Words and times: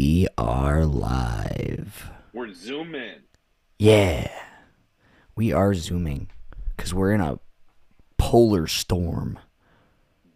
We 0.00 0.28
are 0.38 0.84
live. 0.84 2.10
We're 2.32 2.54
zooming. 2.54 3.22
Yeah. 3.80 4.30
We 5.34 5.52
are 5.52 5.74
zooming 5.74 6.30
because 6.76 6.94
we're 6.94 7.10
in 7.10 7.20
a 7.20 7.40
polar 8.16 8.68
storm. 8.68 9.40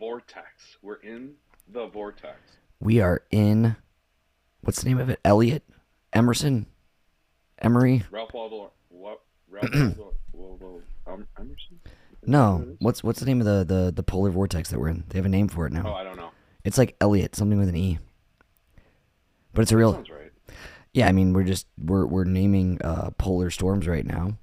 Vortex. 0.00 0.78
We're 0.82 0.96
in 0.96 1.34
the 1.68 1.86
vortex. 1.86 2.40
We 2.80 3.00
are 3.00 3.22
in, 3.30 3.76
what's 4.62 4.82
the 4.82 4.88
name 4.88 4.98
of 4.98 5.08
it? 5.08 5.20
Elliot? 5.24 5.62
Emerson? 6.12 6.66
Emery? 7.60 8.02
Ralph 8.10 8.34
Waldo. 8.34 8.72
What? 8.88 9.20
Ralph 9.48 9.72
Waldo. 9.72 10.14
Waldo 10.32 10.82
um, 11.06 11.28
Emerson? 11.38 11.78
No. 12.26 12.66
What's 12.80 13.04
what's 13.04 13.20
the 13.20 13.26
name 13.26 13.40
of 13.40 13.46
the, 13.46 13.62
the, 13.62 13.92
the 13.92 14.02
polar 14.02 14.30
vortex 14.30 14.70
that 14.70 14.80
we're 14.80 14.88
in? 14.88 15.04
They 15.06 15.20
have 15.20 15.26
a 15.26 15.28
name 15.28 15.46
for 15.46 15.68
it 15.68 15.72
now. 15.72 15.84
Oh. 15.86 15.92
I 15.92 16.02
don't 16.02 16.16
know. 16.16 16.30
It's 16.64 16.78
like 16.78 16.96
Elliot, 17.00 17.36
something 17.36 17.60
with 17.60 17.68
an 17.68 17.76
E. 17.76 18.00
But 19.54 19.62
it's 19.62 19.72
a 19.72 19.76
real 19.76 19.94
right. 19.94 20.32
Yeah, 20.92 21.08
I 21.08 21.12
mean 21.12 21.32
we're 21.32 21.44
just 21.44 21.66
we're 21.78 22.06
we're 22.06 22.24
naming 22.24 22.80
uh 22.82 23.10
polar 23.18 23.50
storms 23.50 23.86
right 23.86 24.06
now. 24.06 24.36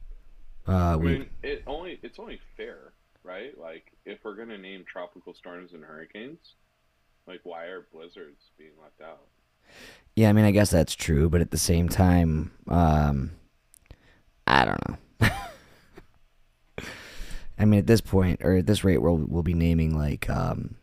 Uh 0.67 0.71
I 0.71 0.95
we 0.95 1.11
mean, 1.19 1.29
it 1.43 1.63
only 1.67 1.99
it's 2.03 2.19
only 2.19 2.39
fair, 2.57 2.93
right? 3.23 3.57
Like, 3.57 3.91
if 4.05 4.19
we're 4.23 4.35
gonna 4.35 4.57
name 4.57 4.85
tropical 4.91 5.33
storms 5.33 5.73
and 5.73 5.83
hurricanes, 5.83 6.39
like, 7.27 7.41
why 7.43 7.65
are 7.65 7.87
blizzards 7.93 8.41
being 8.57 8.71
left 8.81 9.01
out? 9.01 9.21
Yeah, 10.15 10.29
I 10.29 10.33
mean, 10.33 10.45
I 10.45 10.51
guess 10.51 10.71
that's 10.71 10.95
true, 10.95 11.29
but 11.29 11.41
at 11.41 11.51
the 11.51 11.57
same 11.57 11.89
time, 11.89 12.51
um, 12.67 13.31
I 14.47 14.65
don't 14.65 14.89
know. 14.89 15.29
I 17.59 17.65
mean, 17.65 17.79
at 17.79 17.87
this 17.87 18.01
point, 18.01 18.41
or 18.43 18.55
at 18.55 18.65
this 18.65 18.83
rate, 18.83 18.97
we'll 19.01 19.17
we'll 19.17 19.43
be 19.43 19.53
naming 19.53 19.97
like 19.97 20.29
um, 20.29 20.75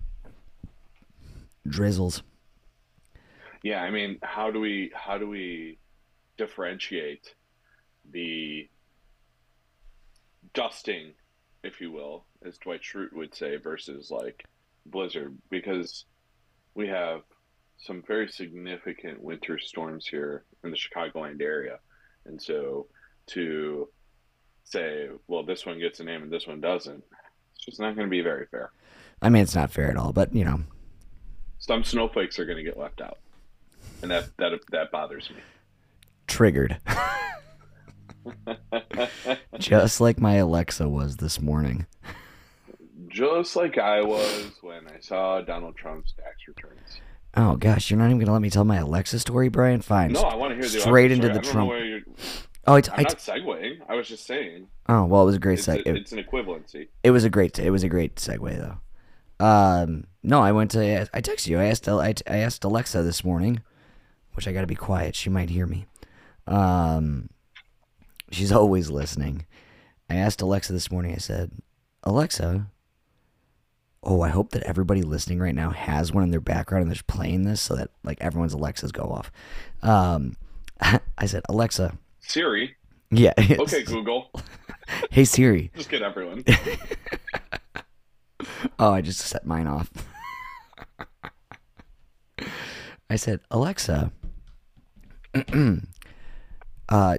drizzles. 1.67 2.23
Yeah, 3.67 3.83
I 3.83 3.91
mean, 3.91 4.21
how 4.23 4.53
do 4.53 4.61
we 4.61 4.93
how 4.95 5.19
do 5.19 5.29
we 5.29 5.79
differentiate 6.37 7.35
the 8.13 8.69
dusting, 10.55 11.15
if 11.65 11.81
you 11.81 11.91
will, 11.91 12.27
as 12.47 12.59
Dwight 12.59 12.83
Schrute 12.83 13.13
would 13.13 13.35
say, 13.35 13.57
versus 13.57 14.09
like 14.09 14.45
blizzard? 14.85 15.37
Because 15.51 16.05
we 16.77 16.87
have 16.87 17.23
some 17.79 18.05
very 18.07 18.29
significant 18.29 19.21
winter 19.21 19.59
storms 19.59 20.07
here 20.07 20.45
in 20.63 20.71
the 20.71 20.77
Chicagoland 20.77 21.43
area, 21.43 21.81
and 22.25 22.41
so 22.41 22.87
to 23.31 23.89
say, 24.63 25.09
well, 25.27 25.43
this 25.43 25.67
one 25.67 25.81
gets 25.81 25.99
a 25.99 26.05
name 26.05 26.23
and 26.23 26.31
this 26.31 26.47
one 26.47 26.61
doesn't, 26.61 27.03
it's 27.57 27.65
just 27.65 27.81
not 27.81 27.97
going 27.97 28.07
to 28.07 28.11
be 28.13 28.21
very 28.21 28.47
fair. 28.47 28.71
I 29.21 29.29
mean, 29.29 29.43
it's 29.43 29.57
not 29.57 29.73
fair 29.73 29.91
at 29.91 29.97
all, 29.97 30.13
but 30.13 30.33
you 30.33 30.45
know, 30.45 30.61
Some 31.59 31.83
snowflakes 31.83 32.39
are 32.39 32.45
going 32.45 32.59
to 32.59 32.63
get 32.63 32.79
left 32.79 33.01
out, 33.01 33.19
and 34.11 34.11
that 34.11 34.37
that 34.39 34.53
that 34.71 34.91
bothers 34.93 35.29
me. 35.31 35.37
triggered. 36.27 36.79
Just 39.59 40.01
like 40.01 40.21
my 40.21 40.35
Alexa 40.37 40.89
was 40.89 41.17
this 41.17 41.41
morning. 41.41 41.87
Just 43.09 43.57
like 43.57 43.79
I 43.79 44.03
was 44.03 44.51
when 44.63 44.87
I 44.89 44.99
saw 45.01 45.41
Donald 45.41 45.77
Trump's 45.77 46.13
tax 46.17 46.37
returns. 46.49 47.01
Oh 47.37 47.57
gosh, 47.57 47.91
you're 47.91 47.99
not 47.99 48.07
even 48.07 48.19
gonna 48.19 48.33
let 48.33 48.43
me 48.43 48.51
tell 48.51 48.65
my 48.65 48.77
Alexa 48.79 49.19
story, 49.21 49.49
Brian? 49.49 49.81
Fine. 49.81 50.13
No, 50.13 50.23
I 50.23 50.35
want 50.37 50.51
to 50.53 50.55
hear 50.57 50.63
the 50.65 50.81
Straight 50.81 51.13
into 51.13 51.27
story. 51.27 51.39
the 51.39 51.43
Trump- 51.43 51.59
Know 51.59 51.67
where 51.67 51.85
you're, 51.85 52.01
Oh, 52.69 52.75
it's, 52.75 52.89
I'm 52.89 53.01
I 53.01 53.03
not 53.03 53.19
segueing. 53.19 53.79
I 53.89 53.95
was 53.95 54.09
just 54.09 54.27
saying. 54.27 54.67
oh 54.89 55.05
well, 55.05 55.23
it 55.23 55.27
was 55.27 55.37
a 55.37 55.39
great 55.41 55.59
It's, 55.59 55.69
it- 55.69 55.87
it's 55.87 56.13
an 56.13 56.19
equivalency. 56.23 56.89
It 57.05 57.11
was 57.11 57.25
a 57.25 57.31
great. 57.31 57.59
It 57.59 57.71
was 57.71 57.83
a 57.85 57.89
great 57.89 58.17
segue 58.17 58.57
though. 58.59 58.79
Um, 59.45 60.05
no, 60.23 60.41
I 60.41 60.53
went 60.53 60.71
to. 60.73 61.03
I 61.13 61.21
texted 61.21 61.49
you. 61.49 61.59
I 61.61 61.67
asked. 61.67 61.89
I, 61.89 62.15
I 62.27 62.39
asked 62.39 62.65
Alexa 62.65 63.03
this 63.03 63.23
morning, 63.25 63.61
which 64.37 64.47
I 64.47 64.53
got 64.53 64.61
to 64.61 64.67
be 64.67 64.75
quiet. 64.75 65.15
She 65.17 65.31
might 65.31 65.51
hear 65.51 65.67
me. 65.67 65.87
Um, 66.47 67.31
she's 68.31 68.53
always 68.53 68.91
listening. 68.91 69.47
I 70.09 70.15
asked 70.17 70.41
Alexa 70.43 70.73
this 70.73 70.91
morning. 70.91 71.13
I 71.15 71.19
said, 71.19 71.51
Alexa. 72.05 72.67
Oh, 74.03 74.21
I 74.21 74.29
hope 74.29 74.51
that 74.51 74.63
everybody 74.63 75.03
listening 75.03 75.41
right 75.41 75.55
now 75.55 75.71
has 75.71 76.13
one 76.13 76.23
in 76.23 76.31
their 76.31 76.41
background 76.41 76.83
and 76.83 76.91
they're 76.93 77.03
playing 77.09 77.43
this 77.43 77.61
so 77.61 77.75
that 77.75 77.91
like 78.05 78.19
everyone's 78.21 78.53
Alexas 78.53 78.93
go 78.93 79.03
off. 79.05 79.33
Um, 79.83 80.37
I 80.81 81.27
said, 81.27 81.43
Alexa. 81.49 81.99
Siri. 82.21 82.77
Yeah. 83.11 83.33
Okay, 83.59 83.83
Google. 83.83 84.31
hey 85.11 85.25
Siri. 85.25 85.71
Just 85.75 85.89
get 85.91 86.03
everyone. 86.03 86.45
Oh, 88.79 88.93
I 88.93 89.01
just 89.01 89.21
set 89.21 89.47
mine 89.47 89.67
off. 89.67 89.91
I 93.09 93.17
said, 93.17 93.41
Alexa, 93.51 94.13
uh, 96.89 97.19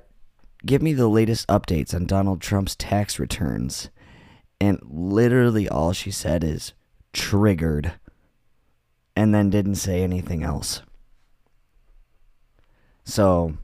give 0.65 0.81
me 0.81 0.93
the 0.93 1.07
latest 1.07 1.47
updates 1.47 1.93
on 1.93 2.05
Donald 2.05 2.41
Trump's 2.41 2.75
tax 2.75 3.19
returns. 3.19 3.89
And 4.59 4.79
literally 4.89 5.69
all 5.69 5.93
she 5.93 6.11
said 6.11 6.43
is 6.43 6.73
triggered 7.13 7.93
and 9.15 9.33
then 9.33 9.49
didn't 9.49 9.75
say 9.75 10.03
anything 10.03 10.43
else. 10.43 10.81
So 13.03 13.57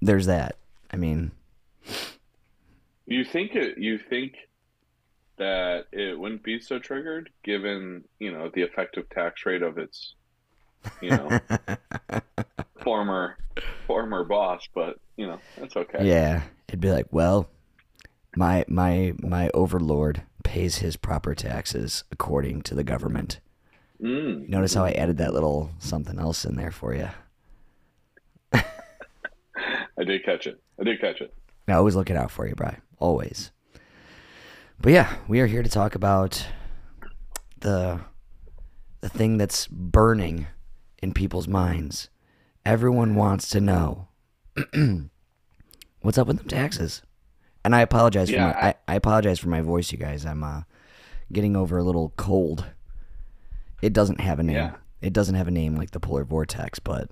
there's 0.00 0.26
that. 0.26 0.56
I 0.90 0.96
mean, 0.96 1.32
You 3.06 3.24
think 3.24 3.54
it? 3.54 3.78
You 3.78 3.98
think 3.98 4.34
that 5.36 5.86
it 5.92 6.18
wouldn't 6.18 6.42
be 6.42 6.60
so 6.60 6.78
triggered, 6.78 7.30
given 7.42 8.04
you 8.18 8.32
know 8.32 8.50
the 8.54 8.62
effective 8.62 9.08
tax 9.10 9.44
rate 9.44 9.62
of 9.62 9.78
its, 9.78 10.14
you 11.00 11.10
know, 11.10 11.38
former 12.84 13.36
former 13.86 14.24
boss? 14.24 14.68
But 14.74 14.98
you 15.16 15.26
know 15.26 15.38
that's 15.58 15.76
okay. 15.76 16.06
Yeah, 16.06 16.42
it'd 16.68 16.80
be 16.80 16.90
like, 16.90 17.06
well, 17.10 17.48
my 18.36 18.64
my 18.68 19.14
my 19.20 19.50
overlord 19.54 20.22
pays 20.44 20.78
his 20.78 20.96
proper 20.96 21.34
taxes 21.34 22.04
according 22.12 22.62
to 22.62 22.74
the 22.74 22.84
government. 22.84 23.40
Mm. 24.00 24.48
Notice 24.48 24.74
how 24.74 24.84
I 24.84 24.92
added 24.92 25.18
that 25.18 25.32
little 25.32 25.70
something 25.78 26.18
else 26.18 26.44
in 26.44 26.56
there 26.56 26.70
for 26.70 26.94
you. 26.94 27.08
I 28.52 30.04
did 30.04 30.24
catch 30.24 30.46
it. 30.46 30.60
I 30.78 30.84
did 30.84 31.00
catch 31.00 31.20
it. 31.20 31.32
Now, 31.66 31.78
always 31.78 31.96
looking 31.96 32.16
out 32.16 32.30
for 32.30 32.46
you, 32.46 32.54
Bry. 32.54 32.78
Always. 32.98 33.50
But 34.80 34.92
yeah, 34.92 35.16
we 35.28 35.40
are 35.40 35.46
here 35.46 35.62
to 35.62 35.70
talk 35.70 35.94
about 35.94 36.46
the 37.60 38.00
the 39.00 39.08
thing 39.08 39.38
that's 39.38 39.66
burning 39.66 40.46
in 41.02 41.12
people's 41.12 41.48
minds. 41.48 42.08
Everyone 42.66 43.14
wants 43.14 43.48
to 43.50 43.60
know 43.60 44.08
what's 46.00 46.18
up 46.18 46.26
with 46.26 46.38
them 46.38 46.48
taxes. 46.48 47.02
And 47.64 47.74
I 47.74 47.80
apologize 47.80 48.30
for 48.30 48.38
my 48.38 48.52
I, 48.52 48.74
I 48.86 48.94
apologize 48.94 49.38
for 49.38 49.48
my 49.48 49.60
voice, 49.62 49.90
you 49.90 49.98
guys. 49.98 50.26
I'm 50.26 50.44
uh, 50.44 50.62
getting 51.32 51.56
over 51.56 51.78
a 51.78 51.84
little 51.84 52.12
cold. 52.16 52.66
It 53.82 53.92
doesn't 53.92 54.20
have 54.20 54.38
a 54.38 54.42
name. 54.42 54.56
Yeah. 54.56 54.74
It 55.00 55.12
doesn't 55.12 55.34
have 55.34 55.48
a 55.48 55.50
name 55.50 55.76
like 55.76 55.90
the 55.90 56.00
polar 56.00 56.24
vortex, 56.24 56.78
but 56.78 57.10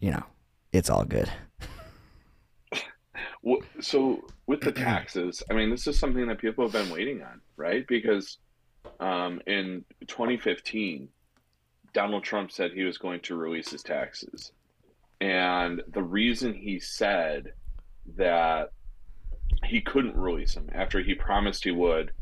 you 0.00 0.10
know, 0.10 0.24
it's 0.72 0.90
all 0.90 1.04
good. 1.04 1.30
So 3.80 4.20
with 4.46 4.60
the 4.60 4.70
taxes, 4.70 5.42
I 5.50 5.54
mean, 5.54 5.70
this 5.70 5.86
is 5.86 5.98
something 5.98 6.26
that 6.28 6.38
people 6.38 6.62
have 6.68 6.72
been 6.72 6.90
waiting 6.90 7.22
on, 7.22 7.40
right? 7.56 7.86
Because 7.88 8.36
um, 9.00 9.40
in 9.46 9.84
2015, 10.06 11.08
Donald 11.92 12.22
Trump 12.22 12.52
said 12.52 12.72
he 12.72 12.84
was 12.84 12.98
going 12.98 13.20
to 13.20 13.36
release 13.36 13.70
his 13.70 13.82
taxes, 13.82 14.52
and 15.20 15.82
the 15.88 16.02
reason 16.02 16.54
he 16.54 16.78
said 16.78 17.52
that 18.16 18.72
he 19.64 19.80
couldn't 19.80 20.16
release 20.16 20.54
them 20.54 20.68
after 20.72 21.00
he 21.00 21.14
promised 21.14 21.64
he 21.64 21.70
would 21.70 22.12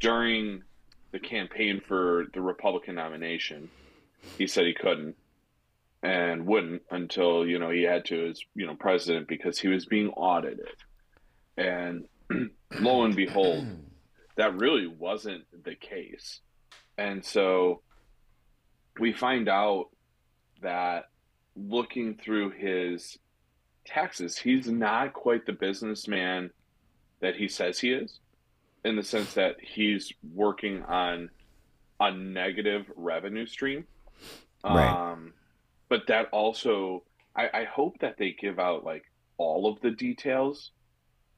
during 0.00 0.62
the 1.10 1.18
campaign 1.18 1.80
for 1.80 2.26
the 2.32 2.40
Republican 2.40 2.94
nomination, 2.94 3.68
he 4.36 4.46
said 4.46 4.66
he 4.66 4.74
couldn't 4.74 5.16
and 6.02 6.46
wouldn't 6.46 6.82
until 6.90 7.46
you 7.46 7.58
know 7.58 7.70
he 7.70 7.82
had 7.82 8.04
to 8.04 8.28
as 8.28 8.40
you 8.54 8.66
know 8.66 8.74
president 8.74 9.26
because 9.26 9.58
he 9.58 9.68
was 9.68 9.86
being 9.86 10.10
audited. 10.10 10.76
And 11.56 12.04
lo 12.80 13.04
and 13.04 13.16
behold 13.16 13.66
that 14.38 14.56
really 14.56 14.86
wasn't 14.86 15.44
the 15.64 15.74
case. 15.74 16.40
And 16.96 17.24
so 17.24 17.82
we 18.98 19.12
find 19.12 19.48
out 19.48 19.86
that 20.62 21.04
looking 21.56 22.14
through 22.16 22.50
his 22.50 23.18
taxes 23.86 24.36
he's 24.36 24.68
not 24.68 25.12
quite 25.12 25.46
the 25.46 25.52
businessman 25.52 26.50
that 27.20 27.34
he 27.36 27.48
says 27.48 27.78
he 27.78 27.90
is 27.92 28.20
in 28.84 28.96
the 28.96 29.02
sense 29.02 29.34
that 29.34 29.56
he's 29.60 30.12
working 30.34 30.82
on 30.84 31.30
a 32.00 32.12
negative 32.12 32.84
revenue 32.96 33.46
stream 33.46 33.84
Right. 34.64 35.12
um 35.12 35.32
but 35.88 36.06
that 36.08 36.28
also 36.32 37.02
I, 37.34 37.48
I 37.54 37.64
hope 37.64 37.98
that 38.00 38.16
they 38.18 38.32
give 38.38 38.58
out 38.58 38.84
like 38.84 39.04
all 39.36 39.70
of 39.72 39.80
the 39.80 39.90
details 39.90 40.70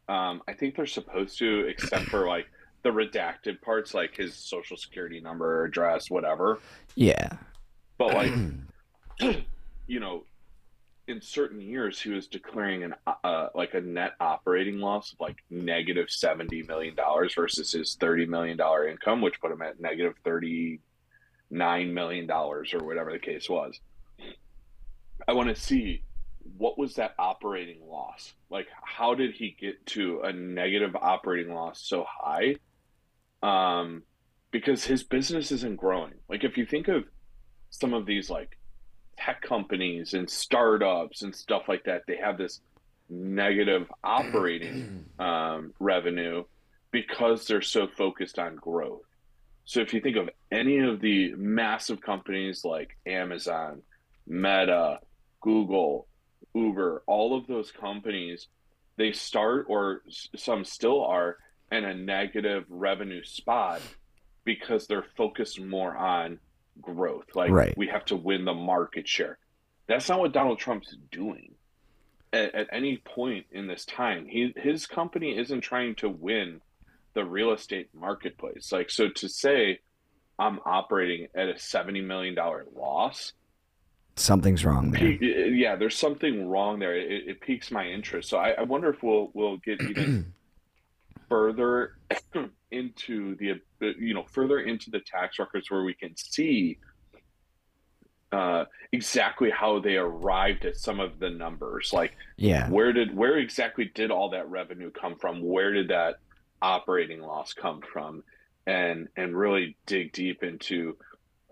um 0.08 0.42
i 0.48 0.52
think 0.52 0.74
they're 0.76 0.86
supposed 0.86 1.38
to 1.38 1.66
except 1.66 2.06
for 2.06 2.26
like 2.26 2.46
the 2.82 2.88
redacted 2.90 3.60
parts 3.62 3.94
like 3.94 4.16
his 4.16 4.34
social 4.34 4.76
security 4.76 5.20
number 5.20 5.64
address 5.64 6.10
whatever 6.10 6.58
Yeah. 6.94 7.28
But 8.00 8.14
like 8.14 8.32
you 9.87 10.00
know, 10.00 10.25
in 11.06 11.20
certain 11.20 11.61
years 11.61 12.00
he 12.00 12.08
was 12.08 12.26
declaring 12.29 12.82
an 12.82 12.94
uh, 13.23 13.49
like 13.55 13.75
a 13.75 13.81
net 13.82 14.12
operating 14.19 14.79
loss 14.79 15.12
of 15.12 15.20
like 15.20 15.37
negative 15.50 16.06
seventy 16.08 16.62
million 16.62 16.94
dollars 16.94 17.35
versus 17.35 17.73
his 17.73 17.97
thirty 18.00 18.25
million 18.25 18.56
dollar 18.56 18.88
income, 18.88 19.20
which 19.20 19.38
put 19.38 19.52
him 19.52 19.61
at 19.61 19.79
negative 19.81 20.14
thirty 20.25 20.81
nine 21.50 21.93
million 21.93 22.26
dollars 22.26 22.73
or 22.73 22.79
whatever 22.79 23.12
the 23.12 23.19
case 23.19 23.50
was. 23.50 23.79
I 25.29 25.35
want 25.35 25.55
to 25.55 25.55
see 25.55 26.02
what 26.56 26.79
was 26.79 26.94
that 26.94 27.14
operating 27.19 27.87
loss? 27.87 28.32
Like, 28.49 28.69
how 28.82 29.14
did 29.14 29.35
he 29.35 29.55
get 29.61 29.85
to 29.88 30.23
a 30.23 30.32
negative 30.32 30.97
operating 30.97 31.52
loss 31.52 31.82
so 31.82 32.06
high? 32.08 32.56
Um, 33.43 34.05
because 34.50 34.85
his 34.85 35.05
business 35.05 35.52
isn't 35.52 35.76
growing. 35.76 36.14
Like, 36.31 36.44
if 36.44 36.56
you 36.56 36.64
think 36.64 36.88
of 36.88 37.05
some 37.70 37.94
of 37.94 38.06
these 38.06 38.28
like 38.28 38.58
tech 39.17 39.43
companies 39.43 40.14
and 40.14 40.28
startups 40.28 41.22
and 41.22 41.34
stuff 41.34 41.62
like 41.69 41.84
that, 41.84 42.02
they 42.06 42.17
have 42.17 42.38
this 42.38 42.61
negative 43.08 43.90
operating 44.05 45.05
um, 45.19 45.72
revenue 45.78 46.44
because 46.90 47.46
they're 47.46 47.62
so 47.62 47.87
focused 47.87 48.38
on 48.38 48.56
growth. 48.56 49.02
So 49.64 49.81
if 49.81 49.94
you 49.94 50.00
think 50.00 50.17
of 50.17 50.28
any 50.50 50.78
of 50.78 51.00
the 51.00 51.34
massive 51.37 52.00
companies 52.00 52.64
like 52.64 52.96
Amazon, 53.06 53.82
Meta, 54.26 54.99
Google, 55.40 56.08
Uber, 56.55 57.02
all 57.06 57.37
of 57.37 57.46
those 57.46 57.70
companies, 57.70 58.49
they 58.96 59.12
start 59.12 59.66
or 59.69 60.02
some 60.37 60.64
still 60.64 61.05
are 61.05 61.37
in 61.70 61.84
a 61.84 61.94
negative 61.94 62.64
revenue 62.69 63.23
spot 63.23 63.81
because 64.44 64.87
they're 64.87 65.06
focused 65.16 65.61
more 65.61 65.96
on 65.96 66.40
growth. 66.81 67.26
Like 67.34 67.50
Right. 67.50 67.76
we 67.76 67.88
have 67.88 68.05
to 68.06 68.17
win 68.17 68.44
the 68.44 68.55
market 68.55 69.06
share. 69.08 69.38
That's 69.87 70.08
not 70.08 70.20
what 70.20 70.32
Donald 70.32 70.58
Trump's 70.58 70.96
doing. 71.11 71.55
At, 72.32 72.55
at 72.55 72.69
any 72.72 72.99
point 72.99 73.46
in 73.50 73.67
this 73.67 73.84
time, 73.84 74.26
he 74.26 74.52
his 74.56 74.87
company 74.87 75.37
isn't 75.37 75.62
trying 75.62 75.96
to 75.96 76.08
win 76.08 76.61
the 77.14 77.25
real 77.25 77.52
estate 77.52 77.88
marketplace. 77.93 78.70
Like 78.70 78.88
so 78.90 79.08
to 79.08 79.28
say 79.28 79.81
I'm 80.38 80.61
operating 80.64 81.26
at 81.34 81.49
a 81.49 81.58
70 81.58 82.00
million 82.02 82.34
dollar 82.34 82.67
loss, 82.75 83.32
Something's 84.16 84.64
wrong 84.64 84.90
there. 84.90 85.02
Yeah, 85.08 85.76
there's 85.76 85.96
something 85.96 86.46
wrong 86.49 86.78
there. 86.78 86.94
It, 86.96 87.28
it 87.28 87.40
piques 87.40 87.70
my 87.70 87.87
interest. 87.87 88.28
So 88.28 88.38
I, 88.38 88.50
I 88.50 88.62
wonder 88.62 88.90
if 88.90 89.02
we'll 89.02 89.31
we'll 89.34 89.56
get 89.56 89.81
even 89.82 90.32
further 91.30 91.96
into 92.70 93.36
the 93.36 93.54
you 93.98 94.12
know 94.12 94.24
further 94.30 94.60
into 94.60 94.90
the 94.90 95.00
tax 95.00 95.38
records 95.38 95.70
where 95.70 95.84
we 95.84 95.94
can 95.94 96.14
see 96.16 96.78
uh, 98.32 98.64
exactly 98.92 99.50
how 99.50 99.80
they 99.80 99.96
arrived 99.96 100.64
at 100.64 100.76
some 100.76 101.00
of 101.00 101.18
the 101.18 101.30
numbers. 101.30 101.92
Like 101.92 102.16
Yeah. 102.36 102.68
where 102.68 102.92
did 102.92 103.16
where 103.16 103.38
exactly 103.38 103.90
did 103.94 104.10
all 104.10 104.30
that 104.30 104.48
revenue 104.48 104.90
come 104.90 105.16
from? 105.16 105.42
Where 105.42 105.72
did 105.72 105.88
that 105.88 106.16
operating 106.60 107.20
loss 107.20 107.54
come 107.54 107.80
from? 107.80 108.22
And 108.66 109.08
and 109.16 109.36
really 109.36 109.76
dig 109.86 110.12
deep 110.12 110.42
into 110.42 110.96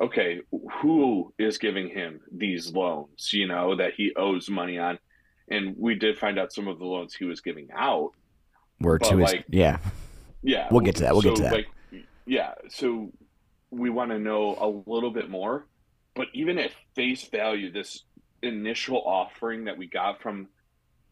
okay, 0.01 0.41
who 0.81 1.33
is 1.39 1.59
giving 1.59 1.89
him 1.89 2.21
these 2.31 2.73
loans, 2.73 3.33
you 3.33 3.49
know, 3.49 3.75
that 3.75 3.95
he 3.95 4.13
owes 4.15 4.49
money 4.49 4.79
on? 4.79 4.97
And 5.51 5.75
we 5.77 5.97
did 5.97 6.17
find 6.19 6.39
out 6.39 6.53
some 6.53 6.69
of 6.69 6.79
the 6.79 6.85
loans 6.85 7.15
he 7.15 7.25
was 7.25 7.41
giving 7.41 7.69
out. 7.75 8.13
Were 8.81 8.99
but, 8.99 9.09
to 9.09 9.17
his 9.19 9.33
like- 9.33 9.45
yeah. 9.49 9.79
Yeah. 10.43 10.69
We'll 10.71 10.81
get 10.81 10.97
to 10.97 11.03
that. 11.03 11.13
We'll 11.13 11.23
get 11.23 11.37
to 11.37 11.43
that. 11.43 11.53
Like, 11.53 11.67
yeah. 12.27 12.55
So 12.69 13.13
we 13.71 13.91
want 13.91 14.11
to 14.11 14.19
know 14.19 14.57
a 14.61 14.91
little 14.91 15.11
bit 15.11 15.29
more. 15.29 15.67
But 16.15 16.29
even 16.35 16.59
at 16.59 16.71
face 16.95 17.25
value, 17.29 17.73
this 17.73 18.03
initial 18.43 19.03
offering 19.05 19.65
that 19.65 19.79
we 19.79 19.87
got 19.87 20.21
from 20.23 20.49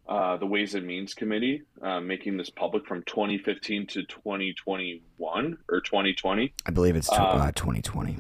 uh, 0.09 0.37
the 0.37 0.47
Ways 0.47 0.75
and 0.75 0.87
Means 0.87 1.15
Committee, 1.15 1.63
uh, 1.83 2.01
making 2.01 2.37
this 2.37 2.51
public 2.51 2.87
from 2.87 3.03
2015 3.03 3.87
to 3.89 4.03
2021 4.05 5.59
or 5.69 5.81
2020. 5.81 6.53
I 6.65 6.71
believe 6.71 6.97
it's 6.97 7.11
Um, 7.13 7.19
uh, 7.21 7.53
2020. 7.53 8.17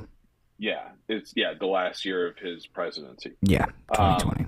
Yeah, 0.59 0.89
it's 1.09 1.33
yeah 1.37 1.53
the 1.59 1.67
last 1.67 2.05
year 2.05 2.29
of 2.29 2.39
his 2.39 2.67
presidency. 2.67 3.33
Yeah, 3.43 3.67
um, 3.99 4.19
2020. 4.19 4.47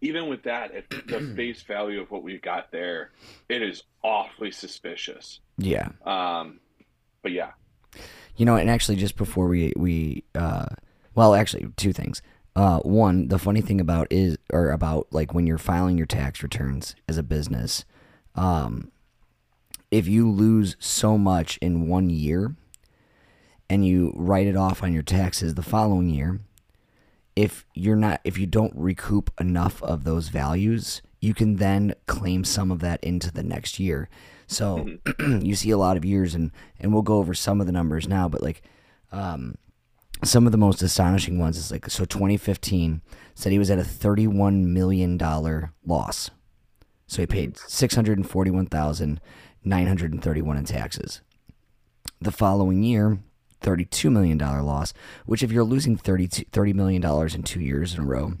Even 0.00 0.28
with 0.28 0.44
that, 0.44 0.72
at 0.74 0.88
the 0.90 1.20
face 1.36 1.62
value 1.62 2.00
of 2.00 2.10
what 2.10 2.22
we've 2.22 2.42
got 2.42 2.70
there, 2.70 3.10
it 3.48 3.62
is 3.62 3.82
awfully 4.02 4.50
suspicious. 4.50 5.40
yeah. 5.56 5.88
Um, 6.04 6.60
but 7.22 7.32
yeah, 7.32 7.50
You 8.36 8.46
know, 8.46 8.56
and 8.56 8.70
actually, 8.70 8.96
just 8.96 9.16
before 9.16 9.48
we 9.48 9.72
we 9.76 10.24
uh, 10.34 10.66
well, 11.14 11.34
actually, 11.34 11.66
two 11.76 11.92
things. 11.92 12.22
Uh, 12.54 12.78
one, 12.80 13.28
the 13.28 13.38
funny 13.38 13.60
thing 13.60 13.80
about 13.80 14.06
is 14.10 14.36
or 14.52 14.70
about 14.70 15.06
like 15.10 15.34
when 15.34 15.46
you're 15.46 15.58
filing 15.58 15.96
your 15.96 16.06
tax 16.06 16.42
returns 16.42 16.94
as 17.08 17.18
a 17.18 17.22
business, 17.22 17.84
um, 18.34 18.90
if 19.90 20.06
you 20.06 20.30
lose 20.30 20.76
so 20.78 21.18
much 21.18 21.56
in 21.58 21.88
one 21.88 22.08
year, 22.10 22.54
and 23.68 23.86
you 23.86 24.12
write 24.14 24.46
it 24.46 24.56
off 24.56 24.82
on 24.82 24.92
your 24.92 25.02
taxes 25.02 25.54
the 25.54 25.62
following 25.62 26.08
year, 26.08 26.40
if 27.38 27.64
you're 27.72 27.94
not 27.94 28.20
if 28.24 28.36
you 28.36 28.46
don't 28.46 28.72
recoup 28.74 29.30
enough 29.38 29.80
of 29.84 30.02
those 30.02 30.28
values, 30.28 31.02
you 31.20 31.34
can 31.34 31.54
then 31.56 31.94
claim 32.08 32.42
some 32.42 32.72
of 32.72 32.80
that 32.80 32.98
into 33.04 33.30
the 33.30 33.44
next 33.44 33.78
year. 33.78 34.08
So 34.48 34.88
you 35.20 35.54
see 35.54 35.70
a 35.70 35.78
lot 35.78 35.96
of 35.96 36.04
years 36.04 36.34
and 36.34 36.50
and 36.80 36.92
we'll 36.92 37.02
go 37.02 37.18
over 37.18 37.34
some 37.34 37.60
of 37.60 37.68
the 37.68 37.72
numbers 37.72 38.08
now, 38.08 38.28
but 38.28 38.42
like 38.42 38.62
um 39.12 39.54
some 40.24 40.46
of 40.46 40.52
the 40.52 40.58
most 40.58 40.82
astonishing 40.82 41.38
ones 41.38 41.56
is 41.56 41.70
like 41.70 41.88
so 41.88 42.04
2015 42.04 43.02
said 43.36 43.52
he 43.52 43.58
was 43.60 43.70
at 43.70 43.78
a 43.78 43.84
31 43.84 44.74
million 44.74 45.16
dollar 45.16 45.72
loss. 45.86 46.30
So 47.06 47.22
he 47.22 47.26
paid 47.26 47.56
641,931 47.56 50.56
in 50.56 50.64
taxes. 50.64 51.20
The 52.20 52.32
following 52.32 52.82
year, 52.82 53.20
$32 53.62 54.10
million 54.10 54.38
loss, 54.38 54.92
which 55.26 55.42
if 55.42 55.50
you're 55.52 55.64
losing 55.64 55.96
32 55.96 56.44
$30 56.44 56.74
million 56.74 57.04
in 57.34 57.42
2 57.42 57.60
years 57.60 57.94
in 57.94 58.00
a 58.00 58.06
row, 58.06 58.32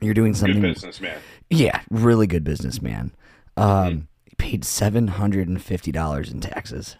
you're 0.00 0.14
doing 0.14 0.34
something. 0.34 0.60
good 0.60 0.74
businessman. 0.74 1.18
yeah, 1.50 1.80
really 1.90 2.26
good 2.26 2.44
businessman. 2.44 3.12
Um, 3.56 4.08
he 4.24 4.34
paid 4.36 4.64
seven 4.64 5.08
hundred 5.08 5.48
and 5.48 5.62
fifty 5.62 5.92
dollars 5.92 6.32
in 6.32 6.40
taxes. 6.40 6.96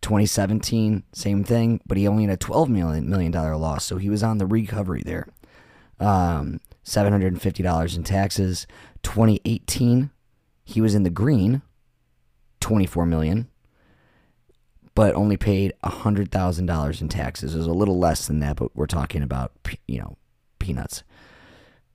2017, 0.00 1.02
same 1.12 1.42
thing, 1.44 1.80
but 1.86 1.96
he 1.96 2.06
only 2.06 2.24
had 2.24 2.32
a 2.32 2.36
twelve 2.36 2.68
million 2.68 3.08
million 3.08 3.32
dollar 3.32 3.56
loss, 3.56 3.84
so 3.84 3.96
he 3.96 4.08
was 4.10 4.22
on 4.22 4.38
the 4.38 4.46
recovery 4.46 5.02
there. 5.04 5.26
Um, 5.98 6.60
seven 6.82 7.12
hundred 7.12 7.32
and 7.32 7.42
fifty 7.42 7.62
dollars 7.62 7.96
in 7.96 8.04
taxes. 8.04 8.66
2018, 9.02 10.10
he 10.64 10.80
was 10.80 10.94
in 10.94 11.02
the 11.02 11.10
green, 11.10 11.62
twenty 12.60 12.86
four 12.86 13.06
million, 13.06 13.48
but 14.98 15.14
only 15.14 15.36
paid 15.36 15.72
hundred 15.84 16.32
thousand 16.32 16.66
dollars 16.66 17.00
in 17.00 17.08
taxes. 17.08 17.54
It 17.54 17.58
was 17.58 17.68
a 17.68 17.72
little 17.72 18.00
less 18.00 18.26
than 18.26 18.40
that, 18.40 18.56
but 18.56 18.74
we're 18.74 18.86
talking 18.86 19.22
about 19.22 19.52
you 19.86 20.00
know 20.00 20.16
peanuts. 20.58 21.04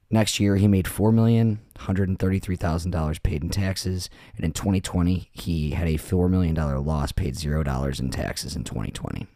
Next 0.09 0.39
year, 0.39 0.55
he 0.55 0.69
made 0.69 0.87
four 0.87 1.11
million, 1.11 1.59
hundred 1.79 2.07
and 2.07 2.17
thirty-three 2.17 2.55
thousand 2.55 2.91
dollars 2.91 3.19
paid 3.19 3.43
in 3.43 3.49
taxes, 3.49 4.09
and 4.37 4.45
in 4.45 4.53
2020, 4.53 5.29
he 5.33 5.71
had 5.71 5.89
a 5.89 5.97
four 5.97 6.29
million 6.29 6.55
dollar 6.55 6.79
loss, 6.79 7.11
paid 7.11 7.35
zero 7.35 7.61
dollars 7.61 7.99
in 7.99 8.09
taxes 8.09 8.55
in 8.55 8.63
2020. 8.63 9.27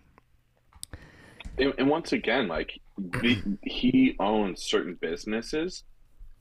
And, 1.58 1.74
and 1.78 1.90
once 1.90 2.14
again, 2.14 2.48
like 2.48 2.80
the, 2.98 3.58
he 3.64 4.16
owns 4.18 4.64
certain 4.64 4.98
businesses 5.02 5.84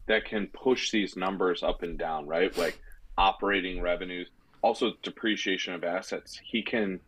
that 0.06 0.26
can 0.26 0.47
push 0.47 0.92
these 0.92 1.16
numbers 1.16 1.64
up 1.64 1.83
and 1.83 1.99
down, 1.99 2.28
right? 2.28 2.56
Like 2.56 2.78
operating 3.18 3.83
revenues, 3.83 4.28
also 4.62 4.92
depreciation 5.02 5.75
of 5.75 5.83
assets. 5.83 6.40
He 6.45 6.62
can 6.62 7.00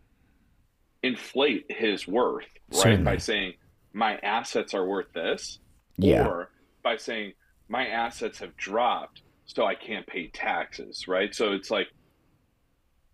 inflate 1.02 1.66
his 1.68 2.06
worth, 2.06 2.46
right? 2.72 2.80
Certainly. 2.82 3.04
By 3.04 3.16
saying 3.18 3.54
my 3.92 4.16
assets 4.18 4.74
are 4.74 4.86
worth 4.86 5.12
this, 5.12 5.58
Yeah, 5.96 6.26
or 6.26 6.50
by 6.82 6.96
saying 6.96 7.32
my 7.68 7.86
assets 7.86 8.38
have 8.38 8.56
dropped, 8.56 9.22
so 9.46 9.64
I 9.64 9.74
can't 9.74 10.06
pay 10.06 10.28
taxes, 10.28 11.08
right? 11.08 11.34
So 11.34 11.52
it's 11.52 11.70
like 11.70 11.88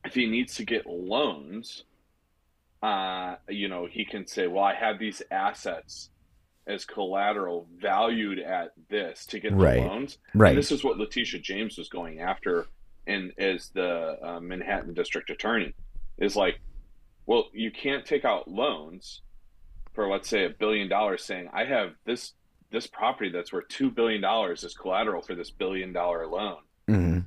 if 0.05 0.15
he 0.15 0.27
needs 0.27 0.57
to 0.57 0.65
get 0.65 0.87
loans, 0.87 1.85
uh, 2.83 3.37
you 3.49 3.69
know, 3.69 3.87
he 3.87 4.05
can 4.05 4.27
say, 4.27 4.47
"Well, 4.47 4.65
I 4.65 4.75
have 4.75 4.99
these 4.99 5.23
assets 5.31 6.11
as 6.67 6.85
collateral 6.85 7.69
valued 7.79 8.39
at 8.39 8.73
this 8.89 9.27
to 9.27 9.41
get 9.41 9.53
the 9.53 9.87
loans." 9.87 10.19
right. 10.35 10.51
And 10.51 10.59
this 10.59 10.71
is 10.73 10.85
what 10.85 10.99
Letitia 10.99 11.41
James 11.41 11.79
was 11.79 11.89
going 11.89 12.21
after, 12.21 12.67
and 13.07 13.33
as 13.39 13.71
the 13.71 14.19
uh, 14.23 14.41
Manhattan 14.41 14.95
District 14.95 15.31
Attorney, 15.31 15.75
is 16.19 16.37
like, 16.37 16.61
well, 17.27 17.47
you 17.53 17.71
can't 17.71 18.05
take 18.05 18.25
out 18.25 18.49
loans 18.49 19.23
for 19.95 20.09
let's 20.09 20.29
say 20.29 20.45
a 20.45 20.51
billion 20.51 20.89
dollars, 20.89 21.25
saying 21.25 21.49
I 21.53 21.65
have 21.65 21.91
this 22.05 22.33
this 22.71 22.87
property 22.87 23.31
that's 23.31 23.53
worth 23.53 23.69
two 23.69 23.91
billion 23.91 24.21
dollars 24.21 24.65
as 24.65 24.75
collateral 24.75 25.23
for 25.23 25.35
this 25.35 25.51
billion 25.51 25.93
dollar 25.93 26.27
loan, 26.27 26.59
hmm 26.89 27.19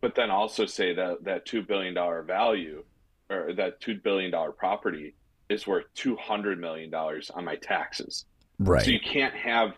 but 0.00 0.14
then 0.14 0.30
also 0.30 0.66
say 0.66 0.94
that 0.94 1.24
that 1.24 1.46
two 1.46 1.62
billion 1.62 1.94
dollar 1.94 2.22
value 2.22 2.84
or 3.30 3.52
that 3.54 3.80
two 3.80 3.98
billion 4.02 4.30
dollar 4.30 4.52
property 4.52 5.14
is 5.48 5.66
worth 5.66 5.86
two 5.94 6.16
hundred 6.16 6.60
million 6.60 6.90
dollars 6.90 7.30
on 7.30 7.44
my 7.44 7.56
taxes. 7.56 8.24
Right. 8.58 8.84
So 8.84 8.90
you 8.90 9.00
can't 9.00 9.34
have, 9.34 9.70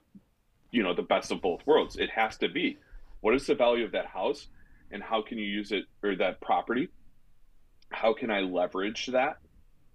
you 0.70 0.82
know, 0.82 0.94
the 0.94 1.02
best 1.02 1.30
of 1.30 1.40
both 1.40 1.66
worlds. 1.66 1.97
It 1.97 2.11
has 2.11 2.37
to 2.38 2.49
be 2.49 2.78
what 3.20 3.35
is 3.35 3.47
the 3.47 3.54
value 3.54 3.85
of 3.85 3.92
that 3.92 4.06
house 4.06 4.49
and 4.90 5.02
how 5.02 5.23
can 5.23 5.38
you 5.38 5.47
use 5.47 5.73
it 5.73 5.85
or 6.02 6.14
that 6.16 6.40
property? 6.40 6.88
How 7.90 8.12
can 8.12 8.30
I 8.30 8.40
leverage 8.40 9.06
that 9.06 9.38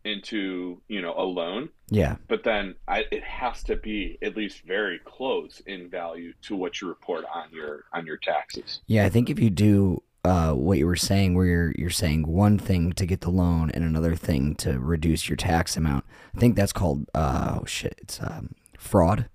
into, 0.05 0.81
you 0.87 1.01
know, 1.01 1.13
a 1.17 1.23
loan? 1.23 1.69
yeah. 1.89 2.15
But 2.27 2.43
then 2.43 2.75
I, 2.87 3.05
it 3.11 3.23
has 3.23 3.63
to 3.63 3.75
be 3.75 4.17
at 4.21 4.35
least 4.35 4.61
very 4.65 4.99
close 5.05 5.61
in 5.65 5.89
value 5.89 6.33
to 6.43 6.55
what 6.55 6.81
you 6.81 6.87
report 6.87 7.25
on 7.33 7.49
your 7.51 7.85
on 7.93 8.05
your 8.05 8.17
taxes. 8.17 8.81
Yeah, 8.87 9.05
I 9.05 9.09
think 9.09 9.29
if 9.29 9.39
you 9.39 9.49
do 9.49 10.01
uh, 10.25 10.53
what 10.53 10.77
you 10.77 10.85
were 10.87 10.95
saying, 10.95 11.35
where 11.35 11.45
you're 11.45 11.73
you're 11.77 11.89
saying 11.89 12.27
one 12.27 12.57
thing 12.57 12.93
to 12.93 13.05
get 13.05 13.21
the 13.21 13.29
loan 13.29 13.69
and 13.71 13.83
another 13.83 14.15
thing 14.15 14.55
to 14.55 14.79
reduce 14.79 15.29
your 15.29 15.35
tax 15.37 15.77
amount, 15.77 16.05
I 16.35 16.39
think 16.39 16.55
that's 16.55 16.73
called 16.73 17.05
uh, 17.13 17.59
oh 17.61 17.65
shit, 17.65 17.95
it's 18.01 18.19
um, 18.21 18.55
fraud. 18.77 19.27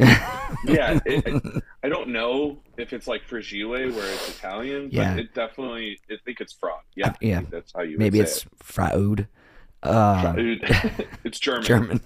Yeah, 0.00 0.98
it, 1.06 1.26
it- 1.26 1.62
I 1.84 1.88
don't 1.88 2.08
know 2.10 2.58
if 2.76 2.92
it's 2.92 3.06
like 3.08 3.24
fragile 3.24 3.70
where 3.70 4.12
it's 4.12 4.38
Italian, 4.38 4.84
but 4.84 4.92
Yeah. 4.94 5.16
it 5.16 5.34
definitely 5.34 5.98
I 6.10 6.14
think 6.24 6.40
it's 6.40 6.52
fraud. 6.52 6.80
Yeah, 6.94 7.10
I 7.10 7.14
yeah. 7.20 7.42
that's 7.50 7.72
how 7.74 7.82
you 7.82 7.98
Maybe 7.98 8.20
it's 8.20 8.42
say 8.42 8.48
fraud. 8.56 9.28
Uh, 9.82 10.34
it's 11.24 11.38
German. 11.40 11.64
German. 11.64 12.00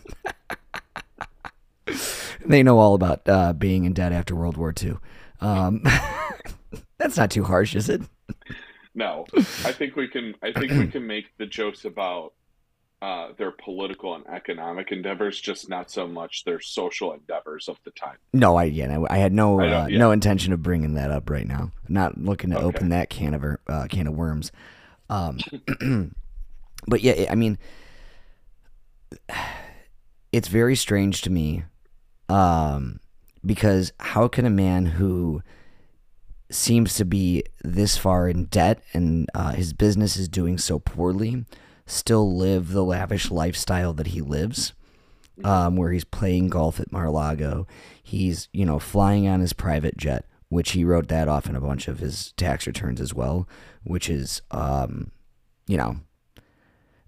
they 2.46 2.62
know 2.62 2.78
all 2.78 2.94
about 2.94 3.28
uh, 3.28 3.52
being 3.52 3.84
in 3.84 3.92
debt 3.92 4.12
after 4.12 4.34
World 4.34 4.56
War 4.56 4.72
II. 4.80 4.94
Um, 5.40 5.82
that's 6.98 7.16
not 7.16 7.30
too 7.30 7.44
harsh, 7.44 7.74
is 7.74 7.88
it? 7.88 8.02
No, 8.94 9.26
I 9.36 9.72
think 9.72 9.94
we 9.96 10.08
can. 10.08 10.34
I 10.42 10.52
think 10.52 10.72
we 10.72 10.86
can 10.86 11.06
make 11.06 11.26
the 11.36 11.44
jokes 11.44 11.84
about 11.84 12.32
uh, 13.02 13.28
their 13.36 13.50
political 13.50 14.14
and 14.14 14.26
economic 14.26 14.90
endeavors, 14.90 15.38
just 15.38 15.68
not 15.68 15.90
so 15.90 16.08
much 16.08 16.44
their 16.44 16.60
social 16.60 17.12
endeavors 17.12 17.68
of 17.68 17.76
the 17.84 17.90
time. 17.90 18.16
No, 18.32 18.56
I 18.56 18.64
yeah, 18.64 18.86
no, 18.86 19.06
I 19.10 19.18
had 19.18 19.34
no 19.34 19.60
I 19.60 19.68
uh, 19.68 19.86
yeah. 19.88 19.98
no 19.98 20.12
intention 20.12 20.54
of 20.54 20.62
bringing 20.62 20.94
that 20.94 21.10
up 21.10 21.28
right 21.28 21.46
now. 21.46 21.72
Not 21.88 22.16
looking 22.18 22.50
to 22.50 22.56
Okay. 22.56 22.64
open 22.64 22.88
that 22.88 23.10
can 23.10 23.34
of 23.34 23.44
uh, 23.66 23.86
can 23.90 24.06
of 24.06 24.14
worms. 24.14 24.50
Um, 25.10 25.38
but 26.86 27.00
yeah, 27.00 27.26
I 27.30 27.34
mean, 27.34 27.58
it's 30.32 30.48
very 30.48 30.76
strange 30.76 31.22
to 31.22 31.30
me, 31.30 31.64
um, 32.28 33.00
because 33.44 33.92
how 34.00 34.28
can 34.28 34.44
a 34.44 34.50
man 34.50 34.86
who 34.86 35.42
seems 36.50 36.94
to 36.96 37.04
be 37.04 37.42
this 37.62 37.96
far 37.96 38.28
in 38.28 38.44
debt 38.46 38.80
and 38.92 39.28
uh, 39.34 39.52
his 39.52 39.72
business 39.72 40.16
is 40.16 40.28
doing 40.28 40.58
so 40.58 40.78
poorly 40.78 41.44
still 41.86 42.36
live 42.36 42.72
the 42.72 42.84
lavish 42.84 43.30
lifestyle 43.30 43.92
that 43.92 44.08
he 44.08 44.20
lives? 44.20 44.72
um, 45.44 45.76
where 45.76 45.92
he's 45.92 46.04
playing 46.04 46.48
golf 46.48 46.80
at 46.80 46.92
Mar-a-Lago. 46.92 47.66
He's, 48.02 48.48
you 48.52 48.64
know, 48.64 48.78
flying 48.78 49.28
on 49.28 49.40
his 49.40 49.52
private 49.52 49.96
jet, 49.96 50.26
which 50.48 50.72
he 50.72 50.84
wrote 50.84 51.08
that 51.08 51.28
off 51.28 51.48
in 51.48 51.56
a 51.56 51.60
bunch 51.60 51.88
of 51.88 51.98
his 51.98 52.32
tax 52.32 52.66
returns 52.66 53.00
as 53.00 53.12
well, 53.12 53.48
which 53.84 54.08
is, 54.08 54.42
um, 54.50 55.10
you 55.66 55.76
know, 55.76 55.96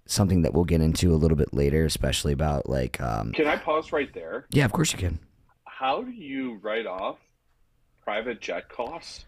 something 0.09 0.43
that 0.43 0.53
we'll 0.53 0.65
get 0.65 0.81
into 0.81 1.13
a 1.13 1.17
little 1.17 1.37
bit 1.37 1.55
later, 1.55 1.85
especially 1.85 2.33
about 2.33 2.69
like, 2.69 3.01
um, 3.01 3.33
Can 3.33 3.47
I 3.47 3.57
pause 3.57 3.93
right 3.93 4.13
there? 4.13 4.47
yeah, 4.51 4.65
of 4.65 4.73
course 4.73 4.91
you 4.93 4.99
can. 4.99 5.21
How 5.67 6.03
do 6.03 6.11
you 6.11 6.57
write 6.63 6.87
off 6.87 7.19
private 8.03 8.41
jet 8.41 8.69
costs 8.69 9.25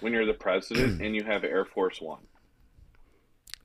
when 0.00 0.12
you're 0.14 0.24
the 0.24 0.32
president 0.32 1.02
and 1.02 1.14
you 1.14 1.22
have 1.24 1.44
Air 1.44 1.64
Force 1.66 2.00
One? 2.00 2.22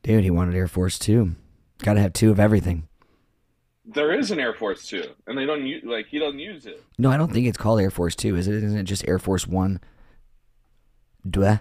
Dude, 0.04 0.24
he 0.24 0.32
wanted 0.32 0.56
Air 0.56 0.68
Force 0.68 1.00
Two. 1.00 1.36
Got 1.80 1.94
to 1.94 2.02
have 2.02 2.14
two 2.14 2.32
of 2.32 2.40
everything. 2.40 2.88
There 3.86 4.14
is 4.14 4.32
an 4.32 4.40
Air 4.40 4.54
Force 4.54 4.88
Two, 4.88 5.04
and 5.28 5.38
they 5.38 5.46
don't 5.46 5.66
use 5.66 5.84
like 5.86 6.08
he 6.08 6.20
doesn't 6.20 6.40
use 6.40 6.66
it. 6.66 6.84
No, 6.98 7.10
I 7.10 7.18
don't 7.18 7.32
think 7.32 7.48
it's 7.48 7.58
called 7.58 7.80
Air 7.80 7.90
Force 7.92 8.16
Two, 8.16 8.36
is 8.36 8.48
it? 8.48 8.56
Isn't 8.64 8.78
it 8.78 8.84
just 8.84 9.08
Air 9.08 9.20
Force 9.20 9.48
One? 9.48 9.80
Duh. 11.30 11.58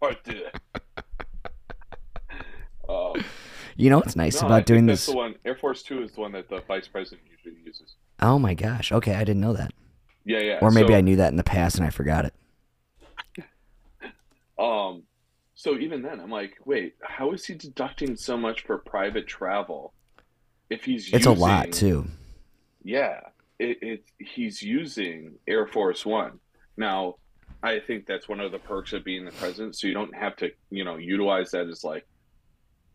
Part 0.00 0.22
two. 0.24 0.42
Um, 2.94 3.24
You 3.76 3.90
know 3.90 3.96
what's 3.98 4.14
nice 4.16 4.40
no, 4.40 4.42
I 4.42 4.46
about 4.46 4.56
think 4.58 4.66
doing 4.66 4.86
that's 4.86 5.06
this? 5.06 5.12
the 5.12 5.16
one. 5.16 5.34
Air 5.44 5.56
Force 5.56 5.82
Two 5.82 6.02
is 6.02 6.12
the 6.12 6.20
one 6.20 6.32
that 6.32 6.48
the 6.48 6.60
vice 6.68 6.86
president 6.86 7.22
usually 7.28 7.60
uses. 7.64 7.96
Oh 8.20 8.38
my 8.38 8.54
gosh. 8.54 8.92
Okay, 8.92 9.14
I 9.14 9.24
didn't 9.24 9.40
know 9.40 9.52
that. 9.54 9.72
Yeah, 10.24 10.38
yeah. 10.38 10.58
Or 10.62 10.70
maybe 10.70 10.88
so, 10.88 10.94
I 10.94 11.00
knew 11.00 11.16
that 11.16 11.30
in 11.30 11.36
the 11.36 11.42
past 11.44 11.76
and 11.76 11.86
I 11.86 11.90
forgot 11.90 12.24
it. 12.26 12.34
Um, 14.56 15.02
so 15.56 15.76
even 15.76 16.00
then, 16.02 16.20
I'm 16.20 16.30
like, 16.30 16.54
wait, 16.64 16.94
how 17.02 17.32
is 17.32 17.44
he 17.44 17.54
deducting 17.54 18.14
so 18.16 18.36
much 18.36 18.62
for 18.62 18.78
private 18.78 19.26
travel? 19.26 19.92
If 20.70 20.84
he's 20.84 21.12
It's 21.12 21.26
a 21.26 21.32
lot 21.32 21.72
too. 21.72 22.06
Yeah, 22.84 23.18
it, 23.58 23.78
it 23.82 24.04
he's 24.18 24.62
using 24.62 25.34
Air 25.48 25.66
Force 25.66 26.06
One 26.06 26.38
now. 26.76 27.16
I 27.64 27.80
think 27.80 28.06
that's 28.06 28.28
one 28.28 28.40
of 28.40 28.52
the 28.52 28.58
perks 28.60 28.92
of 28.92 29.04
being 29.04 29.24
the 29.24 29.32
president, 29.32 29.74
so 29.74 29.86
you 29.88 29.94
don't 29.94 30.14
have 30.14 30.36
to, 30.36 30.50
you 30.70 30.84
know, 30.84 30.96
utilize 30.98 31.50
that 31.50 31.66
as 31.68 31.82
like. 31.82 32.06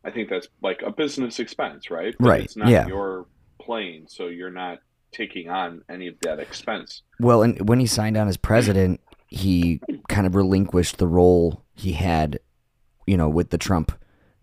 I 0.04 0.12
think 0.12 0.30
that's 0.30 0.48
like 0.62 0.82
a 0.86 0.92
business 0.92 1.40
expense, 1.40 1.92
right? 1.92 2.16
But 2.20 2.28
Right, 2.28 2.44
It's 2.44 2.56
not 2.58 2.70
yeah. 2.70 2.88
your 2.88 3.26
plane, 3.62 4.06
so 4.08 4.28
you're 4.28 4.52
not 4.52 4.80
taking 5.12 5.50
on 5.50 5.82
any 5.90 6.08
of 6.08 6.16
that 6.22 6.40
expense. 6.40 7.02
Well, 7.20 7.42
and 7.44 7.68
when 7.68 7.80
he 7.80 7.86
signed 7.88 8.16
on 8.16 8.28
as 8.28 8.38
president, 8.38 9.02
he 9.28 9.82
kind 10.08 10.26
of 10.26 10.36
relinquished 10.36 10.98
the 10.98 11.08
role 11.08 11.64
he 11.74 11.94
had, 11.94 12.40
you 13.08 13.18
know, 13.18 13.28
with 13.30 13.50
the 13.50 13.58
Trump 13.58 13.92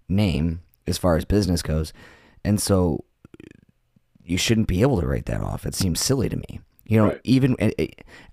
name 0.08 0.60
as 0.86 0.98
far 0.98 1.16
as 1.16 1.24
business 1.24 1.62
goes. 1.62 1.92
And 2.44 2.60
so 2.60 3.04
you 4.22 4.36
shouldn't 4.38 4.68
be 4.68 4.82
able 4.82 5.00
to 5.00 5.06
write 5.06 5.26
that 5.26 5.40
off. 5.40 5.66
It 5.66 5.74
seems 5.74 6.00
silly 6.00 6.28
to 6.28 6.36
me. 6.36 6.60
You 6.84 6.98
know, 6.98 7.06
Right. 7.08 7.20
even 7.24 7.56
eh, 7.58 7.86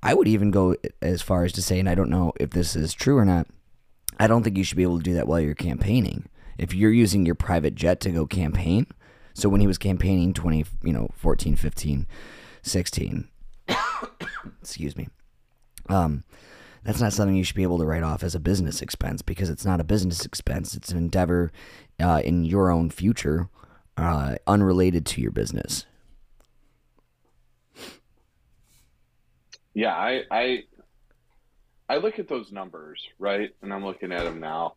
I 0.04 0.14
would 0.14 0.28
even 0.28 0.52
go 0.52 0.76
as 1.02 1.22
far 1.22 1.44
as 1.44 1.52
to 1.54 1.62
say, 1.62 1.80
and 1.80 1.90
I 1.90 1.96
don't 1.96 2.10
know 2.10 2.34
if 2.40 2.52
this 2.52 2.76
is 2.76 2.94
true 2.94 3.18
or 3.18 3.26
not, 3.26 3.48
I 4.20 4.28
don't 4.28 4.44
think 4.44 4.58
you 4.58 4.64
should 4.64 4.78
be 4.78 4.84
able 4.84 4.98
to 4.98 5.04
do 5.04 5.14
that 5.16 5.28
while 5.28 5.40
you're 5.40 5.56
campaigning. 5.56 6.26
If 6.58 6.74
you're 6.74 6.92
using 6.92 7.26
your 7.26 7.36
private 7.36 7.76
jet 7.76 8.00
to 8.02 8.12
go 8.12 8.26
campaign, 8.26 8.88
so 9.34 9.50
when 9.50 9.62
he 9.62 9.68
was 9.68 9.78
campaigning 9.78 10.34
20, 10.34 10.66
you 10.84 10.94
know, 10.94 11.10
14, 11.16 11.56
15, 11.56 12.08
16, 12.62 13.28
excuse 14.62 14.96
me. 14.96 15.08
Um, 15.90 16.24
that's 16.84 17.02
not 17.02 17.14
something 17.14 17.36
you 17.36 17.44
should 17.44 17.56
be 17.56 17.64
able 17.64 17.80
to 17.80 17.86
write 17.86 18.04
off 18.04 18.24
as 18.24 18.36
a 18.36 18.40
business 18.40 18.82
expense 18.82 19.22
because 19.22 19.50
it's 19.50 19.66
not 19.66 19.80
a 19.80 19.86
business 19.86 20.26
expense. 20.26 20.76
It's 20.76 20.92
an 20.92 20.98
endeavor 20.98 21.52
uh, 22.00 22.22
in 22.24 22.44
your 22.44 22.70
own 22.70 22.90
future, 22.90 23.50
uh, 23.98 24.36
unrelated 24.46 25.06
to 25.08 25.22
your 25.22 25.32
business. 25.32 25.86
Yeah, 29.74 29.96
I, 29.96 30.24
I 30.30 30.64
I 31.90 31.98
look 31.98 32.20
at 32.20 32.28
those 32.28 32.52
numbers, 32.52 33.02
right? 33.18 33.52
And 33.62 33.74
I'm 33.74 33.84
looking 33.84 34.12
at 34.12 34.24
them 34.24 34.40
now. 34.40 34.76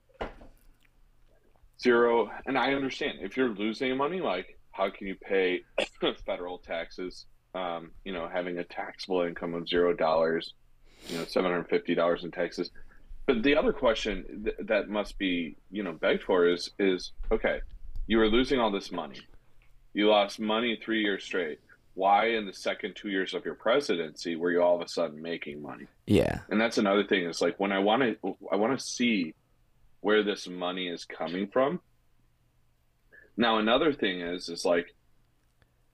Zero, 1.83 2.31
and 2.47 2.57
I 2.59 2.73
understand 2.73 3.19
if 3.21 3.37
you're 3.37 3.51
losing 3.51 3.97
money, 3.97 4.21
like 4.21 4.59
how 4.71 4.91
can 4.91 5.07
you 5.07 5.15
pay 5.15 5.63
federal 6.27 6.59
taxes? 6.59 7.27
Um, 7.55 7.93
you 8.05 8.13
know, 8.13 8.29
having 8.29 8.59
a 8.59 8.65
taxable 8.65 9.23
income 9.23 9.55
of 9.55 9.69
zero 9.69 9.95
dollars, 9.95 10.55
you 11.09 11.17
know, 11.19 11.25
seven 11.25 11.51
hundred 11.51 11.69
fifty 11.69 11.95
dollars 11.95 12.25
in 12.25 12.31
taxes. 12.31 12.71
But 13.27 13.43
the 13.43 13.57
other 13.57 13.73
question 13.73 14.43
th- 14.45 14.57
that 14.69 14.89
must 14.89 15.19
be, 15.19 15.57
you 15.71 15.83
know, 15.83 15.93
begged 15.93 16.23
for 16.23 16.47
is 16.47 16.71
is 16.79 17.13
okay, 17.33 17.61
you 18.07 18.19
were 18.19 18.29
losing 18.29 18.61
all 18.61 18.71
this 18.71 18.93
money, 18.93 19.21
you 19.95 20.09
lost 20.09 20.39
money 20.39 20.79
three 20.83 21.03
years 21.03 21.25
straight. 21.25 21.61
Why 21.95 22.27
in 22.33 22.45
the 22.45 22.53
second 22.53 22.95
two 22.95 23.09
years 23.09 23.33
of 23.33 23.47
your 23.47 23.55
presidency 23.55 24.37
were 24.37 24.51
you 24.53 24.63
all 24.63 24.77
of 24.77 24.83
a 24.83 24.89
sudden 24.89 25.21
making 25.23 25.63
money? 25.63 25.87
Yeah. 26.07 26.41
and 26.51 26.61
that's 26.61 26.77
another 26.79 27.05
thing 27.05 27.25
is 27.25 27.41
like 27.41 27.59
when 27.59 27.73
i 27.73 27.81
want 27.81 28.03
to 28.03 28.37
i 28.53 28.55
want 28.55 28.79
to 28.79 28.85
see 28.85 29.35
where 30.07 30.23
this 30.23 30.47
money 30.47 30.87
is 30.87 31.05
coming 31.05 31.49
from. 31.49 31.81
Now 33.37 33.59
another 33.59 33.93
thing 33.93 34.21
is 34.21 34.49
is 34.49 34.65
like 34.65 34.95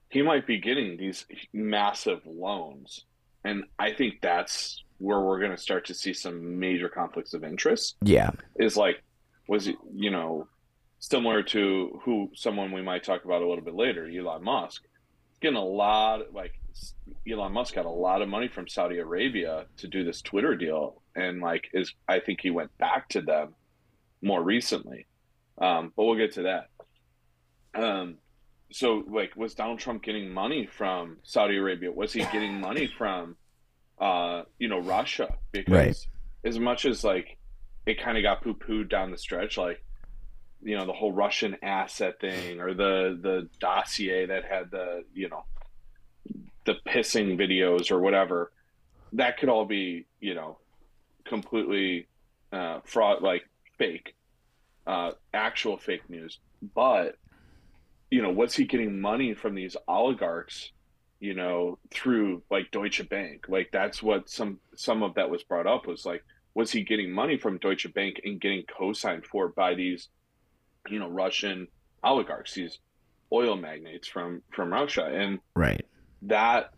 he 0.09 0.21
might 0.21 0.45
be 0.45 0.59
getting 0.59 0.97
these 0.97 1.25
massive 1.51 2.19
loans 2.27 3.05
and 3.43 3.63
i 3.79 3.91
think 3.91 4.21
that's 4.21 4.83
where 4.99 5.21
we're 5.21 5.39
going 5.39 5.49
to 5.49 5.57
start 5.57 5.83
to 5.85 5.95
see 5.95 6.13
some 6.13 6.59
major 6.59 6.89
conflicts 6.89 7.33
of 7.33 7.43
interest. 7.43 7.95
Yeah. 8.03 8.29
is 8.59 8.77
like 8.77 9.01
was 9.47 9.67
it 9.67 9.77
you 9.95 10.11
know 10.11 10.47
similar 10.99 11.41
to 11.55 11.99
who 12.05 12.29
someone 12.35 12.71
we 12.71 12.83
might 12.83 13.03
talk 13.03 13.25
about 13.25 13.41
a 13.41 13.47
little 13.49 13.63
bit 13.63 13.73
later 13.73 14.07
elon 14.07 14.43
musk. 14.43 14.83
Getting 15.41 15.57
a 15.57 15.65
lot 15.65 16.31
like 16.31 16.53
elon 17.27 17.51
musk 17.51 17.73
got 17.73 17.87
a 17.87 17.97
lot 18.07 18.21
of 18.21 18.29
money 18.29 18.47
from 18.47 18.67
saudi 18.67 18.99
arabia 18.99 19.65
to 19.77 19.87
do 19.87 20.03
this 20.03 20.21
twitter 20.21 20.55
deal 20.55 21.01
and 21.15 21.41
like 21.41 21.63
is 21.73 21.95
i 22.07 22.19
think 22.19 22.41
he 22.41 22.51
went 22.51 22.77
back 22.77 23.09
to 23.09 23.19
them 23.19 23.55
more 24.23 24.41
recently. 24.41 25.05
Um, 25.59 25.93
but 25.95 26.05
we'll 26.05 26.15
get 26.15 26.33
to 26.33 26.43
that. 26.43 26.69
Um, 27.75 28.17
so 28.71 29.03
like 29.07 29.35
was 29.35 29.53
donald 29.53 29.77
trump 29.79 30.01
getting 30.03 30.33
money 30.33 30.65
from 30.65 31.17
saudi 31.23 31.57
arabia? 31.57 31.91
Was 31.91 32.11
he 32.13 32.21
getting 32.21 32.59
money 32.59 32.87
from 32.97 33.35
uh, 33.99 34.43
you 34.57 34.67
know 34.67 34.79
russia? 34.79 35.35
Because 35.51 35.71
Right. 35.71 36.07
as 36.43 36.57
much 36.59 36.85
as 36.85 37.03
like 37.03 37.37
it 37.85 38.01
kind 38.01 38.17
of 38.17 38.23
got 38.23 38.41
poo-pooed 38.43 38.89
down 38.89 39.11
the 39.11 39.17
stretch 39.17 39.57
like 39.57 39.83
you 40.63 40.77
know 40.77 40.85
the 40.85 40.93
whole 40.93 41.11
Russian 41.11 41.57
asset 41.61 42.19
thing 42.21 42.61
or 42.61 42.73
the 42.73 43.19
the 43.21 43.49
dossier 43.59 44.25
that 44.27 44.45
had 44.45 44.71
the 44.71 45.03
you 45.13 45.29
know 45.29 45.43
the 46.65 46.75
pissing 46.87 47.37
videos 47.37 47.91
or 47.91 47.99
whatever 47.99 48.51
that 49.11 49.37
could 49.37 49.49
all 49.49 49.65
be 49.65 50.05
you 50.21 50.33
know 50.33 50.57
completely 51.25 52.07
uh, 52.53 52.79
fraud 52.85 53.21
like 53.21 53.43
fake 53.77 54.15
uh, 54.85 55.11
actual 55.33 55.77
fake 55.77 56.09
news. 56.09 56.39
But 56.75 57.15
you 58.11 58.21
know 58.21 58.31
was 58.31 58.55
he 58.55 58.65
getting 58.65 59.01
money 59.01 59.33
from 59.33 59.55
these 59.55 59.75
oligarchs 59.87 60.71
you 61.19 61.33
know 61.33 61.79
through 61.91 62.43
like 62.51 62.71
Deutsche 62.71 63.07
Bank? 63.09 63.45
Like 63.47 63.69
that's 63.71 64.03
what 64.03 64.29
some 64.29 64.59
some 64.75 65.03
of 65.03 65.15
that 65.15 65.29
was 65.29 65.43
brought 65.43 65.67
up 65.67 65.87
was 65.87 66.05
like 66.05 66.23
was 66.53 66.71
he 66.71 66.83
getting 66.83 67.11
money 67.11 67.37
from 67.37 67.57
Deutsche 67.57 67.91
Bank 67.93 68.21
and 68.23 68.39
getting 68.39 68.63
co-signed 68.77 69.25
for 69.25 69.49
by 69.49 69.73
these 69.73 70.09
you 70.89 70.99
know 70.99 71.09
Russian 71.09 71.67
oligarchs, 72.03 72.53
these 72.53 72.79
oil 73.31 73.55
magnates 73.55 74.07
from 74.07 74.41
from 74.51 74.71
Russia, 74.71 75.05
and 75.05 75.39
right. 75.55 75.85
that 76.23 76.73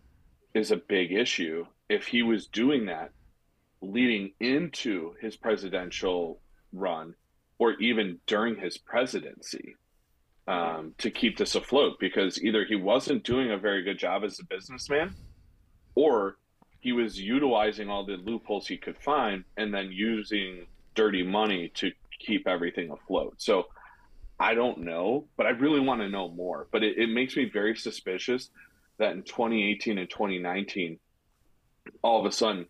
is 0.54 0.70
a 0.70 0.76
big 0.76 1.12
issue. 1.12 1.66
If 1.88 2.06
he 2.06 2.22
was 2.22 2.46
doing 2.46 2.86
that 2.86 3.10
leading 3.82 4.32
into 4.40 5.14
his 5.20 5.36
presidential 5.36 6.40
run, 6.78 7.14
or 7.58 7.72
even 7.74 8.18
during 8.26 8.56
his 8.56 8.78
presidency, 8.78 9.76
um, 10.48 10.94
to 10.98 11.10
keep 11.10 11.36
this 11.36 11.54
afloat, 11.54 11.98
because 11.98 12.42
either 12.42 12.64
he 12.64 12.76
wasn't 12.76 13.24
doing 13.24 13.50
a 13.50 13.58
very 13.58 13.82
good 13.82 13.98
job 13.98 14.24
as 14.24 14.38
a 14.38 14.44
businessman, 14.44 15.14
or 15.94 16.36
he 16.80 16.92
was 16.92 17.18
utilizing 17.20 17.88
all 17.90 18.04
the 18.04 18.16
loopholes 18.16 18.68
he 18.68 18.76
could 18.76 18.96
find 18.98 19.44
and 19.56 19.74
then 19.74 19.90
using 19.90 20.66
dirty 20.94 21.22
money 21.22 21.68
to 21.74 21.90
keep 22.20 22.46
everything 22.46 22.90
afloat. 22.90 23.34
So 23.38 23.66
I 24.38 24.54
don't 24.54 24.78
know, 24.78 25.26
but 25.36 25.46
I 25.46 25.50
really 25.50 25.80
want 25.80 26.00
to 26.02 26.08
know 26.08 26.28
more. 26.28 26.68
But 26.70 26.84
it, 26.84 26.98
it 26.98 27.08
makes 27.08 27.36
me 27.36 27.50
very 27.52 27.76
suspicious 27.76 28.50
that 28.98 29.12
in 29.12 29.22
2018 29.22 29.98
and 29.98 30.08
2019, 30.08 30.98
all 32.02 32.20
of 32.20 32.26
a 32.26 32.32
sudden 32.32 32.66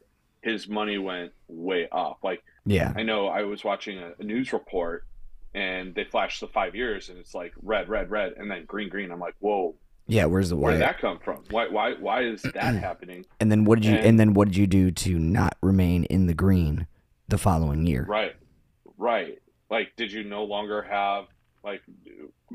his 0.46 0.68
money 0.68 0.96
went 0.96 1.32
way 1.48 1.88
up. 1.90 2.20
Like, 2.22 2.42
yeah, 2.64 2.92
I 2.96 3.02
know 3.02 3.26
I 3.26 3.42
was 3.42 3.64
watching 3.64 3.98
a, 3.98 4.12
a 4.18 4.22
news 4.22 4.52
report 4.52 5.04
and 5.54 5.94
they 5.94 6.04
flashed 6.04 6.40
the 6.40 6.46
five 6.46 6.74
years 6.74 7.08
and 7.08 7.18
it's 7.18 7.34
like 7.34 7.52
red, 7.62 7.88
red, 7.88 8.10
red, 8.10 8.34
and 8.36 8.50
then 8.50 8.64
green, 8.64 8.88
green. 8.88 9.10
I'm 9.10 9.18
like, 9.18 9.34
whoa. 9.40 9.74
Yeah, 10.06 10.26
where's 10.26 10.50
the 10.50 10.56
where 10.56 10.72
did 10.72 10.82
that 10.82 11.00
come 11.00 11.18
from? 11.18 11.42
Why, 11.50 11.66
why, 11.68 11.94
why 11.94 12.22
is 12.22 12.42
that 12.54 12.76
happening? 12.76 13.26
And 13.40 13.50
then 13.50 13.64
what 13.64 13.80
did 13.80 13.86
you? 13.86 13.96
And, 13.96 14.06
and 14.06 14.20
then 14.20 14.34
what 14.34 14.48
did 14.48 14.56
you 14.56 14.68
do 14.68 14.90
to 14.92 15.18
not 15.18 15.56
remain 15.62 16.04
in 16.04 16.26
the 16.26 16.34
green 16.34 16.86
the 17.26 17.38
following 17.38 17.86
year? 17.86 18.04
Right, 18.08 18.36
right. 18.96 19.38
Like, 19.68 19.96
did 19.96 20.12
you 20.12 20.22
no 20.22 20.44
longer 20.44 20.82
have 20.82 21.24
like, 21.64 21.82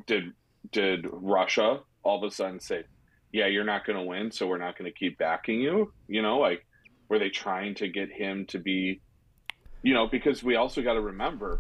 did 0.07 0.31
did 0.71 1.07
Russia 1.11 1.81
all 2.03 2.23
of 2.23 2.31
a 2.31 2.33
sudden 2.33 2.61
say, 2.61 2.85
"Yeah, 3.33 3.47
you're 3.47 3.65
not 3.65 3.85
going 3.85 3.97
to 3.97 4.05
win, 4.05 4.31
so 4.31 4.47
we're 4.47 4.57
not 4.57 4.77
going 4.77 4.89
to 4.89 4.97
keep 4.97 5.17
backing 5.17 5.59
you"? 5.59 5.91
You 6.07 6.21
know, 6.21 6.37
like, 6.37 6.65
were 7.11 7.19
they 7.19 7.29
trying 7.29 7.75
to 7.75 7.89
get 7.89 8.09
him 8.09 8.45
to 8.45 8.57
be, 8.57 9.01
you 9.83 9.93
know, 9.93 10.07
because 10.07 10.41
we 10.41 10.55
also 10.55 10.81
got 10.81 10.93
to 10.93 11.01
remember, 11.01 11.59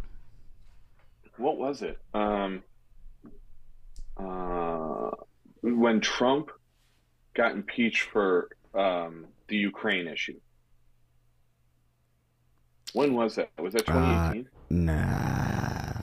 what 1.35 1.57
was 1.57 1.81
it? 1.81 1.97
Um, 2.13 2.63
uh, 4.15 5.09
when 5.61 5.99
Trump 5.99 6.51
got 7.33 7.51
impeached 7.51 8.03
for 8.03 8.47
um, 8.73 9.25
the 9.49 9.57
Ukraine 9.57 10.07
issue. 10.07 10.39
When 12.93 13.13
was 13.13 13.35
that? 13.35 13.49
Was 13.59 13.73
that 13.73 13.85
2018? 13.85 14.47
Uh, 14.47 14.47
nah 14.69 16.01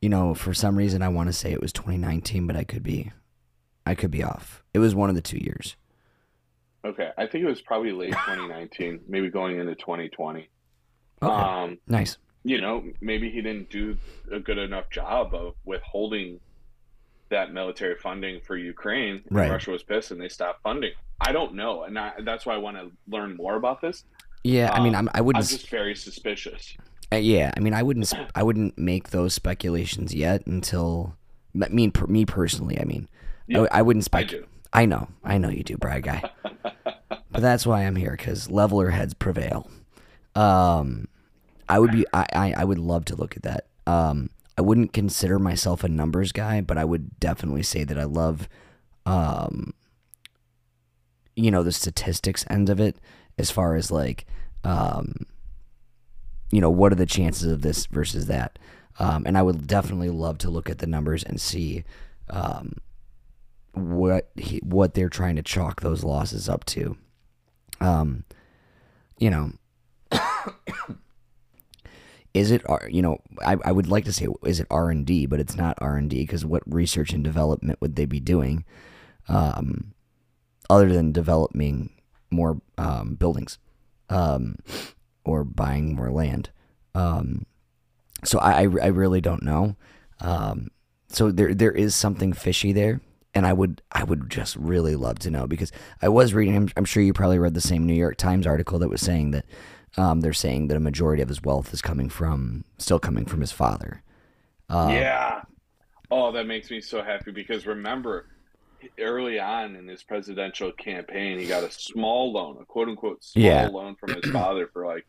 you 0.00 0.10
know, 0.10 0.34
for 0.34 0.52
some 0.52 0.76
reason 0.76 1.00
I 1.00 1.08
want 1.08 1.28
to 1.28 1.32
say 1.32 1.50
it 1.50 1.62
was 1.62 1.72
2019, 1.72 2.46
but 2.46 2.56
I 2.56 2.64
could 2.64 2.82
be, 2.82 3.10
I 3.86 3.94
could 3.94 4.10
be 4.10 4.22
off. 4.22 4.62
It 4.74 4.78
was 4.78 4.94
one 4.94 5.08
of 5.08 5.14
the 5.14 5.22
two 5.22 5.38
years. 5.38 5.76
Okay, 6.84 7.10
I 7.16 7.26
think 7.26 7.44
it 7.44 7.48
was 7.48 7.62
probably 7.62 7.92
late 7.92 8.12
2019, 8.12 9.00
maybe 9.08 9.30
going 9.30 9.58
into 9.58 9.74
2020. 9.74 10.48
Okay. 11.22 11.32
Um, 11.32 11.78
nice. 11.88 12.18
You 12.42 12.60
know, 12.60 12.84
maybe 13.00 13.30
he 13.30 13.40
didn't 13.40 13.70
do 13.70 13.96
a 14.30 14.38
good 14.38 14.58
enough 14.58 14.90
job 14.90 15.34
of 15.34 15.54
withholding 15.64 16.40
that 17.30 17.52
military 17.52 17.96
funding 17.96 18.40
for 18.46 18.56
Ukraine. 18.56 19.22
Right. 19.30 19.50
Russia 19.50 19.70
was 19.70 19.82
pissed 19.82 20.10
and 20.10 20.20
they 20.20 20.28
stopped 20.28 20.62
funding. 20.62 20.92
I 21.20 21.32
don't 21.32 21.54
know, 21.54 21.84
and 21.84 21.98
I, 21.98 22.12
that's 22.22 22.44
why 22.44 22.54
I 22.54 22.58
want 22.58 22.76
to 22.76 22.90
learn 23.08 23.36
more 23.36 23.56
about 23.56 23.80
this. 23.80 24.04
Yeah, 24.42 24.70
um, 24.70 24.80
I 24.80 24.84
mean, 24.84 24.94
I'm, 24.94 25.08
I 25.14 25.22
wouldn't. 25.22 25.44
I'm 25.44 25.48
just 25.48 25.70
very 25.70 25.94
suspicious. 25.94 26.76
Uh, 27.12 27.16
yeah, 27.16 27.52
I 27.56 27.60
mean, 27.60 27.72
I 27.72 27.82
wouldn't, 27.82 28.12
I 28.34 28.42
wouldn't 28.42 28.76
make 28.76 29.10
those 29.10 29.32
speculations 29.32 30.14
yet 30.14 30.46
until, 30.46 31.16
I 31.62 31.68
mean, 31.68 31.92
per, 31.92 32.06
me 32.06 32.26
personally, 32.26 32.78
I 32.80 32.84
mean, 32.84 33.08
yeah, 33.46 33.62
I, 33.70 33.78
I, 33.78 33.82
wouldn't 33.82 34.04
speculate. 34.04 34.48
I, 34.74 34.86
know, 34.86 35.08
I 35.22 35.38
know 35.38 35.48
you 35.48 35.62
do, 35.62 35.76
brag 35.76 36.02
guy. 36.02 36.30
but 37.08 37.40
that's 37.40 37.64
why 37.64 37.84
I'm 37.84 37.96
here 37.96 38.10
because 38.10 38.50
leveler 38.50 38.90
heads 38.90 39.14
prevail. 39.14 39.70
Um, 40.34 41.06
I 41.68 41.78
would 41.78 41.92
be, 41.92 42.04
I, 42.12 42.26
I, 42.32 42.54
I 42.58 42.64
would 42.64 42.78
love 42.78 43.04
to 43.06 43.16
look 43.16 43.36
at 43.36 43.44
that. 43.44 43.68
Um, 43.86 44.30
I 44.58 44.62
wouldn't 44.62 44.92
consider 44.92 45.38
myself 45.38 45.84
a 45.84 45.88
numbers 45.88 46.32
guy, 46.32 46.60
but 46.60 46.76
I 46.76 46.84
would 46.84 47.18
definitely 47.20 47.62
say 47.62 47.84
that 47.84 47.98
I 47.98 48.04
love, 48.04 48.48
um, 49.06 49.74
you 51.36 51.50
know, 51.50 51.62
the 51.62 51.72
statistics 51.72 52.44
end 52.50 52.68
of 52.68 52.80
it 52.80 52.96
as 53.38 53.50
far 53.50 53.76
as 53.76 53.90
like, 53.90 54.26
um, 54.64 55.26
you 56.50 56.60
know, 56.60 56.70
what 56.70 56.92
are 56.92 56.96
the 56.96 57.06
chances 57.06 57.50
of 57.50 57.62
this 57.62 57.86
versus 57.86 58.26
that? 58.26 58.58
Um, 58.98 59.24
and 59.26 59.36
I 59.36 59.42
would 59.42 59.66
definitely 59.66 60.10
love 60.10 60.38
to 60.38 60.50
look 60.50 60.70
at 60.70 60.78
the 60.78 60.86
numbers 60.86 61.24
and 61.24 61.40
see 61.40 61.84
um, 62.30 62.74
what 63.74 64.30
he, 64.36 64.58
what 64.58 64.94
they're 64.94 65.08
trying 65.08 65.36
to 65.36 65.42
chalk 65.42 65.80
those 65.80 66.04
losses 66.04 66.48
up 66.48 66.64
to. 66.66 66.96
Um, 67.80 68.24
you 69.18 69.30
know, 69.30 69.52
is 72.34 72.50
it 72.50 72.62
you 72.88 73.02
know 73.02 73.18
I, 73.44 73.56
I 73.64 73.72
would 73.72 73.88
like 73.88 74.04
to 74.06 74.12
say 74.12 74.28
is 74.44 74.60
it 74.60 74.66
R 74.70 74.90
and 74.90 75.04
D, 75.06 75.26
but 75.26 75.40
it's 75.40 75.56
not 75.56 75.78
R 75.80 75.96
and 75.96 76.08
D 76.08 76.22
because 76.22 76.44
what 76.44 76.62
research 76.66 77.12
and 77.12 77.24
development 77.24 77.80
would 77.80 77.96
they 77.96 78.06
be 78.06 78.20
doing, 78.20 78.64
um, 79.28 79.94
other 80.70 80.92
than 80.92 81.12
developing 81.12 81.90
more 82.30 82.60
um, 82.78 83.14
buildings? 83.14 83.58
Um, 84.10 84.56
or 85.24 85.44
buying 85.44 85.94
more 85.94 86.10
land. 86.10 86.50
Um, 86.94 87.46
so 88.22 88.38
I, 88.38 88.62
I 88.62 88.64
really 88.64 89.20
don't 89.20 89.42
know. 89.42 89.76
Um, 90.20 90.68
so 91.08 91.30
there 91.30 91.54
there 91.54 91.72
is 91.72 91.94
something 91.94 92.32
fishy 92.32 92.72
there, 92.72 93.00
and 93.34 93.46
I 93.46 93.52
would 93.52 93.82
I 93.92 94.04
would 94.04 94.30
just 94.30 94.56
really 94.56 94.96
love 94.96 95.18
to 95.20 95.30
know 95.30 95.46
because 95.46 95.72
I 96.00 96.08
was 96.08 96.34
reading. 96.34 96.56
I'm, 96.56 96.68
I'm 96.76 96.84
sure 96.84 97.02
you 97.02 97.12
probably 97.12 97.38
read 97.38 97.54
the 97.54 97.60
same 97.60 97.86
New 97.86 97.94
York 97.94 98.16
Times 98.16 98.46
article 98.46 98.78
that 98.78 98.88
was 98.88 99.00
saying 99.00 99.32
that 99.32 99.44
um, 99.96 100.20
they're 100.20 100.32
saying 100.32 100.68
that 100.68 100.76
a 100.76 100.80
majority 100.80 101.22
of 101.22 101.28
his 101.28 101.42
wealth 101.42 101.72
is 101.72 101.82
coming 101.82 102.08
from 102.08 102.64
still 102.78 102.98
coming 102.98 103.26
from 103.26 103.40
his 103.40 103.52
father. 103.52 104.02
Um, 104.68 104.90
yeah. 104.90 105.42
Oh, 106.10 106.32
that 106.32 106.46
makes 106.46 106.70
me 106.70 106.80
so 106.80 107.02
happy 107.02 107.32
because 107.32 107.66
remember, 107.66 108.26
early 108.98 109.38
on 109.38 109.76
in 109.76 109.88
his 109.88 110.02
presidential 110.02 110.72
campaign, 110.72 111.38
he 111.38 111.46
got 111.46 111.64
a 111.64 111.70
small 111.70 112.32
loan, 112.32 112.58
a 112.60 112.64
quote 112.64 112.88
unquote 112.88 113.24
small 113.24 113.44
yeah. 113.44 113.68
loan 113.68 113.96
from 113.96 114.14
his 114.14 114.30
father 114.30 114.68
for 114.72 114.86
like 114.86 115.06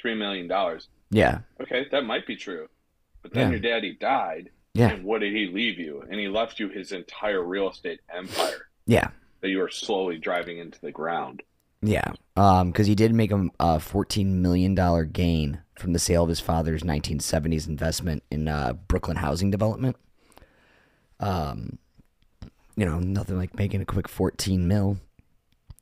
three 0.00 0.14
million 0.14 0.48
dollars. 0.48 0.88
Yeah. 1.10 1.40
Okay, 1.60 1.86
that 1.92 2.04
might 2.04 2.26
be 2.26 2.36
true. 2.36 2.68
But 3.22 3.32
then 3.32 3.46
yeah. 3.46 3.50
your 3.50 3.60
daddy 3.60 3.96
died. 3.98 4.50
Yeah. 4.76 4.90
And 4.90 5.04
what 5.04 5.20
did 5.20 5.32
he 5.32 5.46
leave 5.46 5.78
you? 5.78 6.04
And 6.10 6.20
he 6.20 6.28
left 6.28 6.60
you 6.60 6.68
his 6.68 6.92
entire 6.92 7.42
real 7.42 7.70
estate 7.70 8.00
empire. 8.14 8.68
Yeah. 8.86 9.08
That 9.40 9.48
you 9.48 9.58
were 9.58 9.70
slowly 9.70 10.18
driving 10.18 10.58
into 10.58 10.80
the 10.80 10.92
ground. 10.92 11.42
Yeah. 11.82 12.12
Um, 12.36 12.70
because 12.70 12.86
he 12.86 12.94
did 12.94 13.14
make 13.14 13.32
a, 13.32 13.48
a 13.58 13.80
fourteen 13.80 14.42
million 14.42 14.74
dollar 14.74 15.04
gain 15.04 15.60
from 15.78 15.92
the 15.92 15.98
sale 15.98 16.22
of 16.22 16.28
his 16.28 16.40
father's 16.40 16.82
1970s 16.82 17.68
investment 17.68 18.22
in 18.30 18.48
uh, 18.48 18.72
Brooklyn 18.88 19.18
housing 19.18 19.50
development. 19.50 19.96
Um, 21.20 21.78
you 22.76 22.84
know, 22.84 22.98
nothing 22.98 23.36
like 23.36 23.58
making 23.58 23.80
a 23.80 23.86
quick 23.86 24.08
14 24.08 24.66
mil. 24.66 24.98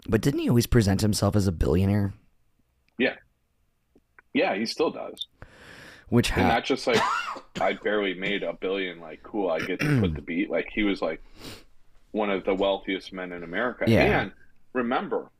But 0.08 0.20
didn't 0.20 0.40
he 0.40 0.48
always 0.48 0.66
present 0.66 1.00
himself 1.00 1.36
as 1.36 1.46
a 1.46 1.52
billionaire? 1.52 2.12
Yeah. 2.98 3.14
Yeah, 4.32 4.54
he 4.56 4.66
still 4.66 4.90
does. 4.90 5.26
Which 6.14 6.30
ha- 6.30 6.42
and 6.42 6.48
not 6.48 6.64
just 6.64 6.86
like 6.86 7.02
I 7.60 7.72
barely 7.72 8.14
made 8.14 8.44
a 8.44 8.52
billion. 8.52 9.00
Like, 9.00 9.24
cool, 9.24 9.50
I 9.50 9.58
get 9.58 9.80
to 9.80 10.00
put 10.00 10.14
the 10.14 10.22
beat. 10.22 10.48
Like 10.48 10.68
he 10.72 10.84
was 10.84 11.02
like 11.02 11.20
one 12.12 12.30
of 12.30 12.44
the 12.44 12.54
wealthiest 12.54 13.12
men 13.12 13.32
in 13.32 13.42
America. 13.42 13.84
Yeah. 13.88 14.20
And 14.20 14.32
remember, 14.72 15.32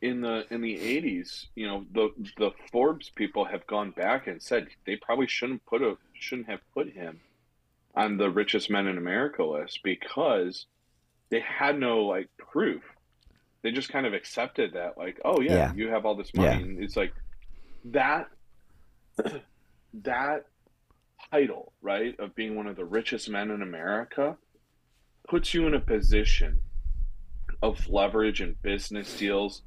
in 0.00 0.20
the 0.20 0.46
in 0.50 0.60
the 0.60 0.78
eighties, 0.80 1.48
you 1.56 1.66
know, 1.66 1.84
the 1.92 2.10
the 2.38 2.52
Forbes 2.70 3.10
people 3.10 3.44
have 3.46 3.66
gone 3.66 3.90
back 3.90 4.28
and 4.28 4.40
said 4.40 4.68
they 4.86 4.94
probably 4.94 5.26
shouldn't 5.26 5.66
put 5.66 5.82
a 5.82 5.96
shouldn't 6.14 6.48
have 6.48 6.60
put 6.72 6.92
him 6.92 7.18
on 7.96 8.16
the 8.16 8.30
richest 8.30 8.70
men 8.70 8.86
in 8.86 8.96
America 8.96 9.42
list 9.42 9.80
because 9.82 10.66
they 11.30 11.40
had 11.40 11.76
no 11.76 12.04
like 12.04 12.28
proof 12.38 12.82
they 13.62 13.72
just 13.72 13.88
kind 13.88 14.06
of 14.06 14.14
accepted 14.14 14.74
that 14.74 14.96
like 14.96 15.20
oh 15.24 15.40
yeah, 15.40 15.52
yeah. 15.52 15.72
you 15.74 15.88
have 15.88 16.06
all 16.06 16.14
this 16.14 16.32
money 16.32 16.62
yeah. 16.62 16.84
it's 16.84 16.96
like 16.96 17.12
that 17.84 18.28
that 20.04 20.46
title, 21.30 21.72
right, 21.82 22.18
of 22.18 22.34
being 22.34 22.56
one 22.56 22.66
of 22.66 22.76
the 22.76 22.84
richest 22.84 23.28
men 23.28 23.50
in 23.50 23.62
America 23.62 24.36
puts 25.28 25.54
you 25.54 25.66
in 25.66 25.74
a 25.74 25.80
position 25.80 26.60
of 27.62 27.88
leverage 27.88 28.40
and 28.40 28.60
business 28.62 29.16
deals, 29.16 29.62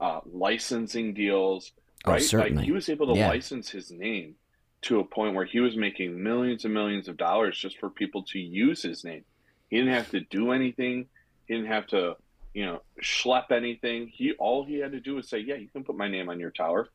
uh, 0.00 0.20
licensing 0.24 1.14
deals, 1.14 1.72
Oh, 2.06 2.12
right? 2.12 2.22
certainly. 2.22 2.56
Like 2.56 2.64
he 2.64 2.72
was 2.72 2.88
able 2.88 3.12
to 3.14 3.18
Yeah. 3.18 3.28
license 3.28 3.70
his 3.70 3.90
name 3.90 4.36
to 4.82 5.00
a 5.00 5.04
point 5.04 5.34
where 5.34 5.44
he 5.44 5.60
was 5.60 5.76
making 5.76 6.22
millions 6.22 6.64
and 6.64 6.74
millions 6.74 7.08
of 7.08 7.16
dollars 7.16 7.58
just 7.58 7.78
for 7.78 7.90
people 7.90 8.22
to 8.24 8.38
use 8.38 8.82
his 8.82 9.04
name. 9.04 9.24
He 9.68 9.78
didn't 9.78 9.94
have 9.94 10.10
to 10.10 10.20
do 10.20 10.52
anything. 10.52 11.08
He 11.46 11.54
didn't 11.54 11.68
have 11.70 11.86
to, 11.88 12.16
you 12.52 12.66
know, 12.66 12.82
schlep 13.02 13.50
anything. 13.50 14.08
He 14.08 14.32
all 14.34 14.64
he 14.64 14.78
had 14.78 14.92
to 14.92 15.00
do 15.00 15.14
was 15.16 15.28
say, 15.28 15.38
"Yeah, 15.38 15.54
you 15.56 15.68
can 15.68 15.84
put 15.84 15.96
my 15.96 16.08
name 16.08 16.28
on 16.28 16.38
your 16.38 16.50
tower. 16.50 16.90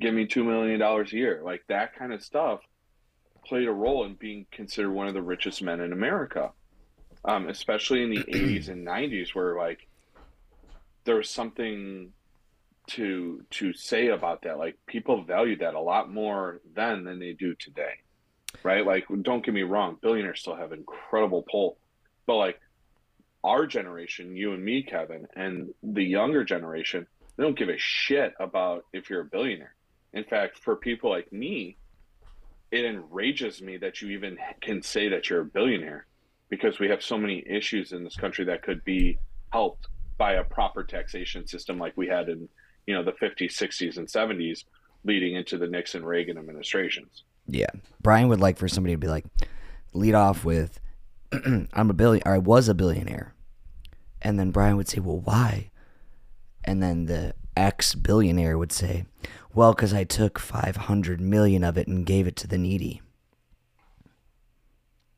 Give 0.00 0.14
me 0.14 0.26
two 0.26 0.44
million 0.44 0.78
dollars 0.80 1.12
a 1.12 1.16
year." 1.16 1.42
Like 1.44 1.64
that 1.68 1.94
kind 1.96 2.12
of 2.12 2.22
stuff 2.22 2.60
played 3.46 3.68
a 3.68 3.72
role 3.72 4.04
in 4.04 4.14
being 4.14 4.46
considered 4.50 4.90
one 4.90 5.06
of 5.06 5.14
the 5.14 5.22
richest 5.22 5.62
men 5.62 5.80
in 5.80 5.92
America, 5.92 6.52
um, 7.24 7.48
especially 7.48 8.02
in 8.02 8.10
the 8.10 8.16
'80s 8.28 8.68
and 8.68 8.86
'90s, 8.86 9.34
where 9.34 9.56
like 9.56 9.86
there 11.04 11.16
was 11.16 11.30
something 11.30 12.12
to 12.86 13.44
to 13.50 13.72
say 13.72 14.08
about 14.08 14.42
that. 14.42 14.58
Like 14.58 14.76
people 14.86 15.22
valued 15.22 15.60
that 15.60 15.74
a 15.74 15.80
lot 15.80 16.12
more 16.12 16.60
then 16.74 17.04
than 17.04 17.18
they 17.18 17.32
do 17.32 17.54
today, 17.54 17.94
right? 18.62 18.84
Like, 18.84 19.06
don't 19.22 19.44
get 19.44 19.54
me 19.54 19.62
wrong, 19.62 19.98
billionaires 20.00 20.40
still 20.40 20.56
have 20.56 20.72
incredible 20.72 21.44
pull, 21.50 21.78
but 22.26 22.36
like 22.36 22.60
our 23.42 23.66
generation, 23.66 24.36
you 24.36 24.52
and 24.52 24.64
me, 24.64 24.82
Kevin, 24.82 25.26
and 25.36 25.74
the 25.82 26.02
younger 26.02 26.44
generation, 26.44 27.06
they 27.36 27.44
don't 27.44 27.58
give 27.58 27.68
a 27.68 27.78
shit 27.78 28.32
about 28.40 28.84
if 28.92 29.10
you're 29.10 29.20
a 29.20 29.26
billionaire. 29.26 29.74
In 30.14 30.24
fact, 30.24 30.58
for 30.58 30.76
people 30.76 31.10
like 31.10 31.30
me, 31.32 31.76
it 32.70 32.84
enrages 32.84 33.60
me 33.60 33.76
that 33.76 34.00
you 34.00 34.10
even 34.10 34.38
can 34.62 34.82
say 34.82 35.08
that 35.08 35.28
you're 35.28 35.42
a 35.42 35.44
billionaire 35.44 36.06
because 36.48 36.78
we 36.78 36.88
have 36.88 37.02
so 37.02 37.18
many 37.18 37.44
issues 37.46 37.92
in 37.92 38.02
this 38.02 38.16
country 38.16 38.44
that 38.46 38.62
could 38.62 38.82
be 38.84 39.18
helped 39.52 39.88
by 40.16 40.34
a 40.34 40.44
proper 40.44 40.82
taxation 40.82 41.46
system 41.46 41.78
like 41.78 41.96
we 41.96 42.06
had 42.06 42.28
in 42.28 42.48
you 42.86 42.94
know 42.94 43.02
the 43.02 43.12
50s 43.12 43.52
60s 43.52 43.96
and 43.96 44.06
70s 44.06 44.64
leading 45.04 45.34
into 45.34 45.58
the 45.58 45.66
nixon 45.66 46.04
reagan 46.04 46.38
administrations 46.38 47.24
Yeah. 47.46 47.70
Brian 48.00 48.28
would 48.28 48.40
like 48.40 48.58
for 48.58 48.68
somebody 48.68 48.94
to 48.94 48.98
be 48.98 49.08
like, 49.08 49.24
lead 49.92 50.14
off 50.14 50.44
with, 50.44 50.80
I'm 51.32 51.90
a 51.90 51.94
billion, 51.94 52.22
or 52.26 52.34
I 52.34 52.38
was 52.38 52.68
a 52.68 52.74
billionaire. 52.74 53.34
And 54.22 54.38
then 54.38 54.50
Brian 54.50 54.76
would 54.76 54.88
say, 54.88 55.00
well, 55.00 55.20
why? 55.20 55.70
And 56.64 56.82
then 56.82 57.06
the 57.06 57.34
ex 57.56 57.94
billionaire 57.94 58.56
would 58.58 58.72
say, 58.72 59.04
well, 59.54 59.72
because 59.72 59.94
I 59.94 60.04
took 60.04 60.38
500 60.38 61.20
million 61.20 61.62
of 61.64 61.76
it 61.78 61.86
and 61.86 62.04
gave 62.06 62.26
it 62.26 62.36
to 62.36 62.46
the 62.46 62.58
needy. 62.58 63.00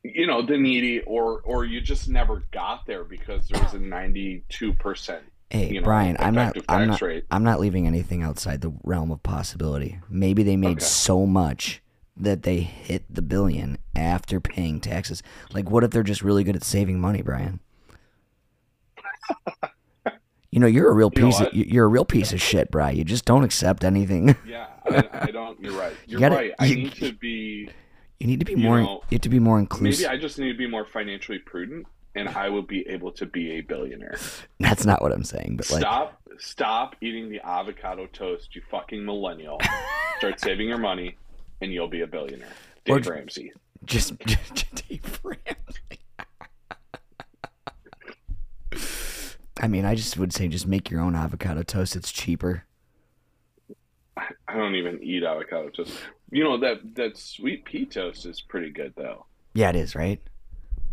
you 0.04 0.26
know 0.26 0.40
the 0.40 0.56
needy 0.56 1.00
or 1.00 1.40
or 1.40 1.64
you 1.64 1.80
just 1.80 2.08
never 2.08 2.44
got 2.52 2.86
there 2.86 3.02
because 3.02 3.48
there 3.48 3.60
was 3.62 3.74
a 3.74 3.78
92% 3.78 5.18
Hey, 5.50 5.68
you 5.74 5.80
know, 5.80 5.84
Brian, 5.84 6.16
I'm 6.18 6.34
not, 6.34 6.56
I'm 6.68 6.88
not, 6.88 7.00
rate. 7.00 7.24
I'm 7.30 7.44
not 7.44 7.60
leaving 7.60 7.86
anything 7.86 8.20
outside 8.22 8.60
the 8.62 8.72
realm 8.82 9.12
of 9.12 9.22
possibility. 9.22 10.00
Maybe 10.08 10.42
they 10.42 10.56
made 10.56 10.78
Okay. 10.78 10.84
so 10.84 11.24
much 11.24 11.82
that 12.16 12.42
they 12.42 12.60
hit 12.60 13.04
the 13.08 13.22
billion 13.22 13.78
after 13.94 14.40
paying 14.40 14.80
taxes. 14.80 15.22
Like, 15.52 15.70
what 15.70 15.84
if 15.84 15.92
they're 15.92 16.02
just 16.02 16.22
really 16.22 16.42
good 16.42 16.56
at 16.56 16.64
saving 16.64 17.00
money, 17.00 17.22
Brian? 17.22 17.60
you 20.50 20.60
know, 20.60 20.66
you're 20.66 20.88
a 20.90 20.94
real 20.94 21.10
You 21.14 21.24
piece. 21.26 21.40
of, 21.40 21.52
you're 21.54 21.84
a 21.84 21.88
real 21.88 22.04
piece 22.04 22.32
of 22.32 22.40
shit, 22.40 22.70
Brian. 22.70 22.96
You 22.96 23.04
just 23.04 23.24
don't 23.24 23.44
accept 23.44 23.84
anything. 23.84 24.36
yeah 24.46 24.66
I, 24.88 25.04
I 25.12 25.30
don't 25.32 25.60
you're 25.60 25.72
right 25.78 25.92
you're 26.06 26.20
gotta- 26.20 26.36
right 26.36 26.52
i 26.60 26.66
you- 26.66 26.76
need 26.76 26.92
to 26.94 27.12
be 27.12 27.68
You 28.20 28.26
need 28.28 28.38
to 28.38 28.44
be 28.46 28.52
You 28.52 28.58
more. 28.58 28.80
know, 28.80 29.00
you 29.10 29.16
have 29.16 29.20
to 29.22 29.28
be 29.28 29.40
more 29.40 29.58
inclusive. 29.58 30.00
maybe 30.08 30.16
i 30.16 30.20
just 30.20 30.38
need 30.38 30.52
to 30.52 30.56
be 30.58 30.68
more 30.68 30.86
financially 30.86 31.38
prudent 31.40 31.86
and 32.14 32.28
i 32.30 32.48
will 32.48 32.62
be 32.62 32.86
able 32.88 33.10
to 33.12 33.26
be 33.26 33.58
a 33.58 33.60
billionaire 33.62 34.16
That's 34.60 34.86
not 34.86 35.02
what 35.02 35.12
I'm 35.12 35.24
saying, 35.24 35.56
but 35.56 35.68
like, 35.70 35.80
stop 35.80 36.20
stop 36.38 36.94
eating 37.00 37.28
the 37.30 37.40
avocado 37.44 38.06
toast 38.06 38.54
you 38.54 38.62
fucking 38.70 39.04
millennial 39.04 39.58
start 40.18 40.38
saving 40.46 40.68
your 40.68 40.78
money 40.78 41.16
and 41.60 41.72
you'll 41.72 41.88
be 41.88 42.02
a 42.02 42.06
billionaire 42.06 42.48
dave 42.84 43.06
ramsey 43.08 43.52
just, 43.84 44.14
just 44.24 44.88
Dave 44.88 45.20
Ramsey. 45.22 46.00
I 49.66 49.68
mean, 49.68 49.84
I 49.84 49.96
just 49.96 50.16
would 50.16 50.32
say 50.32 50.46
just 50.46 50.68
make 50.68 50.92
your 50.92 51.00
own 51.00 51.16
avocado 51.16 51.64
toast. 51.64 51.96
It's 51.96 52.12
cheaper. 52.12 52.62
I 54.16 54.54
don't 54.56 54.76
even 54.76 55.02
eat 55.02 55.24
avocado 55.24 55.70
toast. 55.70 55.92
You 56.30 56.44
know 56.44 56.56
that 56.58 56.94
that 56.94 57.16
sweet 57.16 57.64
pea 57.64 57.84
toast 57.84 58.26
is 58.26 58.40
pretty 58.40 58.70
good 58.70 58.92
though. 58.96 59.26
Yeah, 59.54 59.70
it 59.70 59.74
is, 59.74 59.96
right? 59.96 60.20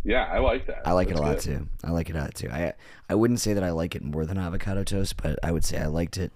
Yeah, 0.03 0.23
I 0.23 0.39
like 0.39 0.65
that. 0.65 0.81
I 0.87 0.93
like 0.93 1.09
it 1.09 1.11
That's 1.11 1.19
a 1.19 1.23
lot 1.23 1.35
good. 1.35 1.43
too. 1.43 1.67
I 1.83 1.91
like 1.91 2.09
it 2.09 2.15
a 2.15 2.19
lot 2.19 2.33
too. 2.33 2.49
I 2.49 2.73
I 3.07 3.13
wouldn't 3.13 3.41
say 3.41 3.53
that 3.53 3.63
I 3.63 3.69
like 3.69 3.93
it 3.93 4.01
more 4.03 4.25
than 4.25 4.39
avocado 4.39 4.83
toast, 4.83 5.21
but 5.21 5.37
I 5.43 5.51
would 5.51 5.63
say 5.63 5.77
I 5.77 5.85
liked 5.85 6.17
it 6.17 6.31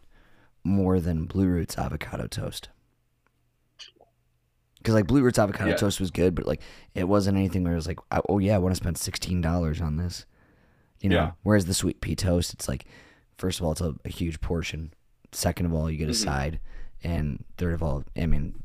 more 0.63 0.99
than 0.99 1.25
Blue 1.25 1.47
Roots 1.47 1.75
avocado 1.75 2.27
toast. 2.27 2.69
Because 4.77 4.93
like 4.93 5.07
Blue 5.07 5.23
Roots 5.23 5.39
avocado 5.39 5.71
Yeah. 5.71 5.75
toast 5.77 5.99
was 5.99 6.11
good, 6.11 6.35
but 6.35 6.45
like 6.45 6.61
it 6.93 7.05
wasn't 7.05 7.35
anything 7.35 7.63
where 7.63 7.73
it 7.73 7.77
was 7.77 7.87
like, 7.87 7.99
oh 8.29 8.37
yeah, 8.37 8.53
I 8.53 8.59
want 8.59 8.75
to 8.75 8.79
spend 8.79 8.99
sixteen 8.99 9.41
dollars 9.41 9.81
on 9.81 9.97
this. 9.97 10.27
You 11.01 11.09
know. 11.09 11.15
Yeah. 11.15 11.31
Whereas 11.43 11.65
the 11.65 11.73
sweet 11.73 12.01
pea 12.01 12.15
toast, 12.15 12.53
it's 12.53 12.67
like, 12.67 12.85
first 13.37 13.59
of 13.59 13.65
all, 13.65 13.71
it's 13.71 13.81
a, 13.81 13.95
a 14.05 14.09
huge 14.09 14.41
portion. 14.41 14.93
Second 15.31 15.65
of 15.67 15.73
all, 15.73 15.89
you 15.91 15.97
get 15.97 16.07
a 16.09 16.11
Mhm. 16.11 16.23
side, 16.23 16.59
and 17.03 17.43
third 17.57 17.73
of 17.73 17.83
all, 17.83 18.03
I 18.15 18.25
mean, 18.25 18.63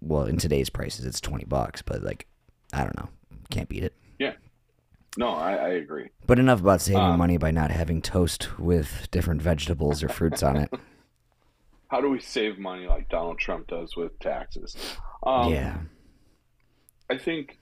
well, 0.00 0.24
in 0.24 0.36
today's 0.36 0.68
prices, 0.70 1.04
it's 1.06 1.20
twenty 1.20 1.44
bucks, 1.44 1.80
but 1.82 2.02
like, 2.02 2.26
I 2.72 2.82
don't 2.84 2.96
know, 2.96 3.08
can't 3.50 3.68
beat 3.68 3.82
it. 3.84 3.94
Yeah. 4.18 4.34
No, 5.16 5.28
I, 5.28 5.52
I 5.54 5.68
agree. 5.68 6.10
But 6.26 6.38
enough 6.38 6.60
about 6.60 6.80
saving 6.80 7.00
Um, 7.00 7.18
money 7.18 7.36
by 7.38 7.50
not 7.52 7.70
having 7.70 8.02
toast 8.02 8.58
with 8.58 9.08
different 9.10 9.40
vegetables 9.40 10.02
or 10.02 10.08
fruits 10.08 10.42
on 10.42 10.56
it. 10.56 10.70
How 11.88 12.00
do 12.00 12.10
we 12.10 12.18
save 12.20 12.58
money 12.58 12.86
like 12.86 13.08
Donald 13.08 13.38
Trump 13.38 13.68
does 13.68 13.94
with 13.96 14.18
taxes? 14.18 14.76
Um, 15.22 15.52
yeah. 15.52 15.78
I 17.08 17.16
think 17.18 17.58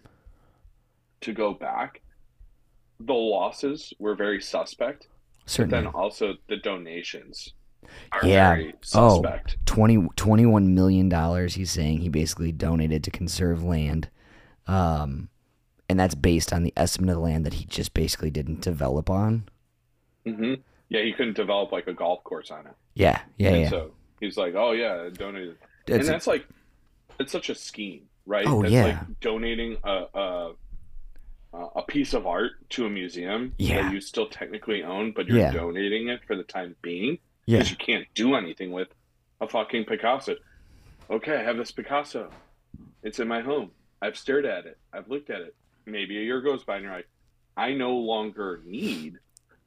to 1.20 1.32
go 1.32 1.52
back, 1.52 2.00
the 3.06 3.12
losses 3.12 3.92
were 3.98 4.14
very 4.14 4.40
suspect, 4.40 5.08
but 5.56 5.70
then 5.70 5.86
also 5.86 6.34
the 6.48 6.56
donations 6.56 7.52
Yeah. 8.22 8.70
Oh. 8.94 9.22
20, 9.66 10.08
21 10.16 10.74
million 10.74 11.08
dollars 11.08 11.54
he's 11.54 11.70
saying 11.70 11.98
he 11.98 12.08
basically 12.08 12.52
donated 12.52 13.02
to 13.04 13.10
conserve 13.10 13.62
land. 13.64 14.08
Um 14.66 15.28
and 15.88 15.98
that's 16.00 16.14
based 16.14 16.52
on 16.52 16.62
the 16.62 16.72
estimate 16.76 17.10
of 17.10 17.16
the 17.16 17.20
land 17.20 17.44
that 17.44 17.54
he 17.54 17.64
just 17.66 17.92
basically 17.92 18.30
didn't 18.30 18.60
develop 18.60 19.10
on. 19.10 19.48
Mm-hmm. 20.26 20.54
Yeah, 20.88 21.02
he 21.02 21.12
couldn't 21.12 21.36
develop 21.36 21.72
like 21.72 21.86
a 21.86 21.92
golf 21.92 22.22
course 22.24 22.50
on 22.50 22.66
it. 22.66 22.72
Yeah, 22.94 23.20
yeah, 23.36 23.48
and 23.50 23.60
yeah. 23.62 23.68
so 23.68 23.92
he's 24.20 24.36
like, 24.36 24.54
"Oh 24.54 24.72
yeah, 24.72 25.08
donated." 25.12 25.56
It's- 25.86 26.00
and 26.00 26.08
that's 26.08 26.26
like, 26.26 26.46
it's 27.18 27.32
such 27.32 27.50
a 27.50 27.54
scheme, 27.54 28.02
right? 28.26 28.46
Oh, 28.46 28.62
that's 28.62 28.72
yeah. 28.72 28.84
like 28.84 29.20
donating 29.20 29.76
a, 29.84 30.04
a 30.14 30.52
a 31.52 31.82
piece 31.82 32.14
of 32.14 32.26
art 32.26 32.52
to 32.70 32.86
a 32.86 32.90
museum 32.90 33.52
Yeah. 33.58 33.82
that 33.82 33.92
you 33.92 34.00
still 34.00 34.26
technically 34.26 34.82
own, 34.82 35.12
but 35.12 35.26
you're 35.26 35.38
Yeah. 35.38 35.52
donating 35.52 36.08
it 36.08 36.24
for 36.26 36.34
the 36.36 36.42
time 36.44 36.74
being 36.82 37.18
yeah. 37.46 37.58
because 37.58 37.70
you 37.70 37.76
can't 37.76 38.06
do 38.14 38.34
anything 38.34 38.72
with 38.72 38.88
a 39.40 39.46
fucking 39.48 39.84
Picasso. 39.84 40.36
Okay, 41.10 41.36
I 41.36 41.42
have 41.42 41.56
this 41.58 41.70
Picasso. 41.72 42.30
It's 43.02 43.18
in 43.20 43.28
my 43.28 43.40
home. 43.40 43.70
I've 44.00 44.16
stared 44.16 44.46
at 44.46 44.64
it. 44.66 44.78
I've 44.92 45.08
looked 45.08 45.28
at 45.30 45.40
it. 45.42 45.54
Maybe 45.84 46.16
a 46.18 46.22
year 46.22 46.40
goes 46.40 46.64
by 46.64 46.76
and 46.76 46.84
you're 46.84 46.92
like, 46.94 47.08
I 47.56 47.72
no 47.74 47.96
longer 47.96 48.60
need 48.64 49.18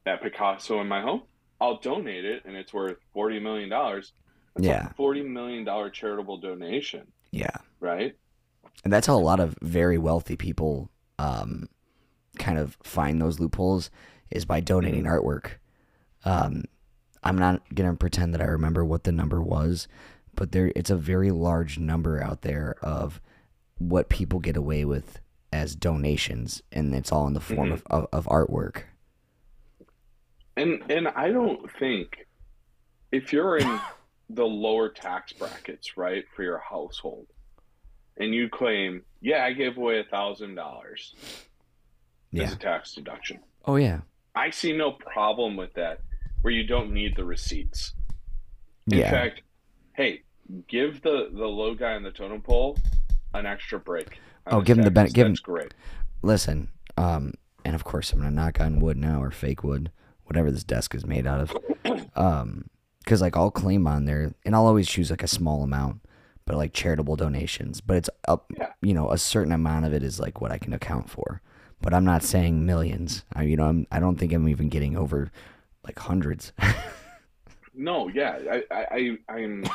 that 0.06 0.24
Picasso 0.24 0.82
in 0.82 0.88
my 0.88 1.02
home. 1.02 1.22
I'll 1.62 1.78
donate 1.78 2.26
it 2.26 2.44
and 2.46 2.56
it's 2.56 2.74
worth 2.74 2.98
forty 3.14 3.40
million 3.40 3.70
dollars. 3.70 4.12
Yeah. 4.58 4.88
a 4.90 4.94
forty 4.96 5.22
million 5.22 5.64
dollar 5.66 5.90
charitable 5.90 6.38
donation, 6.38 7.06
Yeah. 7.32 7.56
right? 7.80 8.16
And 8.84 8.92
that's 8.92 9.06
how 9.08 9.16
a 9.16 9.20
lot 9.20 9.40
of 9.40 9.56
very 9.62 9.98
wealthy 9.98 10.36
people 10.36 10.90
um, 11.20 11.70
kind 12.38 12.58
of 12.60 12.78
find 12.84 13.22
those 13.22 13.40
loopholes 13.40 13.90
is 14.32 14.46
by 14.46 14.60
donating 14.60 15.04
artwork. 15.06 15.52
Um, 16.24 16.64
I'm 17.24 17.38
not 17.38 17.62
gonna 17.74 17.96
pretend 17.96 18.34
that 18.34 18.42
I 18.42 18.46
remember 18.46 18.84
what 18.86 19.04
the 19.04 19.12
number 19.12 19.42
was, 19.42 19.88
but 20.36 20.52
there 20.52 20.72
it's 20.76 20.90
a 20.90 20.96
very 20.96 21.32
large 21.32 21.78
number 21.80 22.22
out 22.22 22.42
there 22.42 22.76
of 22.82 23.20
what 23.78 24.10
people 24.10 24.40
get 24.40 24.56
away 24.58 24.86
with 24.86 25.20
as 25.54 25.76
donations, 25.76 26.62
and 26.72 26.94
it's 26.94 27.12
all 27.12 27.28
in 27.28 27.34
the 27.34 27.40
form 27.42 27.70
Mhm. 27.70 27.74
of, 27.74 27.84
of, 27.90 28.08
of 28.12 28.26
artwork. 28.26 28.84
And 30.58 30.84
and 30.90 31.08
I 31.10 31.32
don't 31.32 31.70
think 31.80 32.28
if 33.12 33.34
you're 33.34 33.58
in 33.58 33.80
the 34.30 34.46
lower 34.46 34.90
tax 34.90 35.34
brackets, 35.34 35.98
right, 35.98 36.26
for 36.36 36.44
your 36.44 36.58
household, 36.60 37.28
and 38.18 38.34
you 38.34 38.50
claim, 38.50 39.04
yeah, 39.22 39.44
I 39.46 39.54
gave 39.54 39.78
away 39.78 40.00
a 40.00 40.04
thousand 40.04 40.56
dollars 40.56 41.14
as 42.44 42.54
a 42.54 42.58
tax 42.58 42.94
deduction. 42.94 43.40
Oh 43.66 43.76
yeah. 43.78 44.02
I 44.36 44.50
see 44.50 44.74
no 44.76 44.92
problem 44.92 45.56
with 45.56 45.74
that 45.76 46.02
where 46.42 46.54
you 46.54 46.66
don't 46.68 46.92
need 46.92 47.16
the 47.16 47.24
receipts. 47.24 47.94
In 48.92 49.00
Yeah. 49.00 49.10
fact, 49.12 49.42
hey, 49.94 50.24
give 50.68 51.02
the, 51.02 51.30
the 51.34 51.48
low 51.48 51.74
guy 51.74 51.94
on 51.94 52.04
the 52.04 52.12
totem 52.12 52.42
pole 52.42 52.78
an 53.34 53.46
extra 53.46 53.80
break. 53.80 54.20
Oh, 54.48 54.62
give 54.62 54.78
him 54.78 54.84
the 54.84 54.92
benefit. 54.92 55.16
give 55.16 55.28
him- 55.28 55.36
great. 55.42 55.74
listen, 56.22 56.70
um, 56.98 57.34
and 57.64 57.74
of 57.76 57.84
course 57.84 58.12
I'm 58.14 58.20
gonna 58.20 58.32
knock 58.32 58.60
on 58.62 58.80
wood 58.80 58.98
now 58.98 59.22
or 59.24 59.32
fake 59.32 59.64
wood, 59.64 59.92
whatever 60.26 60.52
this 60.52 60.64
desk 60.64 60.94
is 60.96 61.06
made 61.06 61.26
out 61.28 61.42
of. 61.42 61.58
Um, 62.16 62.66
because 63.00 63.22
like 63.22 63.36
I'll 63.38 63.52
claim 63.52 63.86
on 63.88 64.06
there, 64.06 64.34
and 64.46 64.56
I'll 64.56 64.66
always 64.66 64.88
choose 64.88 65.12
like 65.12 65.22
a 65.22 65.28
small 65.28 65.62
amount, 65.64 66.02
but 66.46 66.56
like 66.58 66.74
charitable 66.74 67.16
donations. 67.16 67.80
But 67.82 67.98
it's 67.98 68.10
up, 68.28 68.50
Yeah. 68.58 68.70
you 68.82 68.94
know, 68.96 69.12
a 69.12 69.18
certain 69.18 69.52
amount 69.52 69.86
of 69.86 69.94
it 69.94 70.02
is 70.02 70.20
like 70.20 70.42
what 70.42 70.52
I 70.52 70.58
can 70.58 70.74
account 70.74 71.10
for. 71.10 71.42
But 71.86 71.94
I'm 71.94 72.04
not 72.04 72.24
saying 72.24 72.66
millions. 72.66 73.24
I, 73.32 73.44
you 73.44 73.58
know, 73.58 73.66
I'm, 73.66 73.86
I 73.92 74.00
don't 74.00 74.16
think 74.18 74.34
I'm 74.34 74.50
even 74.50 74.70
getting 74.70 74.98
over 74.98 75.32
like 75.84 75.98
hundreds. 76.00 76.52
No, 77.78 78.08
yeah, 78.08 78.40
I, 78.50 78.64
I, 78.72 79.18
I 79.28 79.34
I'm 79.36 79.66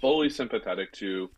fully 0.00 0.30
sympathetic 0.30 0.92
to, 0.92 1.28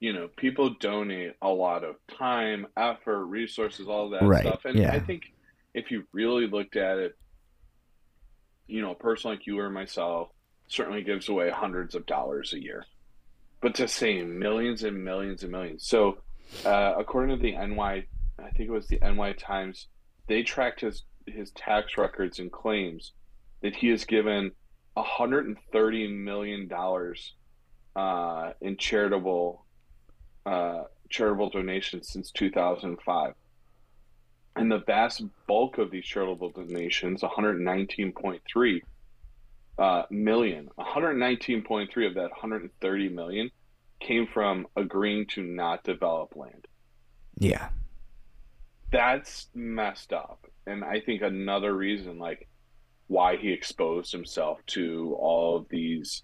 you 0.00 0.12
know, 0.12 0.28
people 0.36 0.74
donate 0.80 1.34
a 1.40 1.48
lot 1.48 1.84
of 1.84 1.94
time, 2.18 2.66
effort, 2.76 3.26
resources, 3.26 3.86
all 3.86 4.10
that 4.10 4.24
Right, 4.24 4.40
stuff, 4.40 4.64
and 4.64 4.76
yeah. 4.76 4.92
I 4.92 4.98
think 4.98 5.22
if 5.72 5.92
you 5.92 6.02
really 6.12 6.48
looked 6.48 6.74
at 6.74 6.98
it, 6.98 7.16
you 8.66 8.82
know, 8.82 8.90
a 8.90 8.96
person 8.96 9.30
like 9.30 9.46
you 9.46 9.60
or 9.60 9.70
myself 9.70 10.30
certainly 10.66 11.04
gives 11.04 11.28
away 11.28 11.48
hundreds 11.48 11.94
of 11.94 12.04
dollars 12.04 12.52
a 12.52 12.60
year, 12.60 12.84
but 13.60 13.76
to 13.76 13.86
say 13.86 14.20
millions 14.24 14.82
and 14.82 15.04
millions 15.04 15.44
and 15.44 15.52
millions. 15.52 15.86
So, 15.86 16.18
uh, 16.66 16.94
according 16.98 17.36
to 17.36 17.40
the 17.40 17.52
NY, 17.52 18.06
I 18.42 18.50
think 18.50 18.68
it 18.68 18.72
was 18.72 18.88
the 18.88 18.98
NY 19.00 19.34
Times, 19.34 19.88
they 20.26 20.42
tracked 20.42 20.80
his 20.80 21.04
his 21.26 21.52
tax 21.52 21.96
records 21.96 22.38
and 22.40 22.50
claims 22.50 23.12
that 23.60 23.76
he 23.76 23.88
has 23.88 24.04
given 24.04 24.50
130 24.94 26.08
million 26.08 26.68
dollars 26.68 27.34
uh, 27.94 28.52
in 28.60 28.76
charitable 28.76 29.64
uh, 30.44 30.82
charitable 31.08 31.50
donations 31.50 32.08
since 32.08 32.30
2005 32.32 33.34
and 34.56 34.72
the 34.72 34.78
vast 34.78 35.22
bulk 35.46 35.78
of 35.78 35.90
these 35.90 36.04
charitable 36.04 36.50
donations 36.50 37.22
119.3 37.22 38.80
uh, 39.78 40.02
million 40.10 40.68
119.3 40.78 42.06
of 42.06 42.14
that 42.14 42.30
130 42.30 43.08
million 43.10 43.50
came 44.00 44.26
from 44.26 44.66
agreeing 44.76 45.26
to 45.26 45.42
not 45.42 45.84
develop 45.84 46.34
land. 46.36 46.66
Yeah, 47.38 47.68
that's 48.92 49.48
messed 49.54 50.12
up 50.12 50.46
and 50.66 50.84
i 50.84 51.00
think 51.00 51.22
another 51.22 51.74
reason 51.74 52.18
like 52.18 52.48
why 53.08 53.36
he 53.36 53.52
exposed 53.52 54.12
himself 54.12 54.58
to 54.66 55.16
all 55.18 55.56
of 55.56 55.68
these 55.68 56.22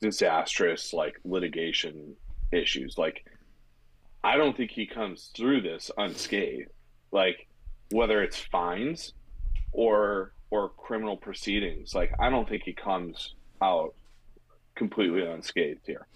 disastrous 0.00 0.92
like 0.92 1.14
litigation 1.24 2.14
issues 2.52 2.96
like 2.96 3.24
i 4.22 4.36
don't 4.36 4.56
think 4.56 4.70
he 4.70 4.86
comes 4.86 5.30
through 5.36 5.60
this 5.60 5.90
unscathed 5.98 6.70
like 7.10 7.48
whether 7.90 8.22
it's 8.22 8.38
fines 8.38 9.12
or 9.72 10.32
or 10.50 10.68
criminal 10.76 11.16
proceedings 11.16 11.94
like 11.94 12.12
i 12.20 12.30
don't 12.30 12.48
think 12.48 12.62
he 12.62 12.72
comes 12.72 13.34
out 13.60 13.94
completely 14.76 15.24
unscathed 15.26 15.80
here 15.86 16.06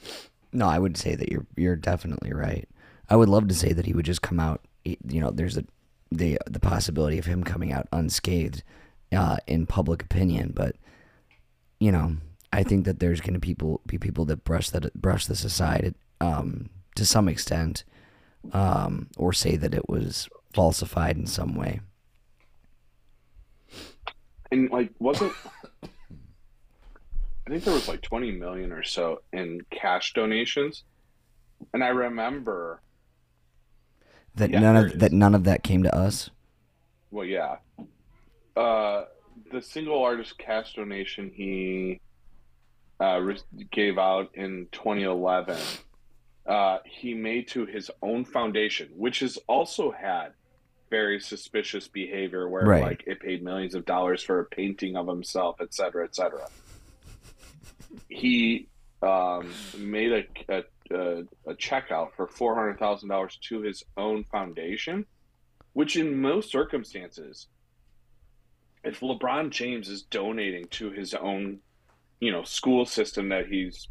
no, 0.53 0.67
I 0.67 0.79
would 0.79 0.97
say 0.97 1.15
that 1.15 1.31
you're 1.31 1.47
you're 1.57 1.77
definitely 1.77 2.33
right. 2.33 2.69
I 3.11 3.17
would 3.17 3.29
love 3.29 3.49
to 3.49 3.55
say 3.55 3.73
that 3.73 3.87
he 3.87 3.93
would 3.93 4.05
just 4.05 4.23
come 4.23 4.41
out. 4.41 4.63
You 4.85 5.21
know, 5.21 5.31
there's 5.31 5.57
a 5.57 5.65
the 6.11 6.39
the 6.47 6.61
possibility 6.61 7.19
of 7.19 7.27
him 7.27 7.45
coming 7.45 7.73
out 7.73 7.89
unscathed 7.93 8.63
uh, 9.13 9.37
in 9.47 9.67
public 9.67 10.03
opinion, 10.03 10.53
but 10.55 10.77
you 11.79 11.93
know, 11.93 12.17
I 12.53 12.63
think 12.63 12.85
that 12.87 12.99
there's 12.99 13.21
going 13.21 13.35
to 13.35 13.41
people 13.41 13.81
be 13.87 13.99
people 13.99 14.25
that 14.27 14.45
brush 14.45 14.71
that 14.71 14.93
brush 14.95 15.27
this 15.27 15.45
aside 15.45 15.95
um, 16.21 16.71
to 16.97 17.05
some 17.05 17.29
extent, 17.29 17.85
um, 18.53 19.09
or 19.17 19.33
say 19.33 19.57
that 19.57 19.75
it 19.75 19.89
was 19.89 20.29
falsified 20.55 21.17
in 21.17 21.27
some 21.27 21.55
way. 21.55 21.81
and 24.51 24.71
like 24.71 24.91
wasn't 24.99 25.33
I 25.83 27.51
think 27.51 27.65
there 27.65 27.75
was 27.75 27.89
like 27.89 28.03
20 28.03 28.33
million 28.33 28.73
or 28.73 28.83
so 28.83 29.23
in 29.33 29.63
cash 29.71 30.13
donations. 30.13 30.85
And 31.73 31.83
I 31.83 31.89
remember, 31.89 32.83
That 34.39 34.51
Yeah, 34.51 34.61
none 34.61 34.77
of 34.77 34.99
that 34.99 35.13
none 35.13 35.35
of 35.35 35.45
that 35.45 35.63
came 35.63 35.83
to 35.83 35.95
us. 35.95 36.31
well, 37.11 37.25
yeah, 37.25 37.57
uh, 38.57 39.05
the 39.53 39.61
single 39.63 40.01
largest 40.01 40.39
cash 40.39 40.75
donation 40.75 41.31
he 41.35 42.01
uh, 43.01 43.21
gave 43.71 43.99
out 43.99 44.31
in 44.35 44.67
2011, 44.73 45.57
uh, 46.47 46.79
he 46.85 47.15
made 47.15 47.49
to 47.49 47.65
his 47.67 47.91
own 48.03 48.25
foundation, 48.25 48.89
which 48.97 49.21
has 49.21 49.39
also 49.47 49.91
had 49.91 50.33
very 50.91 51.21
suspicious 51.21 51.87
behavior 51.89 52.49
where 52.49 52.65
Right. 52.65 52.83
like 52.83 53.05
it 53.07 53.21
paid 53.21 53.43
millions 53.43 53.75
of 53.75 53.85
dollars 53.85 54.23
for 54.23 54.41
a 54.41 54.45
painting 54.45 54.97
of 54.97 55.07
himself, 55.07 55.57
et 55.61 55.73
cetera, 55.75 56.05
et 56.05 56.15
cetera. 56.15 56.49
He 58.09 58.69
um, 59.03 59.51
made 59.79 60.13
a, 60.13 60.25
a, 60.59 60.65
a, 60.91 61.25
a 61.47 61.55
check 61.55 61.91
out 61.91 62.15
for 62.17 62.27
$400,000 62.27 63.41
to 63.49 63.61
his 63.61 63.83
own 63.97 64.25
foundation, 64.25 65.05
which 65.73 65.97
in 65.97 66.21
most 66.21 66.51
circumstances, 66.51 67.47
if 68.85 69.01
LeBron 69.01 69.51
James 69.51 69.89
is 69.89 70.03
donating 70.03 70.67
to 70.69 70.91
his 70.91 71.15
own, 71.15 71.59
you 72.21 72.31
know, 72.33 72.43
school 72.45 72.87
system 72.87 73.29
that 73.31 73.47
he's 73.49 73.89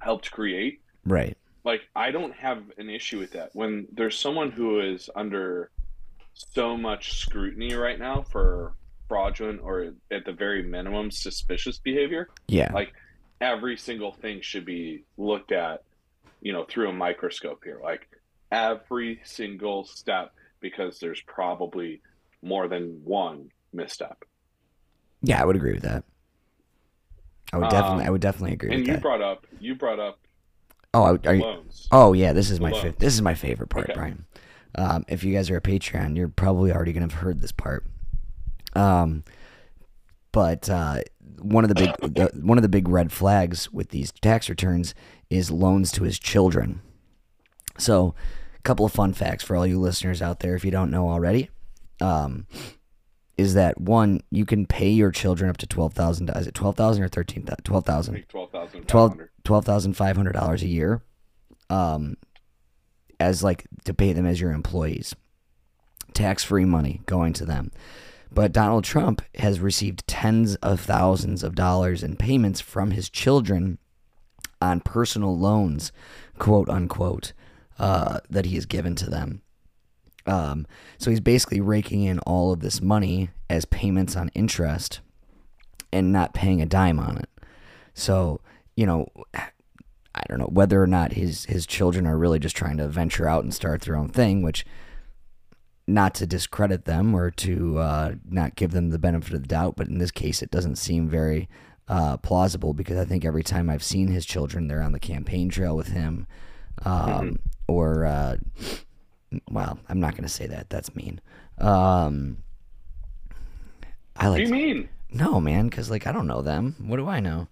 helped 0.00 0.30
create, 0.30 0.80
Right. 1.04 1.36
like 1.64 1.82
I 1.94 2.10
don't 2.10 2.34
have 2.36 2.62
an 2.78 2.90
issue 2.90 3.18
with 3.18 3.32
that. 3.32 3.50
When 3.54 3.86
there's 3.92 4.18
someone 4.18 4.50
who 4.50 4.80
is 4.80 5.08
under 5.14 5.70
so 6.34 6.76
much 6.76 7.18
scrutiny 7.18 7.74
right 7.74 7.98
now 7.98 8.22
for 8.22 8.74
fraudulent 9.08 9.60
or 9.62 9.92
at 10.10 10.24
the 10.24 10.32
very 10.32 10.62
minimum 10.62 11.10
suspicious 11.10 11.78
behavior, 11.78 12.28
Yeah. 12.48 12.72
like 12.72 12.92
every 13.40 13.76
single 13.76 14.12
thing 14.12 14.40
should 14.40 14.64
be 14.64 15.04
looked 15.16 15.52
at, 15.52 15.82
you 16.42 16.52
know, 16.52 16.64
through 16.68 16.90
a 16.90 16.92
microscope 16.92 17.62
here. 17.64 17.80
Like 17.82 18.06
every 18.50 19.20
single 19.24 19.84
step 19.84 20.32
because 20.60 20.98
there's 21.00 21.22
probably 21.22 22.02
more 22.42 22.68
than 22.68 23.00
one 23.04 23.48
misstep. 23.72 24.24
Yeah, 25.22 25.40
I 25.40 25.44
would 25.46 25.56
agree 25.56 25.72
with 25.72 25.82
that. 25.84 26.04
I 27.52 27.58
would 27.58 27.70
definitely 27.70 28.02
Um, 28.02 28.06
I 28.08 28.10
would 28.10 28.20
definitely 28.20 28.52
agree 28.54 28.74
And 28.74 28.86
you 28.86 28.94
that. 28.94 29.02
brought 29.02 29.22
up 29.22 29.46
you 29.60 29.74
brought 29.74 30.00
up 30.00 30.18
oh, 30.94 31.04
I- 31.24 31.28
are 31.28 31.34
you, 31.34 31.42
loans. 31.42 31.88
Oh 31.92 32.12
yeah, 32.12 32.32
this 32.32 32.50
is 32.50 32.60
my 32.60 32.72
fa- 32.72 32.94
this 32.98 33.14
is 33.14 33.22
my 33.22 33.34
favorite 33.34 33.68
part, 33.68 33.84
Okay. 33.90 33.94
Brian. 33.94 34.24
Um, 34.74 35.04
if 35.08 35.22
you 35.22 35.34
guys 35.34 35.50
are 35.50 35.56
a 35.56 35.60
Patreon, 35.60 36.16
you're 36.16 36.28
probably 36.28 36.72
already 36.72 36.92
gonna 36.92 37.04
have 37.06 37.20
heard 37.20 37.40
this 37.40 37.52
part. 37.52 37.84
Um, 38.74 39.22
but 40.32 40.68
uh, 40.68 41.02
one 41.38 41.64
of 41.64 41.68
the 41.68 41.74
big 41.74 42.14
the, 42.14 42.30
one 42.42 42.58
of 42.58 42.62
the 42.62 42.68
big 42.68 42.88
red 42.88 43.12
flags 43.12 43.70
with 43.72 43.90
these 43.90 44.12
tax 44.12 44.48
returns 44.48 44.94
is 45.30 45.50
loans 45.50 45.92
to 45.92 46.04
his 46.04 46.18
children. 46.18 46.80
So, 47.78 48.14
a 48.58 48.62
couple 48.62 48.84
of 48.84 48.92
fun 48.92 49.12
facts 49.12 49.44
for 49.44 49.56
all 49.56 49.66
you 49.66 49.78
listeners 49.78 50.20
out 50.22 50.40
there, 50.40 50.54
if 50.54 50.64
you 50.64 50.70
don't 50.70 50.90
know 50.90 51.08
already, 51.08 51.50
um, 52.00 52.46
is 53.36 53.54
that 53.54 53.80
one 53.80 54.22
you 54.30 54.44
can 54.44 54.66
pay 54.66 54.90
your 54.90 55.10
children 55.10 55.50
up 55.50 55.56
to 55.58 55.66
twelve 55.66 55.94
thousand. 55.94 56.30
Is 56.30 56.46
it 56.46 56.54
twelve 56.54 56.76
thousand 56.76 57.02
or 57.04 57.08
thirteen? 57.08 57.46
Twelve 57.64 57.84
I 57.88 57.92
thousand. 57.92 58.24
twelve 58.28 58.50
thousand 58.50 58.88
Twelve 58.88 59.18
twelve 59.44 59.64
thousand 59.64 59.94
five 59.94 60.16
hundred 60.16 60.32
dollars 60.32 60.62
a 60.62 60.68
year, 60.68 61.02
um, 61.70 62.16
as 63.20 63.42
like 63.42 63.66
to 63.84 63.94
pay 63.94 64.12
them 64.12 64.26
as 64.26 64.40
your 64.40 64.52
employees, 64.52 65.14
tax 66.14 66.44
free 66.44 66.64
money 66.64 67.02
going 67.06 67.32
to 67.34 67.44
them. 67.44 67.70
But 68.34 68.52
Donald 68.52 68.84
Trump 68.84 69.22
has 69.36 69.60
received 69.60 70.06
tens 70.06 70.56
of 70.56 70.80
thousands 70.80 71.42
of 71.42 71.54
dollars 71.54 72.02
in 72.02 72.16
payments 72.16 72.60
from 72.60 72.92
his 72.92 73.10
children 73.10 73.78
on 74.60 74.80
personal 74.80 75.36
loans, 75.36 75.92
quote 76.38 76.68
unquote, 76.68 77.32
uh, 77.78 78.20
that 78.30 78.46
he 78.46 78.54
has 78.54 78.64
given 78.64 78.94
to 78.94 79.10
them. 79.10 79.42
Um, 80.24 80.66
so 80.98 81.10
he's 81.10 81.20
basically 81.20 81.60
raking 81.60 82.04
in 82.04 82.20
all 82.20 82.52
of 82.52 82.60
this 82.60 82.80
money 82.80 83.30
as 83.50 83.64
payments 83.64 84.16
on 84.16 84.30
interest 84.34 85.00
and 85.92 86.12
not 86.12 86.32
paying 86.32 86.62
a 86.62 86.66
dime 86.66 87.00
on 87.00 87.18
it. 87.18 87.28
So, 87.92 88.40
you 88.76 88.86
know, 88.86 89.08
I 89.34 90.22
don't 90.28 90.38
know 90.38 90.50
whether 90.50 90.82
or 90.82 90.86
not 90.86 91.12
his 91.12 91.46
his 91.46 91.66
children 91.66 92.06
are 92.06 92.16
really 92.16 92.38
just 92.38 92.56
trying 92.56 92.76
to 92.78 92.88
venture 92.88 93.28
out 93.28 93.44
and 93.44 93.52
start 93.52 93.82
their 93.82 93.96
own 93.96 94.08
thing, 94.08 94.42
which 94.42 94.64
not 95.86 96.14
to 96.14 96.26
discredit 96.26 96.84
them 96.84 97.14
or 97.14 97.30
to 97.30 97.78
uh, 97.78 98.14
not 98.28 98.54
give 98.56 98.70
them 98.70 98.90
the 98.90 98.98
benefit 98.98 99.34
of 99.34 99.42
the 99.42 99.48
doubt, 99.48 99.74
but 99.76 99.88
in 99.88 99.98
this 99.98 100.10
case, 100.10 100.42
it 100.42 100.50
doesn't 100.50 100.76
seem 100.76 101.08
very 101.08 101.48
uh, 101.88 102.16
plausible 102.18 102.72
because 102.72 102.96
I 102.96 103.04
think 103.04 103.24
every 103.24 103.42
time 103.42 103.68
I've 103.68 103.82
seen 103.82 104.08
his 104.08 104.24
children, 104.24 104.68
they're 104.68 104.82
on 104.82 104.92
the 104.92 105.00
campaign 105.00 105.48
trail 105.48 105.76
with 105.76 105.88
him, 105.88 106.26
um, 106.84 107.38
or 107.66 108.06
uh, 108.06 108.36
well, 109.50 109.78
I'm 109.88 110.00
not 110.00 110.12
going 110.12 110.22
to 110.24 110.28
say 110.28 110.46
that. 110.46 110.70
That's 110.70 110.94
mean. 110.94 111.20
Um, 111.58 112.38
I 114.16 114.28
What 114.28 114.38
like 114.38 114.46
do 114.46 114.54
you 114.56 114.74
mean? 114.74 114.88
no, 115.12 115.40
man, 115.40 115.68
because 115.68 115.90
like 115.90 116.06
I 116.06 116.12
don't 116.12 116.26
know 116.26 116.42
them. 116.42 116.76
What 116.78 116.96
do 116.96 117.08
I 117.08 117.20
know? 117.20 117.48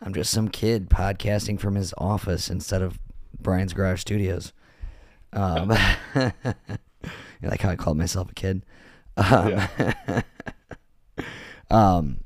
I'm 0.00 0.14
just 0.14 0.32
some 0.32 0.48
kid 0.48 0.88
podcasting 0.90 1.60
from 1.60 1.76
his 1.76 1.94
office 1.98 2.50
instead 2.50 2.82
of 2.82 2.98
Brian's 3.40 3.72
Garage 3.72 4.00
Studios. 4.00 4.52
Um, 5.32 5.72
you 7.42 7.48
like 7.48 7.60
how 7.60 7.70
I 7.70 7.76
called 7.76 7.98
myself 7.98 8.30
a 8.30 8.34
kid. 8.34 8.64
Um, 9.16 9.68
um, 11.70 12.20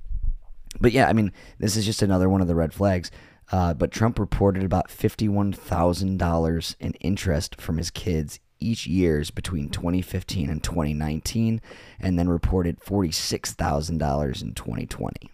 but 0.80 0.92
yeah, 0.92 1.08
I 1.08 1.12
mean, 1.12 1.32
this 1.58 1.76
is 1.76 1.84
just 1.86 2.02
another 2.02 2.28
one 2.28 2.40
of 2.40 2.48
the 2.48 2.54
red 2.54 2.74
flags. 2.74 3.10
Uh, 3.50 3.72
but 3.74 3.92
Trump 3.92 4.18
reported 4.18 4.64
about 4.64 4.90
fifty-one 4.90 5.52
thousand 5.52 6.18
dollars 6.18 6.76
in 6.80 6.92
interest 6.94 7.60
from 7.60 7.78
his 7.78 7.90
kids 7.90 8.40
each 8.58 8.86
years 8.86 9.30
between 9.30 9.68
2015 9.68 10.50
and 10.50 10.64
2019, 10.64 11.60
and 12.00 12.18
then 12.18 12.28
reported 12.28 12.82
forty-six 12.82 13.52
thousand 13.52 13.98
dollars 13.98 14.42
in 14.42 14.52
2020. 14.54 15.30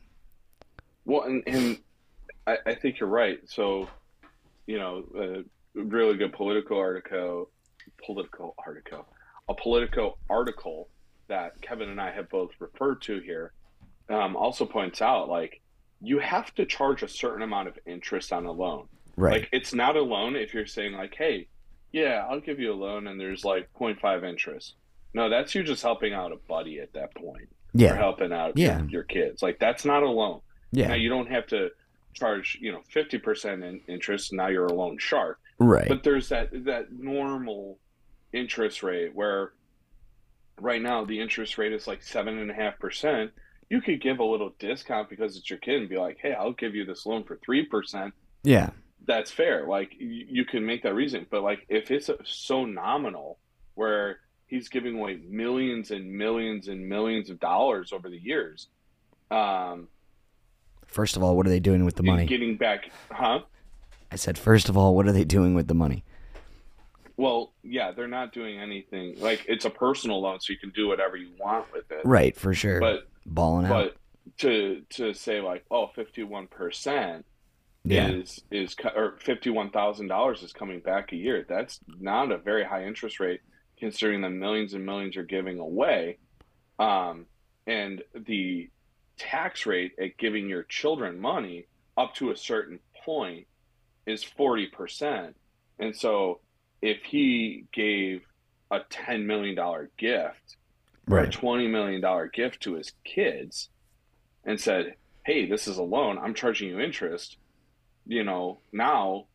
Well, 1.04 1.22
and, 1.22 1.42
and 1.46 1.78
I, 2.46 2.58
I 2.66 2.74
think 2.74 3.00
you're 3.00 3.08
right. 3.08 3.38
So, 3.46 3.88
you 4.66 4.78
know, 4.78 5.04
a 5.76 5.82
really 5.82 6.16
good 6.16 6.32
political 6.32 6.78
article, 6.78 7.50
political 8.04 8.54
article, 8.64 9.06
a 9.48 9.54
political 9.54 10.18
article 10.30 10.88
that 11.28 11.60
Kevin 11.62 11.88
and 11.88 12.00
I 12.00 12.12
have 12.12 12.28
both 12.30 12.50
referred 12.58 13.02
to 13.02 13.20
here, 13.20 13.52
um, 14.08 14.36
also 14.36 14.64
points 14.66 15.00
out 15.02 15.28
like 15.28 15.60
you 16.00 16.18
have 16.18 16.54
to 16.56 16.66
charge 16.66 17.02
a 17.02 17.08
certain 17.08 17.42
amount 17.42 17.68
of 17.68 17.78
interest 17.86 18.32
on 18.32 18.44
a 18.46 18.52
loan. 18.52 18.88
Right. 19.16 19.42
Like 19.42 19.48
it's 19.52 19.72
not 19.74 19.96
a 19.96 20.02
loan 20.02 20.36
if 20.36 20.52
you're 20.54 20.66
saying 20.66 20.92
like, 20.94 21.14
hey, 21.14 21.48
yeah, 21.92 22.26
I'll 22.28 22.40
give 22.40 22.58
you 22.58 22.72
a 22.72 22.74
loan 22.74 23.06
and 23.06 23.20
there's 23.20 23.44
like 23.44 23.68
0.5 23.78 24.28
interest. 24.28 24.74
No, 25.14 25.28
that's 25.28 25.54
you 25.54 25.62
just 25.62 25.82
helping 25.82 26.12
out 26.14 26.32
a 26.32 26.36
buddy 26.48 26.80
at 26.80 26.92
that 26.94 27.14
point. 27.14 27.48
Yeah. 27.74 27.92
Or 27.92 27.96
helping 27.96 28.32
out 28.32 28.56
Yeah. 28.56 28.80
your, 28.80 28.88
your 28.88 29.02
kids. 29.04 29.42
Like 29.42 29.58
that's 29.58 29.84
not 29.84 30.02
a 30.02 30.08
loan. 30.08 30.40
Yeah. 30.72 30.88
Now 30.88 30.94
you 30.94 31.08
don't 31.08 31.30
have 31.30 31.46
to 31.48 31.70
charge, 32.14 32.58
you 32.60 32.72
know, 32.72 32.82
50% 32.94 33.62
in 33.62 33.80
interest. 33.88 34.32
Now 34.32 34.48
you're 34.48 34.66
a 34.66 34.72
loan 34.74 34.98
shark. 34.98 35.38
Right. 35.58 35.88
But 35.88 36.02
there's 36.02 36.28
that 36.30 36.48
that 36.64 36.92
normal 36.92 37.78
interest 38.32 38.82
rate 38.82 39.14
where 39.14 39.52
right 40.60 40.80
now 40.82 41.04
the 41.04 41.20
interest 41.20 41.58
rate 41.58 41.72
is 41.72 41.86
like 41.86 42.02
seven 42.02 42.38
and 42.38 42.50
a 42.50 42.54
half 42.54 42.78
percent. 42.78 43.30
You 43.70 43.80
could 43.80 44.00
give 44.02 44.18
a 44.18 44.24
little 44.24 44.52
discount 44.58 45.08
because 45.08 45.36
it's 45.36 45.48
your 45.48 45.58
kid 45.58 45.80
and 45.80 45.88
be 45.88 45.96
like, 45.96 46.18
hey, 46.20 46.34
I'll 46.34 46.52
give 46.52 46.74
you 46.74 46.84
this 46.84 47.06
loan 47.06 47.24
for 47.24 47.38
three 47.44 47.64
percent. 47.66 48.14
yeah. 48.42 48.70
That's 49.04 49.32
fair. 49.32 49.66
Like 49.66 49.90
you, 49.98 50.26
you 50.28 50.44
can 50.44 50.64
make 50.64 50.84
that 50.84 50.94
reason. 50.94 51.26
But 51.28 51.42
like 51.42 51.66
if 51.68 51.90
it's 51.90 52.08
so 52.24 52.64
nominal 52.64 53.38
where 53.74 54.20
he's 54.46 54.68
giving 54.68 54.96
away 54.96 55.18
millions 55.28 55.90
and 55.90 56.12
millions 56.12 56.68
and 56.68 56.88
millions 56.88 57.28
of 57.28 57.40
dollars 57.40 57.92
over 57.92 58.08
the 58.08 58.18
years, 58.18 58.68
um, 59.32 59.88
First 60.86 61.16
of 61.16 61.22
all, 61.24 61.34
what 61.36 61.46
are 61.46 61.50
they 61.50 61.58
doing 61.58 61.84
with 61.84 61.96
the 61.96 62.02
money? 62.02 62.26
getting 62.26 62.56
back, 62.58 62.90
huh? 63.10 63.40
I 64.10 64.16
said, 64.16 64.36
first 64.38 64.68
of 64.68 64.76
all, 64.76 64.94
what 64.94 65.06
are 65.08 65.12
they 65.12 65.24
doing 65.24 65.54
with 65.54 65.66
the 65.68 65.74
money? 65.74 66.04
Well, 67.22 67.52
yeah, 67.62 67.92
they're 67.92 68.08
not 68.08 68.32
doing 68.32 68.58
anything. 68.58 69.14
Like 69.20 69.44
it's 69.46 69.64
a 69.64 69.70
personal 69.70 70.20
loan, 70.20 70.40
so 70.40 70.52
you 70.52 70.58
can 70.58 70.70
do 70.70 70.88
whatever 70.88 71.16
you 71.16 71.30
want 71.38 71.72
with 71.72 71.88
it. 71.92 72.00
Right, 72.04 72.36
for 72.36 72.52
sure. 72.52 72.80
But 72.80 73.08
Balling 73.24 73.66
out. 73.66 73.70
but 73.70 73.96
to 74.38 74.82
to 74.94 75.14
say 75.14 75.40
like, 75.40 75.64
oh, 75.70 75.86
51 75.94 76.48
percent 76.48 77.24
yeah. 77.84 78.08
is 78.08 78.40
is 78.50 78.74
or 78.96 79.18
fifty 79.20 79.50
one 79.50 79.70
thousand 79.70 80.08
dollars 80.08 80.42
is 80.42 80.52
coming 80.52 80.80
back 80.80 81.12
a 81.12 81.16
year. 81.16 81.46
That's 81.48 81.78
not 81.86 82.32
a 82.32 82.38
very 82.38 82.64
high 82.64 82.86
interest 82.86 83.20
rate 83.20 83.40
considering 83.78 84.20
the 84.20 84.30
millions 84.30 84.74
and 84.74 84.84
millions 84.84 85.14
you're 85.14 85.24
giving 85.24 85.60
away, 85.60 86.18
um, 86.80 87.26
and 87.68 88.02
the 88.16 88.68
tax 89.16 89.64
rate 89.64 89.92
at 90.00 90.16
giving 90.18 90.48
your 90.48 90.64
children 90.64 91.20
money 91.20 91.66
up 91.96 92.16
to 92.16 92.32
a 92.32 92.36
certain 92.36 92.80
point 93.04 93.46
is 94.06 94.24
forty 94.24 94.66
percent. 94.66 95.36
And 95.78 95.96
so, 95.96 96.40
if 96.82 97.02
he 97.04 97.64
gave 97.72 98.22
a 98.70 98.80
ten 98.90 99.26
million 99.26 99.54
dollar 99.54 99.90
gift 99.96 100.56
or 101.08 101.18
a 101.18 101.22
Right. 101.22 101.32
twenty 101.32 101.68
million 101.68 102.00
dollar 102.00 102.28
gift 102.28 102.62
to 102.64 102.74
his 102.74 102.92
kids, 103.04 103.68
and 104.44 104.60
said, 104.60 104.96
"Hey, 105.24 105.46
this 105.46 105.66
is 105.68 105.78
a 105.78 105.82
loan. 105.82 106.18
I'm 106.18 106.34
charging 106.34 106.68
you 106.68 106.80
interest." 106.80 107.38
you 108.04 108.24
know, 108.24 108.58
now 108.72 109.26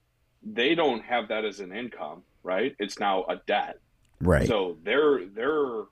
they 0.44 0.76
don't 0.76 1.02
have 1.02 1.30
that 1.30 1.46
as 1.46 1.62
an 1.62 1.72
income, 1.72 2.22
right? 2.44 2.76
It's 2.80 3.00
now 3.00 3.24
a 3.30 3.38
debt. 3.48 3.80
Right. 4.20 4.46
So 4.46 4.78
their 4.84 5.26
their 5.26 5.84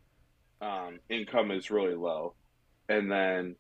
um, 0.60 1.00
income 1.10 1.52
is 1.52 1.72
really 1.72 1.96
low, 1.96 2.34
and 2.90 3.10
then 3.10 3.56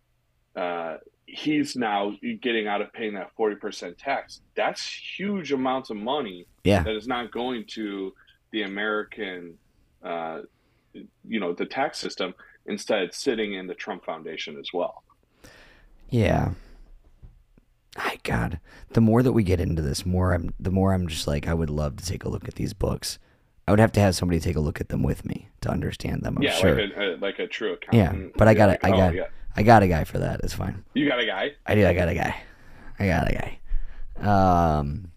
uh, 0.53 0.97
he's 1.25 1.75
now 1.75 2.13
getting 2.41 2.67
out 2.67 2.81
of 2.81 2.91
paying 2.93 3.13
that 3.15 3.31
forty 3.35 3.55
percent 3.55 3.97
tax. 3.97 4.41
That's 4.55 4.85
huge 5.17 5.51
amounts 5.51 5.89
of 5.89 5.97
money 5.97 6.47
yeah. 6.63 6.83
that 6.83 6.95
is 6.95 7.07
not 7.07 7.31
going 7.31 7.65
to 7.69 8.13
the 8.51 8.63
American, 8.63 9.57
uh, 10.03 10.41
you 10.93 11.39
know, 11.39 11.53
the 11.53 11.65
tax 11.65 11.97
system. 11.97 12.33
Instead, 12.67 13.13
sitting 13.13 13.53
in 13.53 13.67
the 13.67 13.75
Trump 13.75 14.03
Foundation 14.05 14.57
as 14.57 14.69
well. 14.73 15.03
Yeah. 16.09 16.51
I 17.97 18.17
God, 18.23 18.59
the 18.89 19.01
more 19.01 19.23
that 19.23 19.31
we 19.31 19.43
get 19.43 19.61
into 19.61 19.81
this, 19.81 20.05
more 20.05 20.33
I'm 20.33 20.53
the 20.59 20.71
more 20.71 20.93
I'm 20.93 21.07
just 21.07 21.27
like 21.27 21.47
I 21.47 21.53
would 21.53 21.69
love 21.69 21.95
to 21.97 22.05
take 22.05 22.25
a 22.25 22.29
look 22.29 22.47
at 22.47 22.55
these 22.55 22.73
books. 22.73 23.19
I 23.67 23.71
would 23.71 23.79
have 23.79 23.93
to 23.93 23.99
have 23.99 24.15
somebody 24.15 24.39
take 24.39 24.55
a 24.55 24.59
look 24.59 24.81
at 24.81 24.89
them 24.89 25.01
with 25.01 25.25
me 25.25 25.49
to 25.61 25.69
understand 25.69 26.23
them. 26.23 26.37
I'm 26.37 26.43
yeah, 26.43 26.51
sure. 26.51 26.81
like 26.81 26.95
a, 26.95 27.01
a 27.01 27.17
like 27.17 27.39
a 27.39 27.47
true 27.47 27.77
Yeah, 27.91 28.13
but 28.35 28.47
I 28.47 28.53
got 28.53 28.69
like, 28.69 28.79
it. 28.83 28.85
I 28.85 28.89
"Oh, 28.89 28.97
got 28.97 29.15
yeah. 29.15 29.27
I 29.55 29.63
got 29.63 29.83
a 29.83 29.87
guy 29.87 30.03
for 30.03 30.19
that. 30.19 30.41
It's 30.43 30.53
fine. 30.53 30.83
You 30.93 31.07
got 31.07 31.19
a 31.19 31.25
guy. 31.25 31.51
I 31.65 31.75
do. 31.75 31.87
I 31.87 31.93
got 31.93 32.09
a 32.09 32.13
guy. 32.13 32.35
I 32.99 33.07
got 33.07 33.29
a 33.29 33.33
guy. 33.33 33.59
Um, 34.21 35.11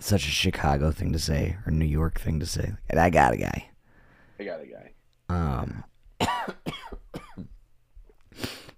such 0.00 0.26
a 0.26 0.30
Chicago 0.30 0.90
thing 0.90 1.12
to 1.12 1.18
say 1.18 1.56
or 1.66 1.72
New 1.72 1.84
York 1.84 2.20
thing 2.20 2.40
to 2.40 2.46
say. 2.46 2.72
I 2.92 3.10
got 3.10 3.34
a 3.34 3.36
guy. 3.36 3.70
I 4.40 4.44
got 4.44 4.60
a 4.60 4.66
guy. 4.66 4.92
Um, 5.28 5.84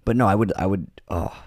but 0.05 0.15
no, 0.15 0.27
I 0.27 0.35
would, 0.35 0.51
I 0.55 0.65
would, 0.65 0.87
oh, 1.09 1.43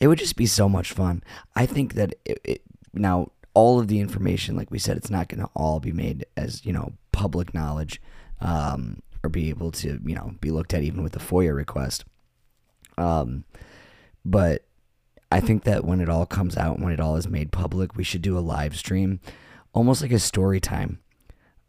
it 0.00 0.08
would 0.08 0.18
just 0.18 0.36
be 0.36 0.46
so 0.46 0.68
much 0.68 0.92
fun. 0.92 1.22
I 1.54 1.66
think 1.66 1.94
that 1.94 2.14
it, 2.24 2.40
it, 2.44 2.62
now 2.92 3.30
all 3.54 3.80
of 3.80 3.88
the 3.88 4.00
information, 4.00 4.56
like 4.56 4.70
we 4.70 4.78
said, 4.78 4.96
it's 4.96 5.10
not 5.10 5.28
going 5.28 5.40
to 5.40 5.50
all 5.54 5.80
be 5.80 5.92
made 5.92 6.26
as 6.36 6.66
you 6.66 6.72
know 6.72 6.92
public 7.12 7.54
knowledge, 7.54 8.00
um, 8.40 9.00
or 9.22 9.30
be 9.30 9.48
able 9.48 9.70
to 9.72 10.00
you 10.04 10.14
know 10.14 10.34
be 10.40 10.50
looked 10.50 10.74
at 10.74 10.82
even 10.82 11.02
with 11.02 11.16
a 11.16 11.20
FOIA 11.20 11.54
request. 11.54 12.04
Um, 12.98 13.44
but 14.24 14.64
I 15.30 15.40
think 15.40 15.64
that 15.64 15.84
when 15.84 16.00
it 16.00 16.08
all 16.08 16.26
comes 16.26 16.56
out, 16.56 16.78
when 16.78 16.92
it 16.92 17.00
all 17.00 17.16
is 17.16 17.28
made 17.28 17.52
public, 17.52 17.96
we 17.96 18.04
should 18.04 18.22
do 18.22 18.38
a 18.38 18.40
live 18.40 18.76
stream, 18.76 19.20
almost 19.72 20.02
like 20.02 20.12
a 20.12 20.18
story 20.18 20.60
time, 20.60 21.00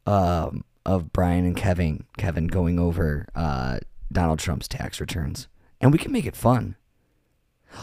um, 0.05 0.63
of 0.85 1.11
Brian 1.11 1.45
and 1.45 1.55
Kevin, 1.57 2.05
Kevin 2.17 2.47
going 2.47 2.79
over 2.79 3.27
uh, 3.35 3.79
Donald 4.11 4.39
Trump's 4.39 4.67
tax 4.67 4.99
returns, 5.01 5.47
and 5.81 5.91
we 5.91 5.99
can 5.99 6.11
make 6.11 6.25
it 6.25 6.35
fun. 6.35 6.75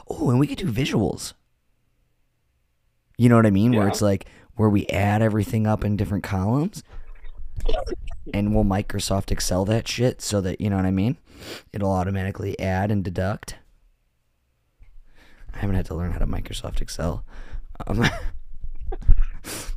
Oh, 0.09 0.31
and 0.31 0.39
we 0.39 0.47
could 0.47 0.59
do 0.59 0.71
visuals. 0.71 1.35
You 3.19 3.29
know 3.29 3.37
what 3.37 3.47
I 3.47 3.51
mean? 3.51 3.73
Where 3.73 3.87
it's 3.87 4.03
like 4.03 4.27
where 4.57 4.71
we 4.71 4.87
add 4.87 5.23
everything 5.23 5.67
up 5.67 5.85
in 5.85 5.97
different 5.97 6.25
columns, 6.25 6.83
and 8.33 8.55
we'll 8.55 8.65
Microsoft 8.65 9.31
Excel 9.31 9.65
that 9.67 9.87
shit 9.89 10.21
so 10.23 10.41
that 10.41 10.61
you 10.61 10.71
know 10.71 10.77
what 10.77 10.87
I 10.87 10.91
mean. 10.91 11.17
It'll 11.73 11.91
automatically 11.93 12.59
add 12.59 12.91
and 12.91 13.03
deduct. 13.05 13.57
I 15.55 15.59
haven't 15.59 15.77
had 15.77 15.87
to 15.87 15.95
learn 15.95 16.13
how 16.13 16.19
to 16.19 16.27
Microsoft 16.27 16.81
Excel. 16.81 17.25
Um, 17.87 18.05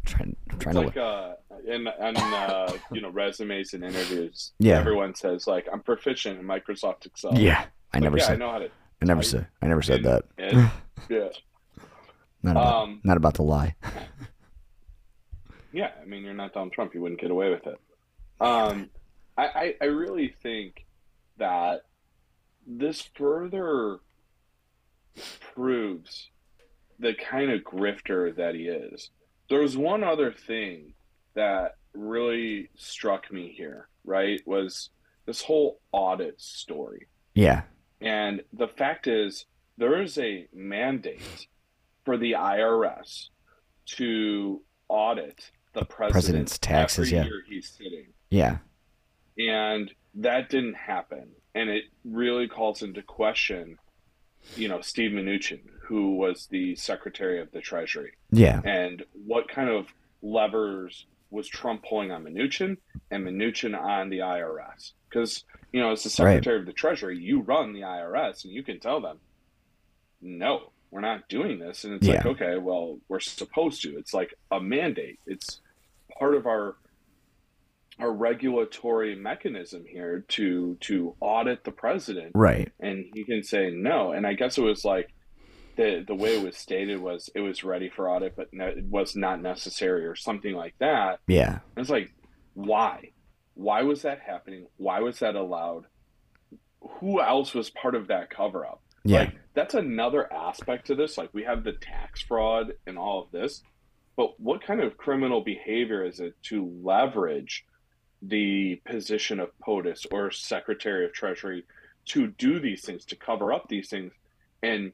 trying, 0.05 0.35
I'm 0.51 0.59
trying 0.59 0.77
It's 0.77 0.79
to. 0.79 0.79
like 0.81 0.97
uh, 0.97 1.33
in 1.67 1.87
on 1.87 2.15
uh, 2.17 2.71
you 2.91 3.01
know 3.01 3.09
resumes 3.09 3.73
and 3.73 3.83
interviews. 3.83 4.53
Yeah. 4.59 4.77
everyone 4.79 5.13
says 5.15 5.45
like 5.47 5.67
I'm 5.71 5.81
proficient 5.81 6.39
in 6.39 6.45
Microsoft 6.45 7.05
Excel. 7.05 7.37
yeah, 7.37 7.65
I 7.93 7.97
Like, 7.97 8.03
never 8.03 8.17
yeah, 8.17 8.23
I 8.23 8.27
said. 8.27 8.39
know 8.39 8.51
how 8.51 8.59
to. 8.59 8.69
I 9.01 9.05
never 9.05 9.21
said. 9.23 9.47
I 9.61 9.67
never 9.67 9.81
said 9.81 9.97
and- 9.97 10.05
that. 10.05 10.23
and- 10.37 10.71
yeah, 11.09 11.27
Not 12.43 12.51
about. 12.51 12.73
um, 12.83 13.01
not 13.03 13.17
about 13.17 13.35
to 13.35 13.43
lie. 13.43 13.75
yeah. 15.77 15.91
I 16.01 16.05
mean, 16.05 16.23
you're 16.23 16.33
not 16.33 16.53
Donald 16.53 16.73
Trump. 16.73 16.95
You 16.95 17.01
wouldn't 17.01 17.21
get 17.21 17.29
away 17.29 17.51
with 17.51 17.67
it. 17.67 17.79
Um, 18.41 18.89
I, 19.37 19.45
I 19.45 19.73
I 19.81 19.85
really 19.85 20.33
think 20.41 20.85
that 21.37 21.81
this 22.65 23.07
further 23.15 23.99
proves 25.53 26.31
the 26.97 27.13
kind 27.13 27.51
of 27.51 27.61
grifter 27.61 28.35
that 28.35 28.55
he 28.55 28.63
is. 28.63 29.11
There 29.49 29.61
was 29.61 29.77
one 29.77 30.03
other 30.03 30.31
thing 30.33 30.93
that 31.35 31.75
really 31.93 32.69
struck 32.75 33.31
me 33.31 33.53
here, 33.55 33.87
right? 34.03 34.41
Was 34.47 34.89
this 35.27 35.43
whole 35.43 35.79
audit 35.91 36.41
story. 36.41 37.05
Yeah. 37.35 37.63
And 38.01 38.41
the 38.51 38.67
fact 38.67 39.05
is, 39.05 39.45
there 39.77 40.01
is 40.01 40.17
a 40.17 40.47
mandate 40.51 41.47
for 42.03 42.17
the 42.17 42.31
IRS 42.31 43.27
to 43.97 44.61
audit 44.89 45.51
the 45.73 45.85
president 45.85 46.13
President's 46.13 46.57
taxes, 46.57 47.11
yeah. 47.11 47.25
he's 47.47 47.69
sitting. 47.69 48.07
Yeah. 48.29 48.57
And 49.37 49.91
that 50.15 50.49
didn't 50.49 50.75
happen. 50.75 51.29
And 51.53 51.69
it 51.69 51.83
really 52.03 52.47
calls 52.47 52.81
into 52.81 53.01
question, 53.01 53.77
you 54.55 54.67
know, 54.67 54.81
Steve 54.81 55.11
Mnuchin, 55.11 55.61
who 55.83 56.15
was 56.15 56.47
the 56.47 56.75
Secretary 56.75 57.39
of 57.39 57.51
the 57.51 57.61
Treasury 57.61 58.13
Yeah. 58.31 58.61
and 58.63 59.03
what 59.13 59.47
kind 59.47 59.69
of 59.69 59.87
levers 60.21 61.05
was 61.29 61.47
Trump 61.47 61.83
pulling 61.87 62.11
on 62.11 62.23
Mnuchin 62.23 62.77
and 63.11 63.25
Mnuchin 63.25 63.77
on 63.77 64.09
the 64.09 64.19
IRS? 64.19 64.93
Because 65.09 65.43
you 65.71 65.81
know, 65.81 65.91
as 65.91 66.03
the 66.03 66.09
Secretary 66.09 66.55
right. 66.55 66.61
of 66.61 66.65
the 66.65 66.73
Treasury, 66.73 67.17
you 67.17 67.41
run 67.41 67.73
the 67.73 67.81
IRS, 67.81 68.45
and 68.45 68.53
you 68.53 68.63
can 68.63 68.79
tell 68.79 69.01
them, 69.01 69.19
no, 70.21 70.71
we're 70.91 71.01
not 71.01 71.27
doing 71.29 71.59
this. 71.59 71.83
And 71.83 71.93
it's 71.93 72.07
yeah. 72.07 72.15
like, 72.15 72.25
okay, 72.25 72.57
well, 72.57 72.99
we're 73.07 73.19
supposed 73.19 73.81
to. 73.83 73.97
It's 73.97 74.13
like 74.13 74.33
a 74.51 74.59
mandate. 74.59 75.19
It's 75.25 75.61
part 76.17 76.35
of 76.35 76.45
our 76.45 76.75
our 77.99 78.11
regulatory 78.11 79.15
mechanism 79.15 79.83
here 79.85 80.23
to 80.27 80.77
to 80.81 81.15
audit 81.19 81.63
the 81.63 81.71
president. 81.71 82.31
Right. 82.35 82.71
And 82.79 83.05
he 83.13 83.23
can 83.23 83.43
say 83.43 83.71
no. 83.71 84.11
And 84.11 84.25
I 84.25 84.33
guess 84.33 84.57
it 84.57 84.61
was 84.61 84.85
like 84.85 85.13
the 85.75 86.03
the 86.05 86.15
way 86.15 86.37
it 86.37 86.43
was 86.43 86.57
stated 86.57 86.99
was 86.99 87.29
it 87.33 87.41
was 87.41 87.63
ready 87.63 87.89
for 87.89 88.09
audit, 88.09 88.35
but 88.35 88.53
no, 88.53 88.65
it 88.65 88.85
was 88.85 89.15
not 89.15 89.41
necessary 89.41 90.05
or 90.05 90.15
something 90.15 90.53
like 90.53 90.75
that. 90.79 91.19
Yeah. 91.27 91.59
It's 91.75 91.89
like, 91.89 92.13
why? 92.53 93.11
Why 93.55 93.81
was 93.81 94.03
that 94.03 94.19
happening? 94.19 94.67
Why 94.77 94.99
was 94.99 95.19
that 95.19 95.35
allowed? 95.35 95.85
Who 96.99 97.19
else 97.21 97.53
was 97.53 97.69
part 97.71 97.95
of 97.95 98.07
that 98.07 98.29
cover 98.29 98.65
up? 98.65 98.81
Yeah. 99.03 99.19
Like 99.21 99.35
that's 99.57 99.73
another 99.73 100.31
aspect 100.31 100.85
to 100.85 100.93
this. 100.93 101.17
Like 101.17 101.33
we 101.33 101.43
have 101.43 101.63
the 101.63 101.71
tax 101.71 102.21
fraud 102.21 102.73
and 102.85 102.95
all 102.95 103.23
of 103.23 103.31
this, 103.31 103.63
but 104.15 104.39
what 104.39 104.63
kind 104.63 104.81
of 104.81 104.97
criminal 104.97 105.41
behavior 105.41 106.05
is 106.05 106.19
it 106.19 106.35
to 106.43 106.71
leverage 106.83 107.65
the 108.21 108.79
position 108.85 109.39
of 109.39 109.49
POTUS 109.59 110.05
or 110.11 110.29
Secretary 110.29 111.05
of 111.05 111.13
Treasury 111.13 111.65
to 112.05 112.27
do 112.27 112.59
these 112.59 112.85
things, 112.85 113.03
to 113.05 113.15
cover 113.15 113.51
up 113.51 113.67
these 113.67 113.89
things? 113.89 114.13
And 114.61 114.91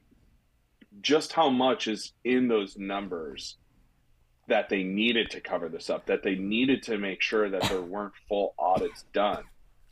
just 1.02 1.34
how 1.34 1.50
much 1.50 1.86
is 1.86 2.14
in 2.24 2.48
those 2.48 2.78
numbers 2.78 3.56
that 4.48 4.70
they 4.70 4.82
needed 4.82 5.30
to 5.32 5.42
cover 5.42 5.68
this 5.68 5.90
up, 5.90 6.06
that 6.06 6.22
they 6.22 6.36
needed 6.36 6.82
to 6.84 6.96
make 6.96 7.20
sure 7.20 7.50
that 7.50 7.62
there 7.64 7.82
weren't 7.82 8.14
full 8.30 8.54
audits 8.58 9.04
done, 9.12 9.44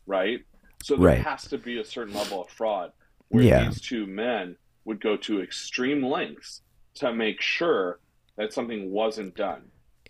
right? 0.06 0.40
So 0.82 0.96
there 0.96 1.08
right. 1.08 1.22
has 1.22 1.44
to 1.48 1.58
be 1.58 1.78
a 1.78 1.84
certain 1.84 2.14
level 2.14 2.40
of 2.40 2.48
fraud 2.48 2.92
where 3.28 3.44
yeah. 3.44 3.64
these 3.64 3.80
two 3.80 4.06
men 4.06 4.56
would 4.84 5.00
go 5.00 5.16
to 5.16 5.42
extreme 5.42 6.04
lengths 6.04 6.62
to 6.94 7.12
make 7.12 7.40
sure 7.40 8.00
that 8.36 8.52
something 8.52 8.90
wasn't 8.90 9.34
done. 9.34 9.62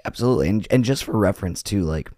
Absolutely. 0.04 0.48
And 0.48 0.66
and 0.70 0.84
just 0.84 1.04
for 1.04 1.16
reference 1.16 1.62
too, 1.62 1.82
like 1.82 2.10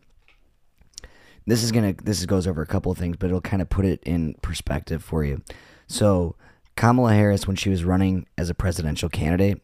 this 1.46 1.62
is 1.62 1.72
gonna 1.72 1.94
this 2.02 2.24
goes 2.26 2.46
over 2.46 2.62
a 2.62 2.66
couple 2.66 2.92
of 2.92 2.98
things, 2.98 3.16
but 3.16 3.26
it'll 3.26 3.40
kind 3.40 3.62
of 3.62 3.68
put 3.68 3.84
it 3.84 4.02
in 4.04 4.34
perspective 4.42 5.02
for 5.02 5.24
you. 5.24 5.42
So 5.86 6.36
Kamala 6.76 7.14
Harris, 7.14 7.46
when 7.46 7.56
she 7.56 7.70
was 7.70 7.84
running 7.84 8.26
as 8.38 8.50
a 8.50 8.54
presidential 8.54 9.08
candidate, 9.08 9.60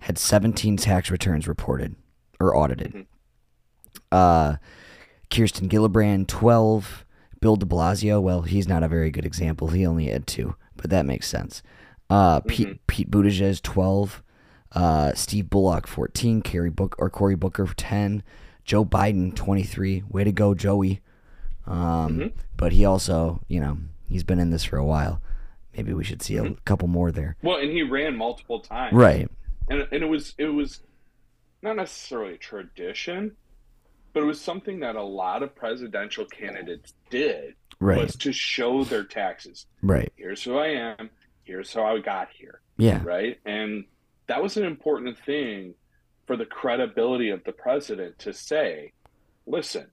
had 0.00 0.18
17 0.18 0.76
tax 0.76 1.10
returns 1.10 1.46
reported 1.48 1.96
or 2.40 2.56
audited. 2.56 2.92
Mm-hmm. 2.92 3.02
Uh, 4.12 4.56
Kirsten 5.30 5.68
Gillibrand, 5.68 6.28
12. 6.28 7.04
Bill 7.40 7.56
de 7.56 7.66
Blasio, 7.66 8.20
well, 8.20 8.42
he's 8.42 8.66
not 8.66 8.82
a 8.82 8.88
very 8.88 9.10
good 9.10 9.26
example. 9.26 9.68
He 9.68 9.86
only 9.86 10.06
had 10.06 10.26
two, 10.26 10.56
but 10.76 10.90
that 10.90 11.06
makes 11.06 11.28
sense. 11.28 11.62
Uh, 12.08 12.40
mm-hmm. 12.40 12.48
Pete, 12.48 12.86
Pete 12.86 13.10
Buttigieg, 13.10 13.62
12. 13.62 14.22
Uh, 14.72 15.14
Steve 15.14 15.48
Bullock, 15.48 15.86
14. 15.86 16.42
Carrie 16.42 16.70
Book 16.70 16.96
or 16.98 17.10
Cory 17.10 17.34
Booker, 17.34 17.66
10. 17.76 18.22
Joe 18.64 18.84
Biden, 18.84 19.34
23. 19.34 20.04
Way 20.08 20.24
to 20.24 20.32
go, 20.32 20.54
Joey. 20.54 21.00
Um, 21.66 21.78
mm-hmm. 21.78 22.26
But 22.56 22.72
he 22.72 22.84
also, 22.84 23.40
you 23.48 23.60
know, 23.60 23.78
he's 24.08 24.24
been 24.24 24.38
in 24.38 24.50
this 24.50 24.64
for 24.64 24.76
a 24.76 24.84
while. 24.84 25.20
Maybe 25.76 25.92
we 25.92 26.04
should 26.04 26.22
see 26.22 26.36
a 26.36 26.42
mm-hmm. 26.42 26.54
couple 26.64 26.88
more 26.88 27.12
there. 27.12 27.36
Well, 27.42 27.58
and 27.58 27.70
he 27.70 27.82
ran 27.82 28.16
multiple 28.16 28.60
times. 28.60 28.94
Right. 28.94 29.28
And, 29.68 29.86
and 29.90 30.02
it 30.02 30.08
was 30.08 30.34
it 30.38 30.46
was 30.46 30.80
not 31.62 31.76
necessarily 31.76 32.34
a 32.34 32.38
tradition, 32.38 33.36
but 34.12 34.22
it 34.22 34.26
was 34.26 34.40
something 34.40 34.80
that 34.80 34.96
a 34.96 35.02
lot 35.02 35.42
of 35.42 35.54
presidential 35.54 36.24
candidates 36.24 36.94
did 37.10 37.54
right. 37.80 37.98
was 37.98 38.16
to 38.16 38.32
show 38.32 38.84
their 38.84 39.04
taxes. 39.04 39.66
Right. 39.82 40.12
Here's 40.16 40.42
who 40.42 40.56
I 40.56 40.68
am. 40.68 41.10
Here's 41.46 41.72
how 41.72 41.84
I 41.84 42.00
got 42.00 42.28
here. 42.36 42.60
Yeah. 42.76 43.00
Right. 43.02 43.38
And 43.46 43.84
that 44.26 44.42
was 44.42 44.56
an 44.56 44.64
important 44.64 45.18
thing 45.24 45.74
for 46.26 46.36
the 46.36 46.44
credibility 46.44 47.30
of 47.30 47.44
the 47.44 47.52
president 47.52 48.18
to 48.20 48.32
say, 48.32 48.92
listen, 49.46 49.86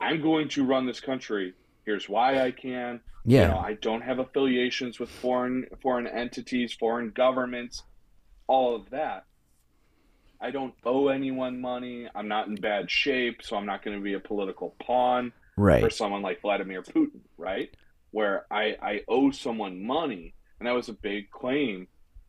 I'm 0.00 0.20
going 0.22 0.48
to 0.50 0.64
run 0.64 0.86
this 0.86 1.00
country. 1.00 1.54
Here's 1.84 2.08
why 2.08 2.42
I 2.42 2.50
can. 2.50 3.00
Yeah. 3.24 3.42
You 3.42 3.48
know, 3.48 3.58
I 3.58 3.74
don't 3.74 4.02
have 4.02 4.18
affiliations 4.18 4.98
with 4.98 5.10
foreign 5.10 5.66
foreign 5.80 6.08
entities, 6.08 6.72
foreign 6.72 7.10
governments, 7.10 7.84
all 8.48 8.74
of 8.74 8.90
that. 8.90 9.26
I 10.40 10.50
don't 10.50 10.74
owe 10.84 11.06
anyone 11.08 11.60
money. 11.60 12.08
I'm 12.12 12.26
not 12.26 12.48
in 12.48 12.56
bad 12.56 12.90
shape, 12.90 13.42
so 13.44 13.56
I'm 13.56 13.66
not 13.66 13.84
going 13.84 13.96
to 13.96 14.02
be 14.02 14.14
a 14.14 14.20
political 14.20 14.74
pawn 14.84 15.32
right. 15.56 15.80
for 15.80 15.88
someone 15.88 16.22
like 16.22 16.42
Vladimir 16.42 16.82
Putin, 16.82 17.20
right? 17.38 17.70
Where 18.10 18.46
I, 18.50 18.76
I 18.82 19.00
owe 19.06 19.30
someone 19.30 19.86
money. 19.86 20.34
And 20.62 20.68
that 20.68 20.76
was 20.76 20.88
a 20.88 20.92
big 20.92 21.28
claim, 21.32 21.88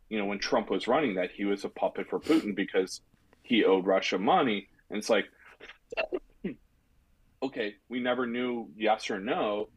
you 0.09 0.17
know, 0.17 0.25
when 0.25 0.39
Trump 0.39 0.71
was 0.71 0.87
running 0.87 1.13
that 1.13 1.29
he 1.29 1.45
was 1.45 1.65
a 1.65 1.69
puppet 1.69 2.09
for 2.09 2.19
Putin 2.19 2.55
because 2.55 3.01
he 3.43 3.63
owed 3.63 3.85
Russia 3.85 4.17
money. 4.17 4.69
And 4.89 4.97
it's 4.97 5.07
like, 5.07 5.25
okay, 7.43 7.75
we 7.89 7.99
never 7.99 8.25
knew 8.25 8.71
yes 8.75 9.11
or 9.11 9.19
no, 9.19 9.69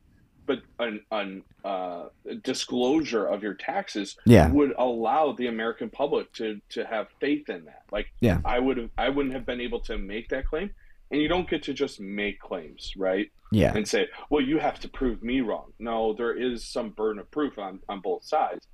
but 0.46 0.60
an, 0.78 1.02
an 1.10 1.42
uh, 1.66 2.06
disclosure 2.42 3.26
of 3.26 3.42
your 3.42 3.52
taxes 3.52 4.16
yeah. 4.24 4.50
would 4.50 4.72
allow 4.78 5.32
the 5.32 5.48
American 5.48 5.90
public 5.90 6.32
to 6.32 6.58
to 6.70 6.86
have 6.86 7.08
faith 7.20 7.50
in 7.50 7.66
that. 7.66 7.82
Like, 7.92 8.06
yeah. 8.20 8.40
I 8.42 8.58
would 8.58 8.78
have, 8.78 8.90
I 8.96 9.10
wouldn't 9.10 9.34
have 9.34 9.44
been 9.44 9.60
able 9.60 9.80
to 9.80 9.98
make 9.98 10.30
that 10.30 10.46
claim, 10.46 10.70
and 11.10 11.20
you 11.20 11.28
don't 11.28 11.46
get 11.46 11.64
to 11.64 11.74
just 11.74 12.00
make 12.00 12.40
claims, 12.40 12.94
right? 12.96 13.30
Yeah, 13.52 13.72
and 13.74 13.86
say, 13.86 14.08
well, 14.28 14.42
you 14.42 14.58
have 14.58 14.80
to 14.80 14.88
prove 14.88 15.22
me 15.22 15.40
wrong. 15.40 15.72
No, 15.78 16.14
there 16.14 16.36
is 16.36 16.64
some 16.64 16.90
burden 16.90 17.20
of 17.20 17.30
proof 17.30 17.58
on 17.58 17.80
on 17.88 18.00
both 18.00 18.24
sides, 18.24 18.66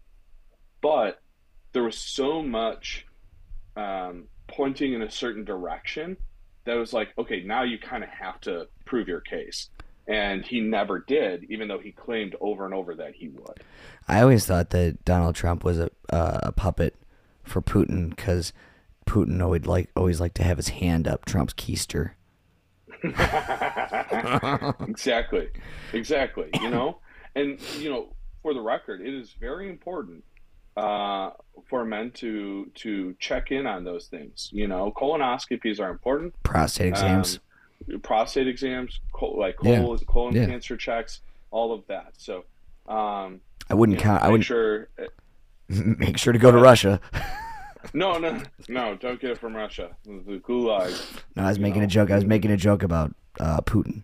but 0.80 1.20
there 1.72 1.82
was 1.82 1.98
so 1.98 2.42
much 2.42 3.06
um, 3.76 4.24
pointing 4.46 4.92
in 4.94 5.02
a 5.02 5.10
certain 5.10 5.44
direction 5.44 6.16
that 6.64 6.74
was 6.74 6.92
like, 6.92 7.08
okay, 7.18 7.42
now 7.42 7.62
you 7.62 7.78
kind 7.78 8.04
of 8.04 8.10
have 8.10 8.40
to 8.42 8.68
prove 8.84 9.08
your 9.08 9.20
case 9.20 9.68
and 10.06 10.44
he 10.44 10.60
never 10.60 10.98
did, 10.98 11.44
even 11.48 11.68
though 11.68 11.78
he 11.78 11.92
claimed 11.92 12.34
over 12.40 12.64
and 12.64 12.74
over 12.74 12.94
that 12.96 13.14
he 13.14 13.28
would. 13.28 13.60
I 14.08 14.20
always 14.20 14.46
thought 14.46 14.70
that 14.70 15.04
Donald 15.04 15.34
Trump 15.34 15.64
was 15.64 15.78
a 15.78 15.90
uh, 16.10 16.40
a 16.42 16.52
puppet 16.52 16.96
for 17.44 17.62
Putin 17.62 18.10
because 18.10 18.52
Putin 19.06 19.42
always 19.42 19.66
like 19.66 19.90
always 19.96 20.20
liked 20.20 20.36
to 20.36 20.44
have 20.44 20.56
his 20.56 20.68
hand 20.68 21.06
up 21.06 21.24
Trump's 21.24 21.54
keister. 21.54 22.12
exactly, 24.88 25.48
exactly. 25.92 26.48
You 26.60 26.70
know, 26.70 26.98
and 27.34 27.60
you 27.78 27.90
know, 27.90 28.08
for 28.42 28.54
the 28.54 28.60
record, 28.60 29.00
it 29.00 29.12
is 29.12 29.34
very 29.40 29.68
important 29.68 30.24
uh, 30.76 31.30
for 31.68 31.84
men 31.84 32.10
to 32.12 32.70
to 32.74 33.14
check 33.18 33.50
in 33.50 33.66
on 33.66 33.84
those 33.84 34.06
things. 34.06 34.48
You 34.52 34.68
know, 34.68 34.92
colonoscopies 34.96 35.80
are 35.80 35.90
important. 35.90 36.34
Prostate 36.42 36.88
exams. 36.88 37.40
Um, 37.88 38.00
prostate 38.00 38.48
exams, 38.48 39.00
like 39.20 39.56
colon, 39.56 39.98
yeah. 39.98 40.04
colon 40.06 40.34
yeah. 40.34 40.46
cancer 40.46 40.76
checks, 40.76 41.20
all 41.50 41.72
of 41.72 41.86
that. 41.88 42.12
So, 42.16 42.44
um, 42.86 43.40
I 43.68 43.74
wouldn't 43.74 43.98
count. 43.98 44.22
I 44.22 44.28
would 44.28 44.44
sure. 44.44 44.88
make 45.68 46.18
sure 46.18 46.32
to 46.32 46.38
go 46.38 46.50
to 46.50 46.58
Russia. 46.58 47.00
no, 47.94 48.18
no, 48.18 48.42
no! 48.68 48.96
Don't 48.96 49.20
get 49.20 49.30
it 49.30 49.38
from 49.38 49.54
Russia. 49.54 49.96
The 50.04 50.38
gulag. 50.38 50.92
No, 51.36 51.44
I 51.44 51.48
was 51.48 51.58
making 51.58 51.80
know. 51.80 51.86
a 51.86 51.88
joke. 51.88 52.10
I 52.10 52.16
was 52.16 52.24
making 52.24 52.50
a 52.50 52.56
joke 52.56 52.82
about 52.82 53.14
uh, 53.40 53.60
Putin. 53.60 54.02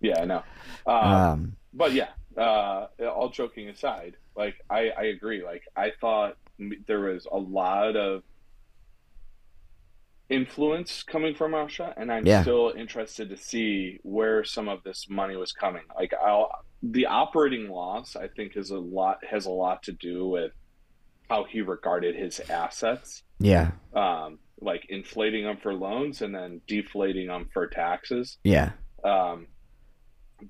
Yeah, 0.00 0.20
I 0.20 0.24
know. 0.24 0.42
Uh, 0.86 0.90
um, 0.90 1.56
but 1.72 1.92
yeah, 1.92 2.08
uh, 2.36 2.86
all 3.08 3.30
joking 3.30 3.68
aside, 3.68 4.16
like 4.36 4.56
I, 4.68 4.90
I 4.90 5.02
agree. 5.04 5.44
Like 5.44 5.62
I 5.76 5.92
thought 6.00 6.36
there 6.86 7.00
was 7.00 7.26
a 7.30 7.38
lot 7.38 7.96
of 7.96 8.22
influence 10.28 11.02
coming 11.02 11.34
from 11.34 11.54
Russia, 11.54 11.94
and 11.96 12.10
I'm 12.10 12.26
yeah. 12.26 12.42
still 12.42 12.72
interested 12.76 13.28
to 13.30 13.36
see 13.36 14.00
where 14.02 14.44
some 14.44 14.68
of 14.68 14.82
this 14.82 15.06
money 15.08 15.36
was 15.36 15.52
coming. 15.52 15.82
Like 15.94 16.12
I'll, 16.14 16.50
the 16.82 17.06
operating 17.06 17.68
loss, 17.68 18.16
I 18.16 18.28
think, 18.28 18.56
is 18.56 18.70
a 18.70 18.78
lot 18.78 19.24
has 19.28 19.46
a 19.46 19.50
lot 19.50 19.82
to 19.84 19.92
do 19.92 20.26
with 20.26 20.52
how 21.32 21.44
he 21.44 21.62
regarded 21.62 22.14
his 22.14 22.40
assets. 22.50 23.22
Yeah. 23.38 23.70
Um, 23.96 24.38
like 24.60 24.84
inflating 24.90 25.44
them 25.44 25.56
for 25.62 25.72
loans 25.72 26.20
and 26.20 26.34
then 26.34 26.60
deflating 26.66 27.28
them 27.28 27.48
for 27.54 27.66
taxes. 27.68 28.36
Yeah. 28.44 28.72
Um, 29.02 29.46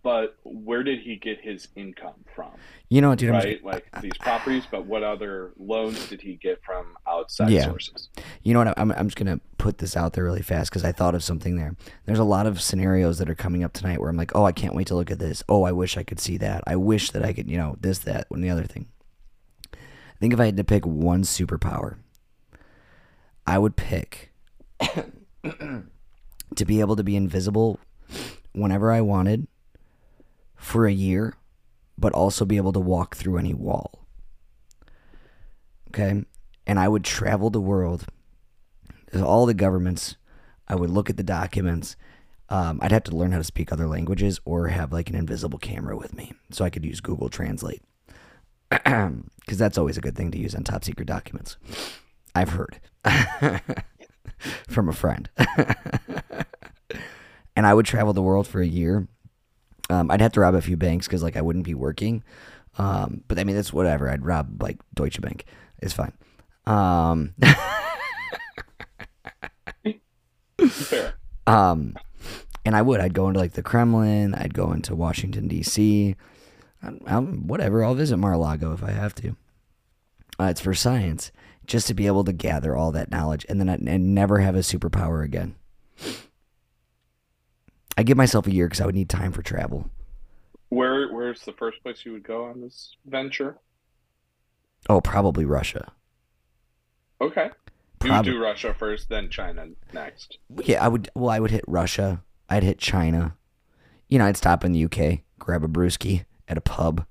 but 0.03 0.39
where 0.43 0.83
did 0.83 0.99
he 0.99 1.15
get 1.15 1.41
his 1.41 1.69
income 1.77 2.25
from? 2.35 2.51
You 2.89 3.01
know, 3.01 3.15
dude, 3.15 3.31
right? 3.31 3.61
I'm, 3.61 3.65
like 3.65 3.87
these 4.01 4.17
properties, 4.19 4.65
but 4.69 4.85
what 4.85 5.05
other 5.05 5.53
loans 5.57 6.09
did 6.09 6.21
he 6.21 6.35
get 6.35 6.61
from 6.65 6.97
outside 7.07 7.51
yeah. 7.51 7.67
sources? 7.67 8.09
You 8.43 8.53
know 8.53 8.65
what? 8.65 8.77
I'm, 8.77 8.91
I'm 8.91 9.07
just 9.07 9.17
gonna 9.17 9.39
put 9.59 9.79
this 9.79 9.97
out 9.97 10.15
there 10.15 10.25
really 10.25 10.43
fast 10.43 10.71
because 10.71 10.85
I 10.85 10.91
thought 10.91 11.15
of 11.15 11.23
something 11.23 11.55
there. 11.57 11.77
There's 12.07 12.19
a 12.19 12.25
lot 12.25 12.47
of 12.47 12.61
scenarios 12.61 13.19
that 13.19 13.31
are 13.31 13.37
coming 13.37 13.63
up 13.63 13.73
tonight 13.73 14.01
where 14.01 14.11
I'm 14.11 14.17
like, 14.17 14.35
oh, 14.35 14.45
I 14.45 14.53
can't 14.53 14.75
wait 14.75 14.89
to 14.89 14.97
look 14.97 15.13
at 15.13 15.21
this. 15.21 15.45
Oh, 15.49 15.63
I 15.63 15.71
wish 15.71 15.97
I 15.97 16.03
could 16.03 16.19
see 16.19 16.39
that. 16.39 16.65
I 16.67 16.75
wish 16.75 17.13
that 17.13 17.25
I 17.25 17.33
could, 17.33 17.49
you 17.49 17.57
know, 17.57 17.77
this, 17.81 18.01
that, 18.01 18.27
and 18.33 18.43
the 18.43 18.51
other 18.51 18.65
thing. 18.65 18.89
Think 20.23 20.35
if 20.35 20.39
I 20.39 20.45
had 20.45 20.57
to 20.59 20.63
pick 20.63 20.87
one 20.87 21.25
superpower, 21.25 21.97
I 23.45 23.59
would 23.59 23.75
pick 23.75 24.33
to 24.81 26.65
be 26.65 26.79
able 26.79 26.95
to 26.95 27.03
be 27.03 27.17
invisible 27.17 27.81
whenever 28.53 28.93
I 28.93 29.01
wanted 29.01 29.49
for 30.55 30.87
a 30.87 30.93
year, 30.93 31.35
but 31.99 32.13
also 32.13 32.45
be 32.45 32.57
able 32.57 32.73
to 32.73 32.79
walk 32.79 33.17
through 33.17 33.37
any 33.37 33.53
wall. 33.53 34.07
Okay? 35.89 36.25
And 36.69 36.79
I 36.79 36.87
would 36.87 37.03
travel 37.03 37.51
the 37.51 37.61
world, 37.61 38.07
all 39.13 39.45
the 39.45 39.55
governments. 39.55 40.15
I 40.69 40.77
would 40.77 40.91
look 40.91 41.11
at 41.11 41.17
the 41.17 41.25
documents. 41.25 41.97
Um, 42.49 42.79
I'd 42.81 42.93
have 42.93 43.03
to 43.05 43.17
learn 43.17 43.33
how 43.33 43.39
to 43.39 43.45
speak 43.45 43.73
other 43.73 43.89
languages 43.89 44.39
or 44.45 44.69
have 44.69 44.93
like 44.93 45.11
an 45.11 45.17
invisible 45.17 45.59
camera 45.59 45.97
with 45.97 46.15
me 46.15 46.33
so 46.53 46.65
I 46.65 46.71
could 46.71 46.85
use 46.85 47.01
Google 47.01 47.29
Translate. 47.29 47.83
Because 49.41 49.59
that's 49.59 49.77
always 49.77 49.99
a 49.99 50.01
good 50.01 50.15
thing 50.15 50.31
to 50.31 50.39
use 50.39 50.55
on 50.55 50.63
top 50.63 50.85
secret 50.85 51.09
documents. 51.09 51.57
I've 52.33 52.51
heard 52.51 52.79
from 54.69 54.89
a 54.89 54.93
friend. 54.93 55.29
and 57.57 57.67
I 57.67 57.75
would 57.75 57.85
travel 57.85 58.13
the 58.13 58.23
world 58.23 58.47
for 58.47 58.61
a 58.61 58.67
year. 58.67 59.09
Um, 59.91 60.13
I'd 60.13 60.21
have 60.21 60.31
to 60.33 60.41
rob 60.41 60.55
a 60.55 60.63
few 60.63 60.77
banks 60.77 61.09
because 61.09 61.25
like 61.25 61.37
I 61.37 61.43
wouldn't 61.43 61.65
be 61.65 61.75
working. 61.75 62.23
Um, 62.79 63.25
but 63.27 63.39
I 63.39 63.45
mean 63.45 63.57
that's 63.57 63.73
whatever. 63.73 64.09
I'd 64.09 64.25
rob 64.25 64.63
like 64.63 64.79
Deutsche 64.95 65.21
Bank. 65.21 65.45
It's 65.83 65.93
fine. 65.93 66.13
Um, 66.65 67.35
Fair. 70.71 71.15
um, 71.47 71.97
and 72.65 72.77
I 72.77 72.83
would. 72.83 73.01
I'd 73.01 73.15
go 73.15 73.29
into 73.29 73.41
like 73.41 73.53
the 73.53 73.63
Kremlin. 73.63 74.35
I'd 74.35 74.55
go 74.55 74.73
into 74.73 74.95
Washington 74.95 75.49
D.C. 75.49 76.17
I'm, 76.83 77.01
I'm, 77.07 77.47
whatever. 77.47 77.85
I'll 77.85 77.95
visit 77.95 78.17
Mar-a-Lago 78.17 78.73
if 78.73 78.83
I 78.83 78.91
have 78.91 79.15
to. 79.17 79.37
Uh, 80.41 80.47
it's 80.47 80.61
for 80.61 80.75
science, 80.75 81.31
just 81.67 81.87
to 81.87 81.95
be 81.95 82.07
able 82.07 82.25
to 82.25 82.33
gather 82.33 82.77
all 82.77 82.93
that 82.93 83.11
knowledge 83.11 83.47
and 83.49 83.61
then 83.61 83.69
I, 83.69 83.75
and 83.75 84.15
never 84.15 84.39
have 84.39 84.57
a 84.57 84.61
superpower 84.61 85.25
again. 85.25 85.55
I 87.97 88.03
give 88.03 88.17
myself 88.17 88.47
a 88.47 88.53
year 88.53 88.67
because 88.67 88.81
I 88.81 88.87
would 88.87 88.95
need 88.95 89.09
time 89.09 89.33
for 89.33 89.43
travel. 89.43 89.91
Where 90.71 91.13
where's 91.13 91.43
the 91.43 91.53
first 91.53 91.83
place 91.83 92.05
you 92.05 92.13
would 92.13 92.23
go 92.23 92.47
on 92.47 92.63
this 92.63 92.97
venture? 93.05 93.59
Oh, 94.89 95.03
probably 95.03 95.45
Russia. 95.45 95.93
Okay. 97.21 97.51
You 98.03 98.09
Prob- 98.09 98.25
would 98.25 98.33
do 98.33 98.43
Russia 98.43 98.75
first, 98.77 99.11
then 99.11 99.29
China 99.29 99.67
next. 99.93 100.39
Yeah, 100.65 100.83
I 100.83 100.89
would. 100.89 101.11
Well, 101.15 101.29
I 101.29 101.39
would 101.39 101.51
hit 101.51 101.65
Russia. 101.69 102.23
I'd 102.49 102.63
hit 102.63 102.79
China. 102.79 103.37
You 104.09 104.19
know, 104.19 104.25
I'd 104.25 104.39
stop 104.39 104.65
in 104.65 104.73
the 104.73 104.85
UK, 104.85 105.21
grab 105.39 105.63
a 105.63 105.69
brewski 105.69 106.25
at 106.49 106.59
a 106.59 106.61
pub, 106.61 107.05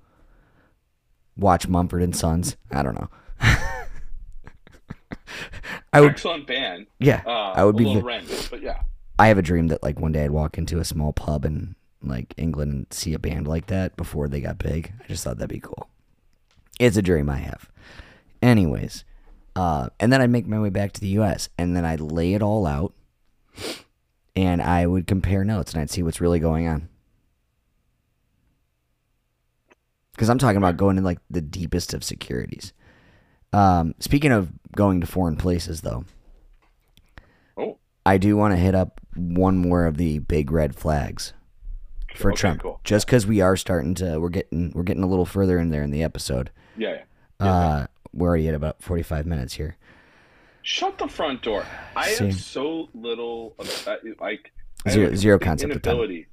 watch 1.38 1.67
Mumford 1.67 2.01
and 2.01 2.15
Sons. 2.15 2.55
I 2.71 2.84
don't 2.84 2.95
know. 2.95 3.09
I 5.93 6.01
would. 6.01 6.11
Excellent 6.11 6.47
band. 6.47 6.88
Yeah, 6.99 7.21
Uh, 7.25 7.51
I 7.55 7.63
would 7.65 7.75
be. 7.77 7.99
but 8.01 8.61
yeah. 8.61 8.82
I 9.19 9.27
have 9.27 9.38
a 9.38 9.41
dream 9.41 9.67
that 9.67 9.84
like 9.84 9.99
one 9.99 10.11
day 10.11 10.23
I'd 10.25 10.32
walk 10.32 10.57
into 10.57 10.79
a 10.79 10.86
small 10.86 11.13
pub 11.13 11.45
in 11.45 11.75
like 12.01 12.34
England 12.38 12.71
and 12.73 12.88
see 12.91 13.13
a 13.13 13.19
band 13.19 13.47
like 13.47 13.67
that 13.67 13.95
before 13.95 14.27
they 14.27 14.41
got 14.41 14.57
big. 14.57 14.93
I 15.03 15.07
just 15.07 15.23
thought 15.23 15.38
that'd 15.38 15.49
be 15.49 15.59
cool. 15.59 15.89
It's 16.79 16.97
a 16.97 17.01
dream 17.01 17.29
I 17.29 17.38
have. 17.38 17.69
Anyways, 18.41 19.03
uh, 19.55 19.89
and 19.99 20.11
then 20.11 20.21
I'd 20.21 20.32
make 20.32 20.47
my 20.47 20.59
way 20.59 20.69
back 20.69 20.93
to 20.93 21.01
the 21.01 21.09
U.S. 21.09 21.49
and 21.57 21.75
then 21.75 21.86
I'd 21.86 21.99
lay 22.01 22.34
it 22.34 22.41
all 22.41 22.65
out, 22.65 22.93
and 24.36 24.61
I 24.61 24.88
would 24.88 25.05
compare 25.05 25.43
notes 25.43 25.73
and 25.73 25.82
I'd 25.82 25.91
see 25.91 26.01
what's 26.01 26.21
really 26.21 26.39
going 26.39 26.67
on. 26.67 26.89
Because 30.22 30.30
I'm 30.30 30.38
talking 30.38 30.57
about 30.57 30.78
going 30.78 30.99
in 30.99 31.03
like 31.03 31.17
the 31.32 31.41
deepest 31.41 31.95
of 31.95 32.03
securities. 32.03 32.74
Um, 33.53 33.95
speaking 33.97 34.32
of 34.32 34.51
going 34.76 35.01
to 35.01 35.07
foreign 35.07 35.36
places, 35.36 35.82
though, 35.82 36.05
Oh, 37.57 37.80
I 38.05 38.19
do 38.19 38.38
want 38.38 38.53
to 38.53 38.57
hit 38.57 38.76
up 38.76 39.01
one 39.15 39.57
more 39.57 39.88
of 39.88 39.97
the 39.97 40.19
big 40.19 40.51
red 40.51 40.76
flags 40.76 41.34
for 42.15 42.30
okay, 42.34 42.39
Trump. 42.39 42.61
cool. 42.61 42.80
Just 42.84 43.07
because 43.07 43.26
we 43.26 43.41
are 43.41 43.57
starting 43.57 43.95
to, 43.95 44.19
we're 44.19 44.30
getting, 44.30 44.72
we're 44.76 44.84
getting 44.84 45.01
a 45.01 45.07
little 45.07 45.26
further 45.26 45.57
in 45.57 45.72
there 45.72 45.82
in 45.82 45.89
the 45.89 46.03
episode. 46.03 46.51
Yeah, 46.78 46.89
yeah. 46.89 47.01
Yeah, 47.41 47.47
Uh, 47.51 47.88
we're 48.13 48.28
already 48.28 48.47
at 48.47 48.53
about 48.53 48.84
forty-five 48.84 49.26
minutes 49.26 49.55
here. 49.55 49.76
Shut 50.61 50.99
the 50.99 51.07
front 51.07 51.41
door. 51.41 51.65
I 51.95 52.09
have 52.09 52.36
so 52.36 52.89
little 52.93 53.55
uh, 53.57 53.95
like 54.19 54.51
Zero- 54.88 55.15
zero 55.15 55.39
concept 55.39 55.74
of 55.76 55.82
time. 55.82 56.26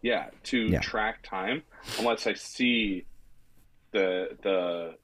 Yeah, 0.00 0.30
to 0.44 0.78
track 0.78 1.18
time 1.22 1.64
unless 1.98 2.26
I 2.26 2.32
see 2.32 3.04
the 3.92 4.36
the 4.42 4.94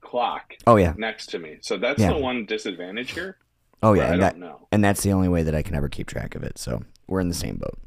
clock 0.00 0.52
Oh 0.66 0.76
yeah, 0.76 0.94
next 0.96 1.26
to 1.30 1.38
me. 1.38 1.58
So 1.62 1.76
that's 1.78 2.00
Yeah. 2.00 2.12
the 2.12 2.18
one 2.18 2.46
disadvantage 2.46 3.12
here. 3.12 3.38
oh 3.82 3.92
yeah, 3.94 4.02
I 4.02 4.12
and 4.12 4.12
don't 4.12 4.20
that, 4.20 4.36
know. 4.38 4.66
and 4.72 4.82
that's 4.84 5.02
the 5.02 5.12
only 5.12 5.28
way 5.28 5.42
that 5.42 5.54
I 5.54 5.62
can 5.62 5.74
ever 5.74 5.88
keep 5.88 6.06
track 6.06 6.34
of 6.34 6.42
it. 6.42 6.58
So 6.58 6.82
we're 7.06 7.20
in 7.20 7.28
the 7.28 7.34
same 7.34 7.56
boat. 7.56 7.78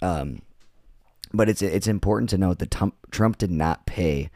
Um, 0.00 0.42
but 1.32 1.48
it's 1.48 1.60
it's 1.62 1.86
important 1.86 2.30
to 2.30 2.38
note 2.38 2.58
that 2.60 2.70
Trump, 2.70 2.94
Trump 3.10 3.36
did 3.38 3.50
not 3.50 3.84
pay 3.86 4.30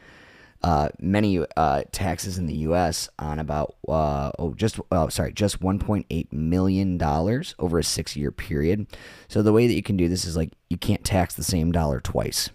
uh, 0.63 0.89
many 1.01 1.45
uh, 1.57 1.83
taxes 1.93 2.39
in 2.39 2.47
the 2.47 2.55
U.S. 2.69 3.09
on 3.19 3.39
about 3.39 3.75
uh, 3.89 4.31
oh 4.39 4.55
just 4.55 4.79
oh 4.91 5.09
sorry 5.09 5.33
just 5.33 5.61
1.8 5.61 6.33
million 6.33 6.99
dollars 6.99 7.55
over 7.59 7.79
a 7.79 7.85
six 7.85 8.17
year 8.17 8.31
period. 8.31 8.87
So 9.29 9.43
the 9.43 9.53
way 9.53 9.67
that 9.67 9.75
you 9.75 9.83
can 9.83 9.97
do 9.97 10.09
this 10.09 10.25
is 10.25 10.37
like 10.37 10.51
you 10.69 10.77
can't 10.77 11.05
tax 11.05 11.35
the 11.35 11.43
same 11.45 11.73
dollar 11.73 12.01
twice. 12.01 12.51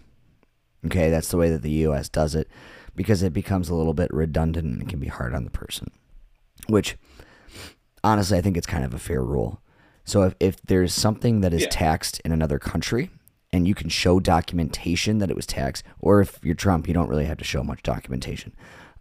Okay, 0.86 1.10
that's 1.10 1.30
the 1.30 1.36
way 1.36 1.50
that 1.50 1.62
the 1.62 1.70
U.S. 1.70 2.08
does 2.08 2.34
it 2.34 2.48
because 2.94 3.22
it 3.22 3.32
becomes 3.32 3.68
a 3.68 3.74
little 3.74 3.94
bit 3.94 4.12
redundant 4.12 4.66
and 4.66 4.82
it 4.82 4.88
can 4.88 4.98
be 5.00 5.08
hard 5.08 5.34
on 5.34 5.44
the 5.44 5.50
person. 5.50 5.90
Which 6.68 6.96
honestly, 8.04 8.38
I 8.38 8.40
think 8.40 8.56
it's 8.56 8.66
kind 8.66 8.84
of 8.84 8.94
a 8.94 8.98
fair 8.98 9.22
rule. 9.22 9.60
So 10.04 10.22
if, 10.22 10.34
if 10.40 10.62
there's 10.62 10.94
something 10.94 11.40
that 11.42 11.52
is 11.52 11.62
Yeah. 11.62 11.68
taxed 11.70 12.20
in 12.24 12.32
another 12.32 12.58
country 12.58 13.10
and 13.52 13.66
you 13.66 13.74
can 13.74 13.88
show 13.88 14.20
documentation 14.20 15.18
that 15.18 15.30
it 15.30 15.36
was 15.36 15.46
taxed, 15.46 15.84
or 16.00 16.20
if 16.20 16.38
you're 16.42 16.54
Trump, 16.54 16.86
you 16.88 16.94
don't 16.94 17.08
really 17.08 17.26
have 17.26 17.38
to 17.38 17.44
show 17.44 17.62
much 17.62 17.82
documentation. 17.82 18.52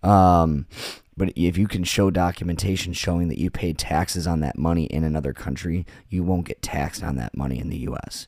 Um, 0.03 0.67
but 1.15 1.34
if 1.36 1.57
you 1.57 1.67
can 1.67 1.84
show 1.84 2.11
documentation 2.11 2.93
showing 2.93 3.28
that 3.30 3.39
you 3.39 3.49
paid 3.49 3.78
taxes 3.78 4.28
on 4.28 4.39
that 4.41 4.57
money 4.57 4.86
in 4.86 5.03
another 5.03 5.34
country, 5.34 5.86
you 6.09 6.23
won't 6.23 6.45
get 6.45 6.61
taxed 6.61 7.03
on 7.03 7.15
that 7.15 7.36
money 7.36 7.57
in 7.59 7.69
the 7.69 7.78
U.S. 7.80 8.28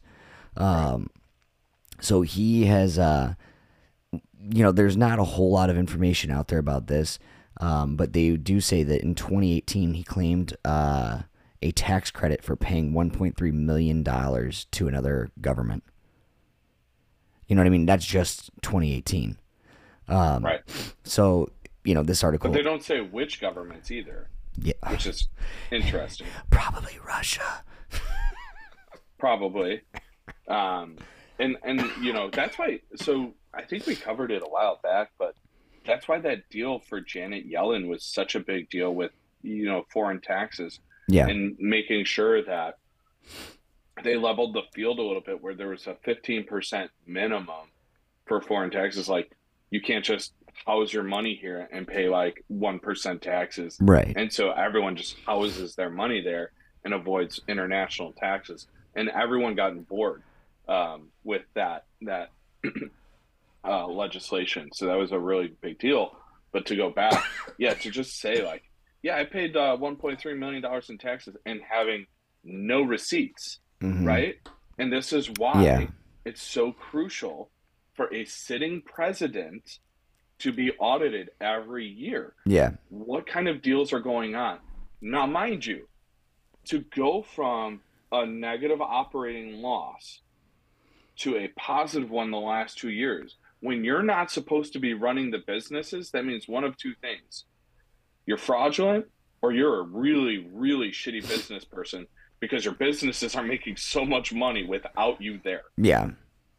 Um, 0.58 1.10
so 2.00 2.22
he 2.22 2.66
has, 2.66 2.98
uh, 2.98 3.34
you 4.12 4.64
know, 4.64 4.72
there's 4.72 4.98
not 4.98 5.20
a 5.20 5.24
whole 5.24 5.52
lot 5.52 5.70
of 5.70 5.78
information 5.78 6.32
out 6.32 6.48
there 6.48 6.60
about 6.60 6.88
this, 6.88 7.20
um, 7.60 7.96
but 7.96 8.14
they 8.14 8.36
do 8.38 8.62
say 8.62 8.84
that 8.84 9.02
in 9.02 9.16
2018 9.16 9.94
he 9.94 10.04
claimed 10.04 10.56
uh, 10.66 11.24
a 11.62 11.72
tax 11.72 12.12
credit 12.12 12.44
for 12.44 12.56
paying 12.56 12.94
1.3 12.94 13.54
million 13.54 14.04
dollars 14.04 14.66
to 14.72 14.88
another 14.88 15.30
government. 15.42 15.84
You 17.48 17.56
know 17.56 17.62
what 17.62 17.68
I 17.68 17.72
mean? 17.72 17.86
That's 17.86 18.06
just 18.06 18.52
2018. 18.62 19.38
Um, 20.08 20.44
Right. 20.44 20.62
So 21.04 21.50
you 21.84 21.94
know 21.94 22.04
this 22.04 22.24
article, 22.24 22.50
But 22.50 22.56
they 22.56 22.64
don't 22.64 22.84
say 22.84 23.02
which 23.02 23.42
governments 23.42 23.90
either, 23.92 24.30
yeah, 24.62 24.74
which 24.90 25.06
is 25.08 25.28
interesting. 25.72 26.28
probably 26.50 26.98
Russia. 27.06 27.64
Probably. 29.18 29.82
Um, 30.48 30.96
and 31.40 31.58
and 31.64 31.84
you 32.02 32.14
know 32.14 32.30
that's 32.32 32.58
why. 32.58 32.80
So 32.96 33.34
I 33.54 33.64
think 33.64 33.86
we 33.86 33.96
covered 33.96 34.32
it 34.32 34.44
a 34.44 34.50
while 34.50 34.80
back, 34.84 35.12
but 35.18 35.36
that's 35.86 36.08
why 36.08 36.20
that 36.20 36.50
deal 36.50 36.80
for 36.80 37.02
Janet 37.02 37.50
Yellen 37.50 37.88
was 37.88 38.04
such 38.04 38.36
a 38.36 38.40
big 38.40 38.70
deal 38.70 38.94
with 38.94 39.12
you 39.42 39.66
know 39.66 39.86
foreign 39.92 40.22
taxes 40.22 40.80
Yeah, 41.08 41.28
and 41.28 41.56
making 41.60 42.06
sure 42.06 42.44
that 42.44 42.78
they 44.04 44.16
leveled 44.16 44.54
the 44.54 44.64
field 44.74 45.00
a 45.00 45.02
little 45.02 45.22
bit, 45.22 45.42
where 45.42 45.56
there 45.56 45.70
was 45.70 45.88
a 45.88 45.96
fifteen 46.04 46.46
percent 46.46 46.92
minimum 47.08 47.72
for 48.28 48.42
foreign 48.42 48.72
taxes. 48.72 49.10
Like 49.10 49.32
you 49.72 49.82
can't 49.82 50.04
just 50.04 50.34
house 50.66 50.92
your 50.92 51.04
money 51.04 51.38
here 51.40 51.70
and 51.72 51.88
pay 51.88 52.10
like 52.10 52.44
one 52.48 52.80
percent 52.80 53.22
taxes 53.22 53.78
right. 53.80 54.14
and 54.18 54.34
so 54.34 54.52
everyone 54.52 54.96
just 54.96 55.16
houses 55.26 55.76
their 55.76 55.90
money 55.90 56.22
there 56.22 56.52
and 56.84 56.94
avoids 56.94 57.40
international 57.48 58.12
taxes 58.14 58.68
and 58.96 59.10
everyone 59.10 59.56
got 59.56 59.72
on 59.72 59.82
board 59.84 60.22
um, 60.70 61.10
with 61.24 61.42
that 61.56 61.86
that 62.04 62.30
uh, 63.68 63.88
legislation 63.88 64.70
so 64.74 64.86
that 64.86 64.96
was 64.98 65.12
a 65.12 65.20
really 65.20 65.52
big 65.62 65.78
deal 65.80 66.16
but 66.52 66.66
to 66.66 66.76
go 66.76 66.90
back 66.90 67.24
yeah 67.58 67.74
to 67.74 67.90
just 67.92 68.20
say 68.20 68.44
like 68.46 68.64
yeah 69.04 69.18
i 69.18 69.24
paid 69.26 69.56
uh, 69.58 69.76
1.3 69.78 70.38
million 70.38 70.62
dollars 70.62 70.90
in 70.90 70.98
taxes 70.98 71.36
and 71.46 71.60
having 71.70 72.06
no 72.44 72.82
receipts 72.82 73.60
Mhm. 73.82 74.06
right 74.06 74.36
and 74.78 74.92
this 74.92 75.12
is 75.14 75.30
why 75.38 75.64
Yeah. 75.64 75.88
it's 76.26 76.42
so 76.42 76.72
crucial 76.72 77.50
for 77.96 78.14
a 78.14 78.24
sitting 78.26 78.82
president 78.82 79.80
to 80.40 80.52
be 80.54 80.72
audited 80.80 81.30
every 81.42 81.86
year 81.86 82.34
Yeah, 82.46 82.72
what 82.90 83.26
kind 83.28 83.48
of 83.50 83.62
deals 83.62 83.92
are 83.92 84.00
going 84.00 84.36
on. 84.36 84.60
Now, 85.02 85.26
mind 85.26 85.66
you, 85.66 85.88
to 86.66 86.80
go 86.96 87.24
from 87.24 87.82
a 88.12 88.26
negative 88.26 88.80
operating 88.82 89.62
loss 89.62 90.22
to 91.20 91.38
a 91.38 91.48
positive 91.50 92.10
one 92.10 92.32
the 92.32 92.38
last 92.38 92.78
two 92.78 92.90
years, 92.90 93.36
when 93.60 93.84
you're 93.84 94.04
not 94.04 94.32
supposed 94.32 94.74
to 94.74 94.80
be 94.80 94.94
running 94.94 95.32
the 95.32 95.40
businesses, 95.46 96.12
that 96.12 96.26
means 96.26 96.48
one 96.48 96.64
of 96.64 96.78
two 96.78 96.94
things. 97.02 97.46
You're 98.26 98.38
fraudulent 98.38 99.06
or 99.42 99.52
you're 99.52 99.80
a 99.80 99.84
really, 99.84 100.50
really 100.54 100.90
shitty 100.92 101.28
business 101.28 101.66
person 101.66 102.08
because 102.40 102.64
your 102.64 102.74
businesses 102.74 103.36
are 103.36 103.44
making 103.44 103.76
so 103.76 104.06
much 104.06 104.34
money 104.34 104.64
without 104.64 105.22
you 105.22 105.40
there, 105.44 105.64
Yeah. 105.78 106.12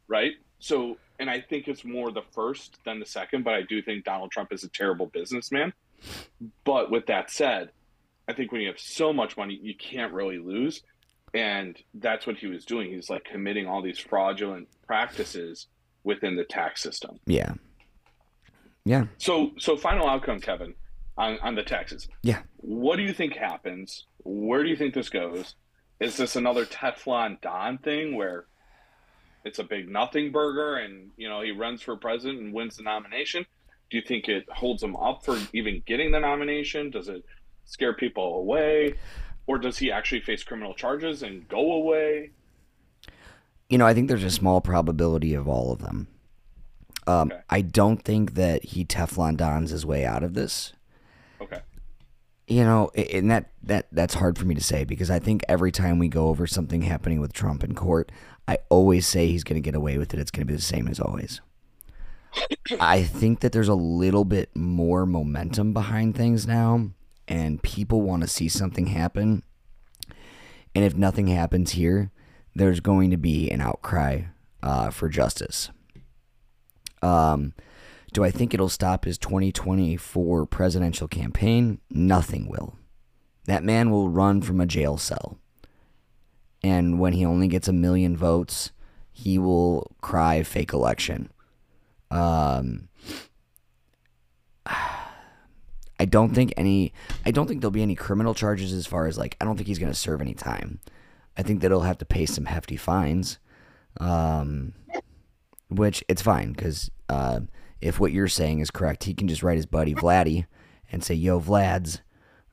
right? 0.09 0.33
So, 0.59 0.99
and 1.19 1.31
I 1.31 1.41
think 1.41 1.69
it's 1.69 1.85
more 1.85 2.13
the 2.13 2.23
first 2.35 2.79
than 2.85 3.01
the 3.01 3.07
second, 3.07 3.45
but 3.45 3.55
I 3.55 3.63
do 3.63 3.81
think 3.81 4.05
Donald 4.05 4.31
Trump 4.31 4.53
is 4.53 4.63
a 4.63 4.69
terrible 4.69 5.07
businessman. 5.07 5.73
But 6.65 6.91
with 6.91 7.07
that 7.07 7.31
said, 7.31 7.71
I 8.29 8.35
think 8.35 8.53
when 8.53 8.61
you 8.61 8.69
have 8.69 8.79
so 8.79 9.13
much 9.13 9.39
money, 9.39 9.59
you 9.63 9.75
can't 9.75 10.13
really 10.13 10.39
lose. 10.39 10.83
And 11.33 11.77
that's 11.95 12.27
what 12.27 12.37
he 12.37 12.47
was 12.47 12.65
doing. 12.65 12.91
He's 12.91 13.09
like 13.09 13.25
committing 13.25 13.67
all 13.67 13.83
these 13.83 13.99
fraudulent 13.99 14.69
practices 14.87 15.67
within 16.03 16.37
the 16.37 16.45
tax 16.45 16.83
system. 16.83 17.19
Yeah. 17.27 17.55
Yeah. 18.85 19.05
So, 19.19 19.53
so 19.59 19.77
final 19.77 20.09
outcome, 20.09 20.41
Kevin, 20.41 20.75
on, 21.17 21.39
on 21.41 21.55
the 21.55 21.63
taxes. 21.63 22.09
Yeah. 22.23 22.41
What 22.57 22.97
do 22.97 23.03
you 23.03 23.13
think 23.13 23.35
happens? 23.35 24.07
Where 24.25 24.63
do 24.63 24.69
you 24.69 24.77
think 24.77 24.95
this 24.95 25.09
goes? 25.09 25.55
Is 26.01 26.17
this 26.17 26.35
another 26.35 26.65
Teflon 26.65 27.41
Don 27.43 27.79
thing 27.79 28.17
where 28.17 28.47
it's 29.45 29.59
a 29.59 29.65
big 29.65 29.89
nothing 29.89 30.33
burger 30.33 30.77
and 30.77 31.11
you 31.17 31.29
know 31.29 31.43
he 31.43 31.51
runs 31.51 31.83
for 31.83 31.97
president 31.97 32.41
and 32.41 32.53
wins 32.53 32.77
the 32.77 32.83
nomination? 32.83 33.45
Do 33.91 33.97
you 33.97 34.03
think 34.03 34.29
it 34.29 34.49
holds 34.51 34.83
him 34.83 34.97
up 34.97 35.25
for 35.25 35.39
even 35.53 35.83
getting 35.87 36.13
the 36.13 36.21
nomination? 36.21 36.91
Does 36.91 37.09
it 37.09 37.25
scare 37.65 37.93
people 37.93 38.37
away? 38.37 38.95
Or 39.47 39.59
does 39.59 39.79
he 39.79 39.91
actually 39.91 40.21
face 40.21 40.45
criminal 40.45 40.75
charges 40.75 41.23
and 41.23 41.49
go 41.49 41.73
away? 41.73 42.31
You 43.69 43.79
know, 43.79 43.87
I 43.87 43.95
think 43.95 44.09
there's 44.09 44.25
a 44.25 44.31
small 44.31 44.61
probability 44.61 45.35
of 45.35 45.49
all 45.49 45.73
of 45.73 45.81
them. 45.81 46.09
Um, 47.07 47.33
Okay. 47.33 47.41
I 47.51 47.61
don't 47.63 48.03
think 48.03 48.35
that 48.35 48.65
he 48.65 48.85
Teflon 48.85 49.37
Dons 49.37 49.71
his 49.71 49.87
way 49.87 50.05
out 50.05 50.23
of 50.23 50.35
this. 50.35 50.73
Okay. 51.41 51.61
You 52.47 52.65
know, 52.65 52.91
and 52.91 53.31
that, 53.31 53.51
that 53.63 53.87
that's 53.93 54.15
hard 54.15 54.37
for 54.37 54.45
me 54.45 54.55
to 54.57 54.63
say 54.63 54.85
because 54.85 55.11
I 55.11 55.19
think 55.21 55.43
every 55.49 55.71
time 55.71 55.99
we 55.99 56.09
go 56.09 56.29
over 56.29 56.47
something 56.47 56.83
happening 56.83 57.21
with 57.21 57.33
Trump 57.33 57.63
in 57.63 57.75
court, 57.75 58.11
I 58.49 58.59
always 58.69 59.07
say 59.07 59.29
he's 59.29 59.45
going 59.45 59.61
to 59.61 59.65
get 59.65 59.77
away 59.77 59.99
with 59.99 60.13
it. 60.13 60.21
It's 60.21 60.33
going 60.33 60.47
to 60.47 60.53
be 60.53 60.57
the 60.57 60.63
same 60.63 60.89
as 60.89 60.99
always. 60.99 61.41
I 62.81 63.03
think 63.03 63.41
that 63.41 63.53
there's 63.53 63.69
a 63.69 63.75
little 63.75 64.25
bit 64.25 64.55
more 64.57 65.07
momentum 65.07 65.73
behind 65.73 66.17
things 66.17 66.47
now, 66.47 66.91
and 67.31 67.63
people 67.63 68.03
want 68.03 68.23
to 68.23 68.29
see 68.29 68.49
something 68.49 68.87
happen. 68.87 69.45
And 70.75 70.85
if 70.85 70.97
nothing 70.97 71.29
happens 71.29 71.73
here, 71.73 72.11
there's 72.55 72.81
going 72.81 73.11
to 73.11 73.17
be 73.17 73.49
an 73.51 73.61
outcry 73.61 74.23
uh, 74.63 74.91
for 74.91 75.09
justice. 75.09 75.71
Um, 77.03 77.55
do 78.13 78.25
I 78.25 78.33
think 78.33 78.53
it'll 78.53 78.69
stop 78.69 79.05
his 79.05 79.17
2024 79.17 80.45
presidential 80.47 81.07
campaign? 81.07 81.81
Nothing 81.89 82.49
will. 82.49 82.77
That 83.47 83.63
man 83.65 83.91
will 83.91 84.11
run 84.11 84.43
from 84.43 84.61
a 84.61 84.67
jail 84.67 84.99
cell. 84.99 85.39
And 86.63 86.99
when 86.99 87.13
he 87.15 87.25
only 87.25 87.49
gets 87.49 87.69
a 87.69 87.73
million 87.73 88.17
votes, 88.17 88.73
he 89.13 89.39
will 89.39 89.93
cry 90.01 90.43
fake 90.43 90.73
election. 90.73 91.31
Um, 92.11 92.89
I 96.01 96.07
don't 96.07 96.35
think 96.35 96.55
any. 96.57 96.95
I 97.27 97.31
don't 97.31 97.47
think 97.47 97.61
there'll 97.61 97.71
be 97.71 97.83
any 97.83 97.95
criminal 97.95 98.33
charges 98.33 98.73
as 98.73 98.87
far 98.87 99.07
as 99.07 99.19
like. 99.19 99.37
I 99.39 99.45
don't 99.45 99.57
think 99.57 99.69
he's 99.69 99.79
going 99.79 99.93
to 99.93 99.99
serve 99.99 100.23
any 100.23 100.33
time. 100.33 100.81
I 101.37 101.43
think 101.43 101.61
that 101.61 101.71
he'll 101.71 101.83
have 101.83 101.99
to 101.99 102.07
pay 102.07 102.25
some 102.25 102.47
hefty 102.47 102.79
fines. 102.79 103.39
Um, 103.99 104.73
which 105.69 106.03
it's 106.09 106.23
fine 106.23 106.53
because 106.53 106.91
uh, 107.11 107.41
if 107.83 108.01
what 108.01 108.13
you're 108.13 108.29
saying 108.29 108.61
is 108.61 108.71
correct, 108.71 109.05
he 109.05 109.13
can 109.13 109.29
just 109.29 109.43
write 109.43 109.57
his 109.57 109.67
buddy 109.67 109.95
Vladdy 109.95 110.47
and 110.91 111.05
say, 111.05 111.15
"Yo, 111.15 111.39
Vlad's, 111.39 112.01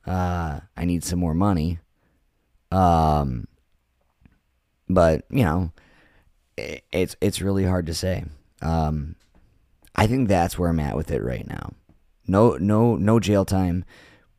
uh, 0.06 0.60
I 0.76 0.84
need 0.84 1.02
some 1.02 1.18
more 1.18 1.34
money." 1.34 1.78
Um, 2.70 3.48
but 4.90 5.24
you 5.30 5.42
know, 5.42 5.72
i 6.58 6.82
it's 6.92 7.16
it's 7.22 7.40
really 7.40 7.64
hard 7.64 7.86
to 7.86 7.94
say. 7.94 8.26
Um, 8.60 9.16
I 9.96 10.06
think 10.06 10.28
that's 10.28 10.58
where 10.58 10.68
I'm 10.68 10.80
at 10.80 10.96
with 10.96 11.10
it 11.10 11.22
right 11.22 11.48
now. 11.48 11.72
No, 12.28 12.56
no, 12.58 12.96
no 12.96 13.18
jail 13.18 13.44
time. 13.44 13.84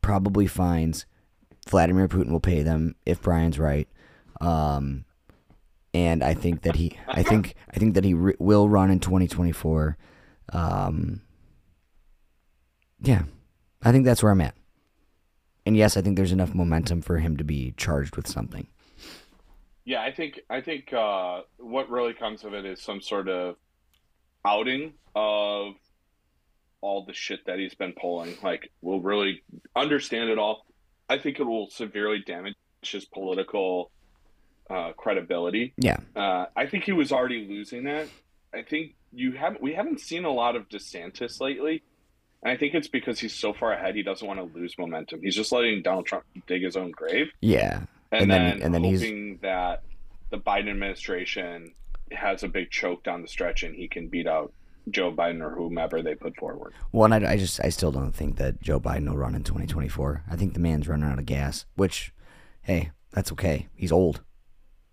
Probably 0.01 0.47
fines. 0.47 1.05
Vladimir 1.67 2.07
Putin 2.07 2.31
will 2.31 2.39
pay 2.39 2.63
them 2.63 2.95
if 3.05 3.21
Brian's 3.21 3.59
right. 3.59 3.87
Um, 4.39 5.05
and 5.93 6.23
I 6.23 6.33
think 6.33 6.61
that 6.61 6.75
he, 6.75 6.97
I 7.07 7.23
think, 7.23 7.55
I 7.73 7.77
think 7.77 7.95
that 7.95 8.03
he 8.03 8.13
re- 8.13 8.35
will 8.39 8.69
run 8.69 8.91
in 8.91 8.99
2024. 8.99 9.97
Um, 10.53 11.21
yeah, 13.01 13.23
I 13.81 13.91
think 13.91 14.05
that's 14.05 14.23
where 14.23 14.31
I'm 14.31 14.41
at. 14.41 14.55
And 15.65 15.75
yes, 15.75 15.97
I 15.97 16.01
think 16.01 16.15
there's 16.15 16.31
enough 16.31 16.53
momentum 16.55 17.01
for 17.01 17.17
him 17.17 17.37
to 17.37 17.43
be 17.43 17.73
charged 17.77 18.15
with 18.15 18.27
something. 18.27 18.67
Yeah, 19.85 20.01
I 20.01 20.11
think 20.11 20.39
I 20.49 20.61
think 20.61 20.93
uh, 20.93 21.41
what 21.57 21.89
really 21.89 22.13
comes 22.13 22.43
of 22.43 22.53
it 22.53 22.65
is 22.65 22.81
some 22.81 23.01
sort 23.01 23.27
of 23.27 23.55
outing 24.45 24.93
of 25.15 25.73
all 26.81 27.05
the 27.05 27.13
shit 27.13 27.45
that 27.45 27.59
he's 27.59 27.75
been 27.75 27.93
pulling. 27.93 28.35
Like, 28.43 28.71
we'll 28.81 29.01
really 29.01 29.43
understand 29.75 30.29
it 30.29 30.37
all. 30.37 30.65
I 31.09 31.17
think 31.17 31.39
it 31.39 31.43
will 31.43 31.69
severely 31.69 32.19
damage 32.25 32.55
his 32.81 33.05
political 33.05 33.91
uh, 34.69 34.91
credibility. 34.93 35.73
Yeah, 35.77 35.97
Uh, 36.15 36.45
I 36.55 36.67
think 36.67 36.83
he 36.83 36.91
was 36.91 37.11
already 37.11 37.47
losing 37.47 37.85
that. 37.85 38.07
I 38.53 38.61
think 38.61 38.95
you 39.11 39.31
haven't. 39.33 39.61
We 39.61 39.73
haven't 39.73 39.99
seen 39.99 40.25
a 40.25 40.31
lot 40.31 40.55
of 40.55 40.69
DeSantis 40.69 41.41
lately, 41.41 41.81
and 42.43 42.51
I 42.51 42.57
think 42.57 42.75
it's 42.75 42.87
because 42.87 43.19
he's 43.19 43.33
so 43.33 43.53
far 43.53 43.73
ahead. 43.73 43.95
He 43.95 44.03
doesn't 44.03 44.25
want 44.27 44.39
to 44.39 44.57
lose 44.59 44.75
momentum. 44.77 45.21
He's 45.23 45.35
just 45.35 45.51
letting 45.51 45.81
Donald 45.81 46.05
Trump 46.05 46.23
dig 46.47 46.63
his 46.63 46.75
own 46.77 46.91
grave 46.91 47.27
yeah, 47.41 47.81
and, 48.11 48.21
And 48.23 48.31
then- 48.31 48.43
then, 48.49 48.61
and 48.61 48.73
then 48.75 48.83
he's- 48.83 49.01
hoping 49.01 49.39
that 49.41 49.83
the 50.29 50.37
Biden 50.37 50.69
administration 50.69 51.73
has 52.11 52.43
a 52.43 52.47
big 52.47 52.69
choke 52.71 53.03
down 53.03 53.21
the 53.23 53.27
stretch 53.27 53.63
and 53.63 53.75
he 53.75 53.87
can 53.87 54.07
beat 54.07 54.27
out 54.27 54.51
Joe 54.91 55.11
Biden 55.11 55.41
or 55.41 55.55
whomever 55.55 56.01
they 56.01 56.15
put 56.15 56.35
forward. 56.37 56.73
Well, 56.91 57.11
and 57.11 57.25
I, 57.25 57.33
I 57.33 57.37
just 57.37 57.59
I 57.63 57.69
still 57.69 57.91
don't 57.91 58.11
think 58.13 58.37
that 58.37 58.61
Joe 58.61 58.79
Biden 58.79 59.07
will 59.09 59.17
run 59.17 59.35
in 59.35 59.43
2024. 59.43 60.23
I 60.29 60.35
think 60.35 60.53
the 60.53 60.59
man's 60.59 60.87
running 60.87 61.09
out 61.09 61.19
of 61.19 61.25
gas. 61.25 61.65
Which, 61.75 62.13
hey, 62.61 62.91
that's 63.11 63.31
okay. 63.33 63.67
He's 63.75 63.91
old. 63.91 64.21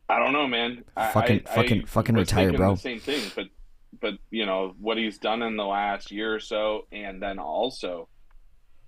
I 0.08 0.18
don't 0.18 0.32
know, 0.32 0.46
man. 0.46 0.84
Fucking- 0.96 1.42
I, 1.46 1.54
fucking- 1.54 1.82
I 1.82 1.86
fucking 1.86 2.14
retire, 2.14 2.52
bro. 2.52 2.74
The 2.76 2.80
same 2.80 3.00
thing, 3.00 3.22
but 3.34 3.46
but 4.00 4.14
you 4.30 4.44
know 4.46 4.74
what 4.78 4.98
he's 4.98 5.18
done 5.18 5.42
in 5.42 5.56
the 5.56 5.64
last 5.64 6.10
year 6.10 6.34
or 6.34 6.40
so, 6.40 6.86
and 6.92 7.20
then 7.22 7.38
also 7.38 8.08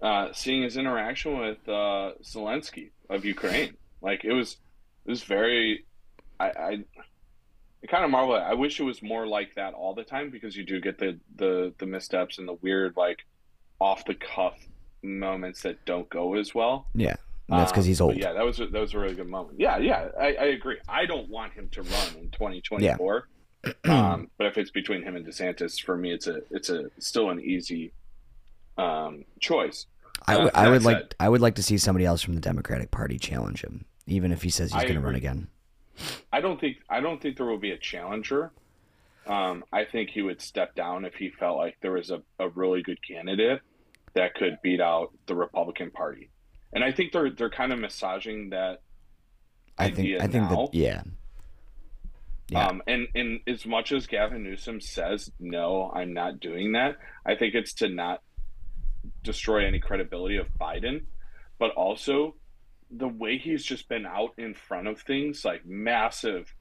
uh, 0.02 0.28
seeing 0.32 0.62
his 0.62 0.76
interaction 0.76 1.38
with 1.38 1.58
uh, 1.68 2.12
Zelensky 2.22 2.90
of 3.10 3.24
Ukraine, 3.24 3.74
like 4.02 4.24
it 4.24 4.32
was 4.32 4.58
it 5.06 5.10
was 5.10 5.22
very. 5.24 5.86
I, 6.40 6.46
I 6.50 6.84
I 7.82 7.86
kind 7.86 8.04
of 8.04 8.10
marvel. 8.10 8.36
At. 8.36 8.42
I 8.42 8.54
wish 8.54 8.80
it 8.80 8.84
was 8.84 9.02
more 9.02 9.26
like 9.26 9.54
that 9.54 9.74
all 9.74 9.94
the 9.94 10.04
time 10.04 10.30
because 10.30 10.56
you 10.56 10.64
do 10.64 10.80
get 10.80 10.98
the 10.98 11.18
the 11.36 11.72
the 11.78 11.86
missteps 11.86 12.38
and 12.38 12.48
the 12.48 12.54
weird 12.54 12.96
like 12.96 13.24
off 13.80 14.04
the 14.04 14.14
cuff 14.14 14.58
moments 15.02 15.62
that 15.62 15.84
don't 15.84 16.08
go 16.08 16.34
as 16.34 16.54
well. 16.54 16.86
Yeah, 16.94 17.16
that's 17.48 17.70
because 17.70 17.84
Um, 17.84 17.88
he's 17.88 18.00
old. 18.00 18.16
Yeah, 18.16 18.32
that 18.32 18.44
was 18.44 18.60
a, 18.60 18.66
that 18.66 18.80
was 18.80 18.94
a 18.94 18.98
really 18.98 19.14
good 19.14 19.28
moment. 19.28 19.60
Yeah, 19.60 19.78
yeah, 19.78 20.08
I, 20.18 20.34
I 20.34 20.44
agree. 20.46 20.78
I 20.88 21.06
don't 21.06 21.28
want 21.28 21.52
him 21.52 21.68
to 21.70 21.82
run 21.82 22.16
in 22.18 22.30
2024. 22.30 23.28
um, 23.84 24.30
but 24.38 24.46
if 24.46 24.58
it's 24.58 24.70
between 24.70 25.02
him 25.02 25.16
and 25.16 25.26
DeSantis, 25.26 25.80
for 25.80 25.96
me, 25.96 26.12
it's 26.12 26.26
a 26.26 26.40
it's 26.50 26.70
a 26.70 26.90
still 26.98 27.30
an 27.30 27.40
easy 27.40 27.92
um, 28.76 29.24
choice. 29.40 29.86
I 30.26 30.36
would 30.36 30.46
uh, 30.48 30.50
I 30.54 30.68
would 30.68 30.84
like 30.84 31.14
I 31.20 31.28
would 31.28 31.40
like 31.40 31.54
to 31.56 31.62
see 31.62 31.78
somebody 31.78 32.04
else 32.04 32.22
from 32.22 32.34
the 32.34 32.40
Democratic 32.40 32.90
Party 32.90 33.18
challenge 33.18 33.62
him, 33.62 33.84
even 34.06 34.32
if 34.32 34.42
he 34.42 34.50
says 34.50 34.72
he's 34.72 34.82
going 34.82 34.94
to 34.94 35.00
run 35.00 35.14
again. 35.14 35.48
I 36.32 36.40
don't 36.40 36.60
think 36.60 36.78
I 36.88 37.00
don't 37.00 37.20
think 37.20 37.36
there 37.36 37.46
will 37.46 37.58
be 37.58 37.72
a 37.72 37.78
challenger. 37.78 38.52
Um, 39.26 39.64
I 39.72 39.84
think 39.84 40.10
he 40.10 40.22
would 40.22 40.40
step 40.40 40.74
down 40.74 41.04
if 41.04 41.14
he 41.14 41.30
felt 41.30 41.58
like 41.58 41.76
there 41.82 41.92
was 41.92 42.10
a, 42.10 42.22
a 42.38 42.48
really 42.48 42.82
good 42.82 42.98
candidate 43.06 43.60
that 44.14 44.34
could 44.34 44.58
beat 44.62 44.80
out 44.80 45.12
the 45.26 45.34
Republican 45.34 45.90
Party. 45.90 46.30
And 46.72 46.82
I 46.82 46.92
think 46.92 47.12
they're 47.12 47.30
they're 47.30 47.50
kind 47.50 47.72
of 47.72 47.78
massaging 47.78 48.50
that 48.50 48.82
I 49.76 49.86
think 49.86 49.98
idea 49.98 50.18
I 50.22 50.26
think 50.26 50.50
now. 50.50 50.66
that 50.66 50.74
yeah, 50.74 51.02
Yeah. 52.50 52.66
Um, 52.66 52.82
and, 52.86 53.08
and 53.14 53.40
as 53.46 53.66
much 53.66 53.92
as 53.92 54.06
Gavin 54.06 54.42
Newsom 54.42 54.80
says, 54.80 55.30
no, 55.38 55.90
I'm 55.94 56.14
not 56.14 56.40
doing 56.40 56.72
that, 56.72 56.96
I 57.26 57.34
think 57.34 57.54
it's 57.54 57.74
to 57.74 57.88
not 57.88 58.22
destroy 59.22 59.66
any 59.66 59.80
credibility 59.80 60.36
of 60.36 60.46
Biden, 60.58 61.04
but 61.58 61.72
also 61.72 62.36
the 62.90 63.08
way 63.08 63.38
he's 63.38 63.64
just 63.64 63.88
been 63.88 64.06
out 64.06 64.32
in 64.38 64.54
front 64.54 64.88
of 64.88 65.00
things 65.00 65.44
like 65.44 65.66
massive, 65.66 66.54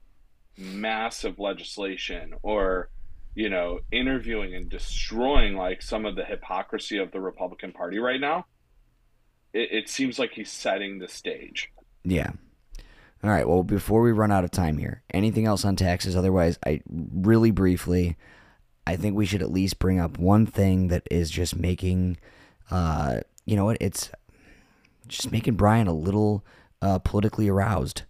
massive 0.58 1.40
legislation 1.40 2.34
or, 2.44 2.90
you 3.36 3.50
know, 3.50 3.80
interviewing 3.92 4.54
and 4.56 4.70
destroying 4.70 5.56
like 5.56 5.82
some 5.82 6.06
of 6.06 6.16
the 6.16 6.26
hypocrisy 6.26 6.98
of 6.98 7.12
the 7.12 7.22
Republican 7.22 7.72
Party 7.72 8.00
right 8.00 8.20
now. 8.20 8.46
It, 9.54 9.70
it 9.72 9.90
seems 9.90 10.20
like 10.20 10.32
he's 10.34 10.52
setting 10.52 11.00
the 11.00 11.08
stage. 11.08 11.72
yeah. 12.04 12.32
All 13.24 13.32
right. 13.32 13.48
Well, 13.48 13.64
before 13.64 14.04
we 14.04 14.12
run 14.12 14.32
out 14.32 14.44
of 14.44 14.52
time 14.52 14.78
here, 14.78 15.02
anything 15.12 15.48
else 15.48 15.66
on 15.66 15.76
taxes? 15.76 16.16
Otherwise, 16.16 16.60
I 16.64 16.82
really 16.88 17.50
briefly, 17.50 18.16
I 18.86 18.96
think 18.96 19.16
we 19.16 19.26
should 19.26 19.42
at 19.42 19.52
least 19.52 19.80
bring 19.80 20.00
up 20.00 20.20
one 20.20 20.46
thing 20.46 20.90
that 20.90 21.08
is 21.10 21.32
just 21.32 21.56
making, 21.56 22.18
uh, 22.70 23.22
you 23.44 23.56
know 23.56 23.66
what? 23.66 23.78
It's 23.82 24.12
just 25.08 25.32
making 25.32 25.56
Brian 25.56 25.88
a 25.88 25.94
little 25.94 26.46
uh, 26.82 27.00
politically 27.00 27.50
aroused. 27.50 28.04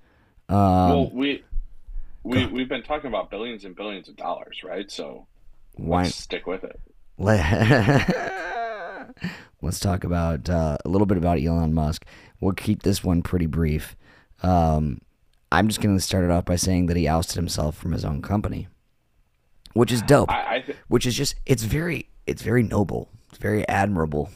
Um, 0.49 0.57
well, 0.57 1.09
we 1.11 1.43
we 2.23 2.45
we've 2.47 2.69
been 2.69 2.83
talking 2.83 3.07
about 3.07 3.29
billions 3.29 3.65
and 3.65 3.75
billions 3.75 4.07
of 4.09 4.15
dollars, 4.15 4.61
right? 4.63 4.89
So 4.91 5.27
why? 5.75 6.03
stick 6.05 6.47
with 6.47 6.63
it. 6.63 6.79
Let- 7.17 9.13
Let's 9.61 9.79
talk 9.79 10.03
about 10.03 10.49
uh, 10.49 10.77
a 10.85 10.89
little 10.89 11.07
bit 11.07 11.17
about 11.17 11.39
Elon 11.41 11.73
Musk. 11.73 12.05
We'll 12.39 12.53
keep 12.53 12.83
this 12.83 13.03
one 13.03 13.21
pretty 13.23 13.47
brief. 13.47 13.95
Um, 14.43 15.01
I'm 15.51 15.67
just 15.67 15.81
going 15.81 15.95
to 15.97 16.01
start 16.01 16.23
it 16.25 16.31
off 16.31 16.45
by 16.45 16.57
saying 16.57 16.85
that 16.87 16.97
he 16.97 17.07
ousted 17.07 17.37
himself 17.37 17.75
from 17.75 17.91
his 17.91 18.05
own 18.05 18.21
company, 18.21 18.67
which 19.73 19.91
is 19.91 20.01
dope. 20.03 20.29
I, 20.29 20.57
I 20.57 20.59
th- 20.59 20.77
which 20.89 21.05
is 21.07 21.15
just 21.15 21.35
it's 21.45 21.63
very 21.63 22.09
it's 22.27 22.41
very 22.43 22.61
noble. 22.63 23.09
It's 23.29 23.39
very 23.39 23.67
admirable. 23.67 24.29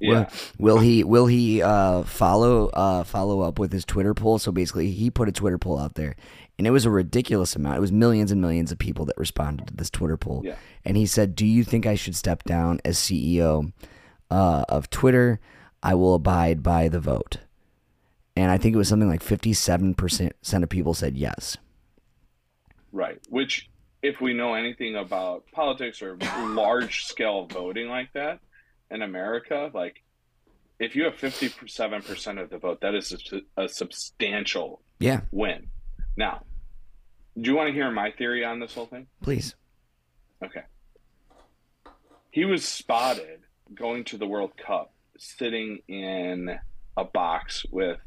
Yeah. 0.00 0.28
Will, 0.58 0.76
will 0.76 0.78
he 0.78 1.04
will 1.04 1.26
he 1.26 1.62
uh, 1.62 2.02
follow 2.04 2.68
uh, 2.68 3.04
follow 3.04 3.42
up 3.42 3.58
with 3.58 3.72
his 3.72 3.84
Twitter 3.84 4.14
poll? 4.14 4.38
So 4.38 4.50
basically, 4.50 4.90
he 4.90 5.10
put 5.10 5.28
a 5.28 5.32
Twitter 5.32 5.58
poll 5.58 5.78
out 5.78 5.94
there, 5.94 6.16
and 6.58 6.66
it 6.66 6.70
was 6.70 6.86
a 6.86 6.90
ridiculous 6.90 7.54
amount. 7.54 7.76
It 7.76 7.80
was 7.80 7.92
millions 7.92 8.32
and 8.32 8.40
millions 8.40 8.72
of 8.72 8.78
people 8.78 9.04
that 9.06 9.18
responded 9.18 9.68
to 9.68 9.74
this 9.74 9.90
Twitter 9.90 10.16
poll. 10.16 10.42
Yeah. 10.44 10.56
And 10.84 10.96
he 10.96 11.06
said, 11.06 11.34
"Do 11.34 11.46
you 11.46 11.64
think 11.64 11.86
I 11.86 11.94
should 11.94 12.16
step 12.16 12.44
down 12.44 12.80
as 12.84 12.98
CEO 12.98 13.72
uh, 14.30 14.64
of 14.68 14.88
Twitter? 14.90 15.38
I 15.82 15.94
will 15.94 16.14
abide 16.14 16.62
by 16.62 16.88
the 16.88 17.00
vote." 17.00 17.38
And 18.36 18.50
I 18.50 18.56
think 18.56 18.74
it 18.74 18.78
was 18.78 18.88
something 18.88 19.08
like 19.08 19.22
fifty-seven 19.22 19.94
percent 19.94 20.34
of 20.52 20.68
people 20.70 20.94
said 20.94 21.16
yes. 21.16 21.58
Right. 22.92 23.20
Which, 23.28 23.68
if 24.02 24.20
we 24.20 24.32
know 24.32 24.54
anything 24.54 24.96
about 24.96 25.44
politics 25.52 26.00
or 26.00 26.16
large 26.38 27.04
scale 27.04 27.46
voting 27.46 27.88
like 27.88 28.12
that 28.14 28.40
in 28.90 29.02
America, 29.02 29.70
like 29.72 30.02
if 30.78 30.96
you 30.96 31.04
have 31.04 31.14
57% 31.14 32.42
of 32.42 32.50
the 32.50 32.58
vote, 32.58 32.80
that 32.80 32.94
is 32.94 33.12
a, 33.56 33.62
a 33.64 33.68
substantial 33.68 34.80
Yeah, 34.98 35.20
win. 35.30 35.68
Now, 36.16 36.42
do 37.40 37.50
you 37.50 37.56
want 37.56 37.68
to 37.68 37.72
hear 37.74 37.90
my 37.90 38.10
theory 38.10 38.44
on 38.44 38.60
this 38.60 38.74
whole 38.74 38.86
thing? 38.86 39.06
please. 39.22 39.54
Okay. 40.42 40.62
He 42.30 42.44
was 42.44 42.64
spotted 42.66 43.40
going 43.74 44.04
to 44.04 44.16
the 44.18 44.26
World 44.26 44.52
Cup 44.56 44.92
sitting 45.18 45.80
in 45.88 46.58
a 46.96 47.04
box 47.04 47.66
with 47.70 47.98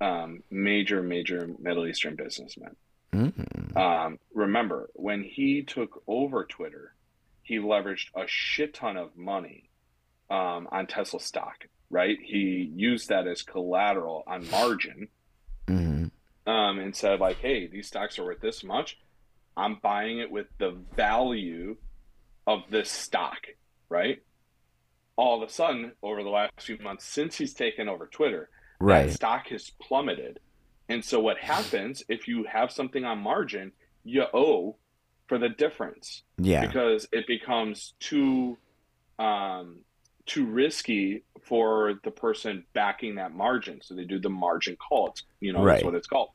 um, 0.00 0.42
major, 0.50 1.02
major 1.02 1.48
Middle 1.58 1.86
Eastern 1.86 2.14
businessmen. 2.16 2.76
Mm. 3.12 3.76
Um, 3.76 4.18
remember, 4.34 4.90
when 4.94 5.24
he 5.24 5.62
took 5.62 6.02
over 6.06 6.44
Twitter, 6.44 6.94
he 7.42 7.56
leveraged 7.58 8.08
a 8.14 8.24
shit 8.26 8.74
ton 8.74 8.96
of 8.96 9.16
money 9.16 9.70
um, 10.30 10.68
on 10.72 10.86
Tesla 10.86 11.20
stock, 11.20 11.66
right? 11.90 12.18
He 12.22 12.70
used 12.74 13.08
that 13.08 13.26
as 13.26 13.42
collateral 13.42 14.24
on 14.26 14.48
margin 14.50 15.08
hmm 15.68 16.06
um, 16.46 16.78
and 16.78 16.94
said, 16.94 17.18
like, 17.18 17.38
hey, 17.38 17.66
these 17.66 17.88
stocks 17.88 18.18
are 18.20 18.24
worth 18.24 18.40
this 18.40 18.62
much. 18.62 18.98
I'm 19.56 19.78
buying 19.82 20.20
it 20.20 20.30
with 20.30 20.46
the 20.58 20.76
value 20.94 21.76
of 22.46 22.60
this 22.70 22.88
stock, 22.88 23.38
right? 23.88 24.18
All 25.16 25.42
of 25.42 25.48
a 25.48 25.52
sudden, 25.52 25.92
over 26.04 26.22
the 26.22 26.28
last 26.28 26.52
few 26.60 26.78
months, 26.78 27.04
since 27.04 27.36
he's 27.36 27.52
taken 27.54 27.88
over 27.88 28.06
Twitter, 28.06 28.48
Right. 28.78 29.10
stock 29.10 29.48
has 29.48 29.70
plummeted. 29.82 30.38
And 30.88 31.04
so 31.04 31.18
what 31.18 31.38
happens 31.38 32.04
if 32.08 32.28
you 32.28 32.44
have 32.44 32.70
something 32.70 33.04
on 33.04 33.18
margin, 33.18 33.72
you 34.04 34.24
owe 34.32 34.76
for 35.26 35.38
the 35.38 35.48
difference 35.48 36.22
Yeah. 36.38 36.64
because 36.66 37.08
it 37.10 37.26
becomes 37.26 37.94
too 37.98 38.56
um, 39.18 39.80
too 40.26 40.44
risky 40.46 41.22
for 41.42 41.94
the 42.04 42.10
person 42.10 42.64
backing 42.74 43.14
that 43.16 43.32
margin. 43.34 43.80
So 43.82 43.94
they 43.94 44.04
do 44.04 44.18
the 44.18 44.28
margin 44.30 44.76
call. 44.76 45.08
It's, 45.08 45.22
you 45.40 45.52
know, 45.52 45.62
Right. 45.62 45.74
that's 45.74 45.84
what 45.84 45.94
it's 45.94 46.06
called. 46.08 46.30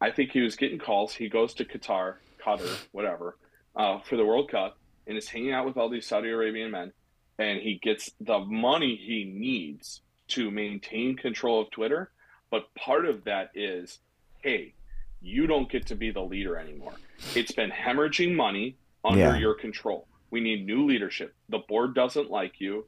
I 0.00 0.10
think 0.10 0.30
he 0.30 0.40
was 0.40 0.56
getting 0.56 0.78
calls. 0.78 1.14
He 1.14 1.28
goes 1.28 1.54
to 1.54 1.64
Qatar, 1.64 2.16
Qatar, 2.40 2.86
whatever, 2.92 3.36
uh, 3.76 4.00
for 4.00 4.16
the 4.16 4.24
World 4.24 4.50
Cup, 4.50 4.78
and 5.06 5.16
is 5.18 5.28
hanging 5.28 5.52
out 5.52 5.66
with 5.66 5.76
all 5.76 5.88
these 5.88 6.06
Saudi 6.06 6.28
Arabian 6.30 6.70
men, 6.70 6.92
and 7.38 7.60
he 7.60 7.78
gets 7.82 8.10
the 8.20 8.38
money 8.40 8.96
he 8.96 9.24
needs 9.24 10.02
to 10.28 10.50
maintain 10.50 11.16
control 11.16 11.60
of 11.60 11.70
Twitter. 11.70 12.10
But 12.50 12.72
part 12.74 13.06
of 13.06 13.24
that 13.24 13.50
is, 13.54 13.98
hey, 14.42 14.74
you 15.20 15.46
don't 15.46 15.70
get 15.70 15.86
to 15.86 15.94
be 15.96 16.10
the 16.10 16.20
leader 16.22 16.56
anymore. 16.56 16.94
It's 17.34 17.52
been 17.52 17.70
hemorrhaging 17.70 18.34
money 18.34 18.76
under 19.04 19.18
Yeah. 19.20 19.36
your 19.36 19.54
control. 19.54 20.06
We 20.30 20.40
need 20.40 20.66
new 20.66 20.84
leadership. 20.86 21.34
The 21.48 21.58
board 21.58 21.94
doesn't 21.94 22.30
like 22.30 22.60
you. 22.60 22.86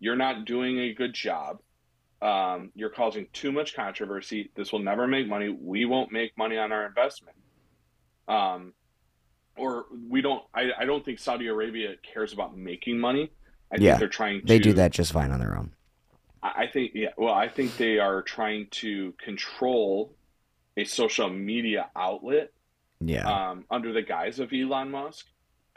You're 0.00 0.16
not 0.16 0.46
doing 0.46 0.78
a 0.80 0.94
good 0.94 1.12
job. 1.14 1.58
Um, 2.22 2.70
you're 2.74 2.90
causing 2.90 3.28
too 3.32 3.52
much 3.52 3.74
controversy. 3.74 4.50
This 4.56 4.72
will 4.72 4.80
never 4.80 5.06
make 5.06 5.28
money. 5.28 5.48
We 5.48 5.84
won't 5.84 6.10
make 6.12 6.36
money 6.36 6.56
on 6.58 6.72
our 6.72 6.86
investment. 6.86 7.36
Um, 8.28 8.72
or 9.56 9.86
we 10.08 10.20
don't. 10.22 10.42
I, 10.54 10.70
I 10.78 10.84
don't 10.86 11.04
think 11.04 11.18
Saudi 11.18 11.46
Arabia 11.48 11.94
cares 12.02 12.32
about 12.32 12.56
making 12.56 12.98
money. 12.98 13.30
I 13.72 13.76
Yeah, 13.78 13.92
think 13.92 13.98
they're 14.00 14.08
trying. 14.08 14.42
They 14.44 14.58
do 14.58 14.72
that 14.74 14.90
just 14.92 15.12
fine 15.12 15.30
on 15.30 15.38
their 15.40 15.56
own. 15.56 15.72
I 16.42 16.62
I 16.62 16.66
think 16.66 16.92
yeah. 16.94 17.10
Well, 17.16 17.34
I 17.34 17.48
think 17.48 17.76
they 17.76 17.98
are 17.98 18.22
trying 18.22 18.68
to 18.72 19.12
control 19.22 20.14
a 20.76 20.84
social 20.84 21.28
media 21.28 21.90
outlet 21.96 22.52
Yeah. 23.00 23.50
um, 23.50 23.64
under 23.70 23.92
the 23.92 24.02
guise 24.02 24.38
of 24.38 24.52
Elon 24.52 24.90
Musk, 24.90 25.26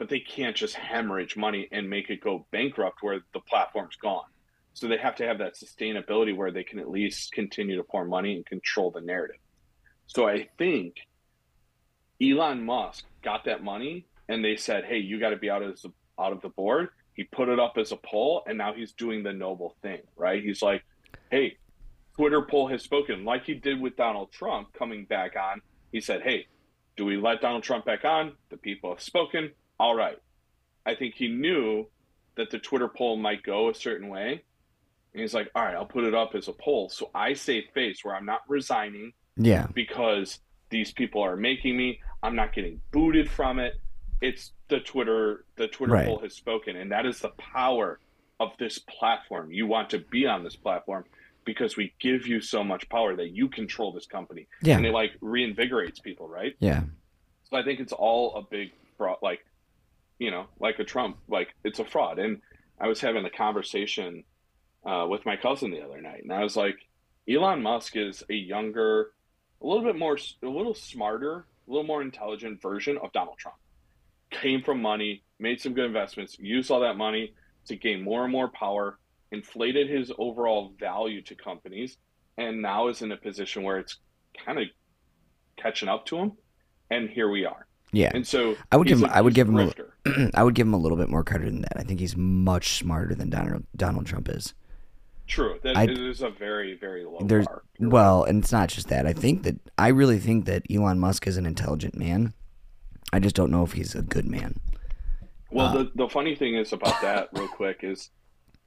but 0.04 0.10
they 0.10 0.20
can't 0.20 0.58
just 0.58 0.76
hemorrhage 0.76 1.38
money 1.38 1.70
and 1.72 1.89
make 1.89 2.10
it 2.10 2.20
go 2.20 2.45
bankrupt 2.51 2.97
where 3.01 3.22
the 3.32 3.39
platform's 3.39 3.95
gone. 3.95 4.26
So 4.74 4.89
they 4.89 4.97
have 4.97 5.16
to 5.16 5.26
have 5.26 5.38
that 5.38 5.56
sustainability 5.56 6.36
where 6.36 6.51
they 6.51 6.66
can 6.66 6.80
at 6.80 6.89
least 6.89 7.32
continue 7.32 7.78
to 7.78 7.86
pour 7.86 8.04
money 8.04 8.36
and 8.36 8.45
control 8.45 8.91
the 8.91 8.99
narrative. 8.99 9.38
So 10.08 10.28
I 10.28 10.49
think 10.58 10.97
Elon 12.22 12.66
Musk 12.66 13.06
got 13.24 13.45
that 13.45 13.64
money 13.64 14.06
and 14.28 14.43
they 14.43 14.58
said, 14.58 14.84
"Hey, 14.84 14.97
you 14.97 15.22
got 15.22 15.30
to 15.30 15.38
be 15.38 15.49
out 15.49 15.64
of 15.64 15.82
the, 15.82 15.93
out 16.20 16.34
of 16.34 16.41
the 16.41 16.49
board." 16.49 16.89
He 17.14 17.24
put 17.24 17.47
it 17.47 17.58
up 17.58 17.78
as 17.78 17.93
a 17.93 17.97
poll, 17.97 18.43
and 18.45 18.58
now 18.58 18.74
he's 18.74 18.91
doing 18.91 19.24
the 19.24 19.32
noble 19.32 19.78
thing, 19.82 20.01
right? 20.18 20.43
He's 20.43 20.62
like, 20.62 20.84
"Hey, 21.32 21.60
Twitter 22.18 22.41
poll 22.41 22.68
has 22.68 22.84
spoken," 22.84 23.24
like 23.24 23.45
he 23.45 23.54
did 23.54 23.80
with 23.80 23.95
Donald 23.95 24.34
Trump 24.34 24.74
coming 24.74 25.06
back 25.06 25.38
on. 25.38 25.62
He 25.93 26.01
said, 26.01 26.24
"Hey, 26.24 26.47
do 26.97 27.06
we 27.06 27.16
let 27.16 27.39
Donald 27.39 27.64
Trump 27.64 27.86
back 27.86 28.04
on? 28.04 28.34
The 28.49 28.58
people 28.58 28.89
have 28.89 29.01
spoken. 29.01 29.51
All 29.80 29.95
right." 29.95 30.17
I 30.86 30.95
think 30.95 31.15
he 31.15 31.30
knew 31.30 31.88
that 32.36 32.49
the 32.49 32.59
Twitter 32.59 32.88
poll 32.88 33.15
might 33.15 33.43
go 33.43 33.69
a 33.69 33.76
certain 33.76 34.09
way. 34.09 34.43
And 35.13 35.21
he's 35.21 35.34
like, 35.34 35.49
all 35.53 35.63
right, 35.63 35.76
I'll 35.76 35.86
put 35.86 36.03
it 36.03 36.15
up 36.15 36.34
as 36.36 36.47
a 36.47 36.53
poll. 36.53 36.89
So 36.89 37.11
I 37.13 37.34
save 37.34 37.65
face 37.74 38.03
where 38.03 38.15
I'm 38.15 38.26
not 38.26 38.41
resigning 38.47 39.13
yeah. 39.38 39.67
because 39.74 40.39
these 40.69 40.91
people 40.91 41.21
are 41.21 41.38
making 41.38 41.78
me. 41.78 41.99
I'm 42.24 42.36
not 42.36 42.51
getting 42.53 42.82
booted 42.91 43.30
from 43.30 43.59
it. 43.59 43.80
It's 44.21 44.51
the 44.69 44.80
Twitter, 44.80 45.45
the 45.55 45.67
Twitter 45.67 45.93
Right. 45.93 46.07
poll 46.07 46.19
has 46.19 46.34
spoken. 46.34 46.76
And 46.76 46.91
that 46.91 47.05
is 47.05 47.19
the 47.19 47.30
power 47.30 47.99
of 48.39 48.49
this 48.57 48.80
platform. 48.80 49.51
You 49.51 49.67
want 49.67 49.91
to 49.91 49.99
be 49.99 50.26
on 50.26 50.43
this 50.43 50.55
platform 50.55 51.05
because 51.45 51.78
we 51.78 51.93
give 51.99 52.26
you 52.26 52.41
so 52.41 52.63
much 52.63 52.89
power 52.89 53.15
that 53.15 53.30
you 53.30 53.49
control 53.49 53.91
this 53.91 54.07
company. 54.07 54.47
Yeah. 54.61 54.78
And 54.78 54.86
it 54.86 54.91
like 54.91 55.11
reinvigorates 55.21 56.01
people, 56.01 56.28
right? 56.28 56.55
Yeah. 56.59 56.84
So 57.49 57.57
I 57.57 57.63
think 57.63 57.80
it's 57.80 57.93
all 57.93 58.36
a 58.36 58.41
big 58.41 58.71
fraud, 58.97 59.17
like, 59.21 59.45
you 60.20 60.32
know, 60.32 60.45
like 60.59 60.80
a 60.80 60.84
Trump, 60.84 61.18
like 61.28 61.53
it's 61.64 61.80
a 61.80 61.86
fraud. 61.86 62.20
And 62.20 62.41
I 62.80 62.88
was 62.88 63.01
having 63.01 63.26
a 63.26 63.30
conversation 63.30 64.24
uh, 64.86 65.05
with 65.09 65.26
my 65.26 65.36
cousin 65.38 65.72
the 65.72 65.82
other 65.82 66.01
night, 66.01 66.24
and 66.24 66.32
I 66.34 66.43
was 66.43 66.55
like, 66.55 66.76
Elon 67.30 67.61
Musk 67.61 67.95
is 67.95 68.24
a 68.30 68.34
younger, 68.34 69.11
a 69.61 69.66
little 69.68 69.84
bit 69.84 69.97
more, 69.97 70.18
a 70.43 70.47
little 70.47 70.74
smarter, 70.76 71.45
a 71.68 71.72
little 71.72 71.86
more 71.88 72.01
intelligent 72.01 72.61
version 72.61 72.97
of 73.01 73.11
Donald 73.14 73.38
Trump. 73.38 73.57
Came 74.32 74.61
from 74.61 74.82
money, 74.82 75.24
made 75.39 75.61
some 75.61 75.74
good 75.74 75.86
investments, 75.86 76.38
used 76.39 76.70
all 76.72 76.82
that 76.82 76.97
money 76.97 77.34
to 77.68 77.76
gain 77.78 78.01
more 78.03 78.24
and 78.24 78.32
more 78.32 78.49
power, 78.49 78.99
inflated 79.32 79.89
his 79.89 80.11
overall 80.18 80.74
value 80.80 81.22
to 81.22 81.36
companies, 81.36 81.97
and 82.38 82.61
now 82.61 82.89
is 82.89 83.01
in 83.01 83.11
a 83.14 83.18
position 83.18 83.64
where 83.64 83.78
it's 83.80 83.97
kind 84.45 84.59
of 84.59 84.66
catching 85.55 85.88
up 85.88 86.05
to 86.07 86.18
him. 86.18 86.32
And 86.89 87.09
here 87.09 87.30
we 87.30 87.45
are. 87.45 87.68
Yeah. 87.93 88.11
And 88.14 88.28
so 88.28 88.57
I 88.72 88.76
would 88.76 88.88
give 88.88 88.99
him- 88.99 89.09
a- 89.09 89.14
I 89.14 89.22
would 89.22 89.34
give 89.34 89.47
him 89.47 89.57
a-. 89.57 89.74
I 90.34 90.43
would 90.43 90.56
give 90.56 90.68
him 90.68 90.74
a 90.74 90.78
little 90.78 90.97
bit 90.97 91.10
more 91.10 91.24
credit 91.24 91.45
than 91.45 91.62
that. 91.62 91.78
I 91.78 91.84
think 91.84 91.99
he's 91.99 92.16
much 92.18 92.78
smarter 92.78 93.16
than 93.16 93.30
Donald 93.30 93.64
Donald 93.76 94.06
Trump 94.06 94.30
is. 94.30 94.54
True. 95.28 95.58
That 95.64 95.78
I- 95.78 95.86
is 95.86 96.22
a 96.22 96.30
very, 96.30 96.76
very 96.76 97.06
low 97.06 97.20
There's 97.22 97.45
bar. 97.45 97.64
Well, 97.80 98.24
and 98.26 98.43
it's 98.43 98.51
not 98.51 98.70
just 98.70 98.89
that. 98.89 99.08
I 99.08 99.14
think 99.14 99.43
that 99.43 99.56
I 99.78 99.88
really 99.89 100.20
think 100.20 100.45
that 100.45 100.64
Elon 100.70 100.99
Musk 100.99 101.28
is 101.28 101.38
an 101.38 101.45
intelligent 101.45 101.95
man. 101.95 102.34
I 103.14 103.20
just 103.20 103.36
don't 103.36 103.51
know 103.51 103.64
if 103.64 103.74
he's 103.74 103.95
a 103.95 104.01
good 104.01 104.26
man. 104.26 104.56
Well, 105.51 105.68
uh, 105.68 105.74
the, 105.84 105.91
the 105.95 106.10
funny 106.10 106.36
thing 106.36 106.56
is 106.56 106.74
about 106.74 106.99
that, 107.01 107.30
real 107.34 107.47
quick, 107.47 107.80
is 107.84 108.10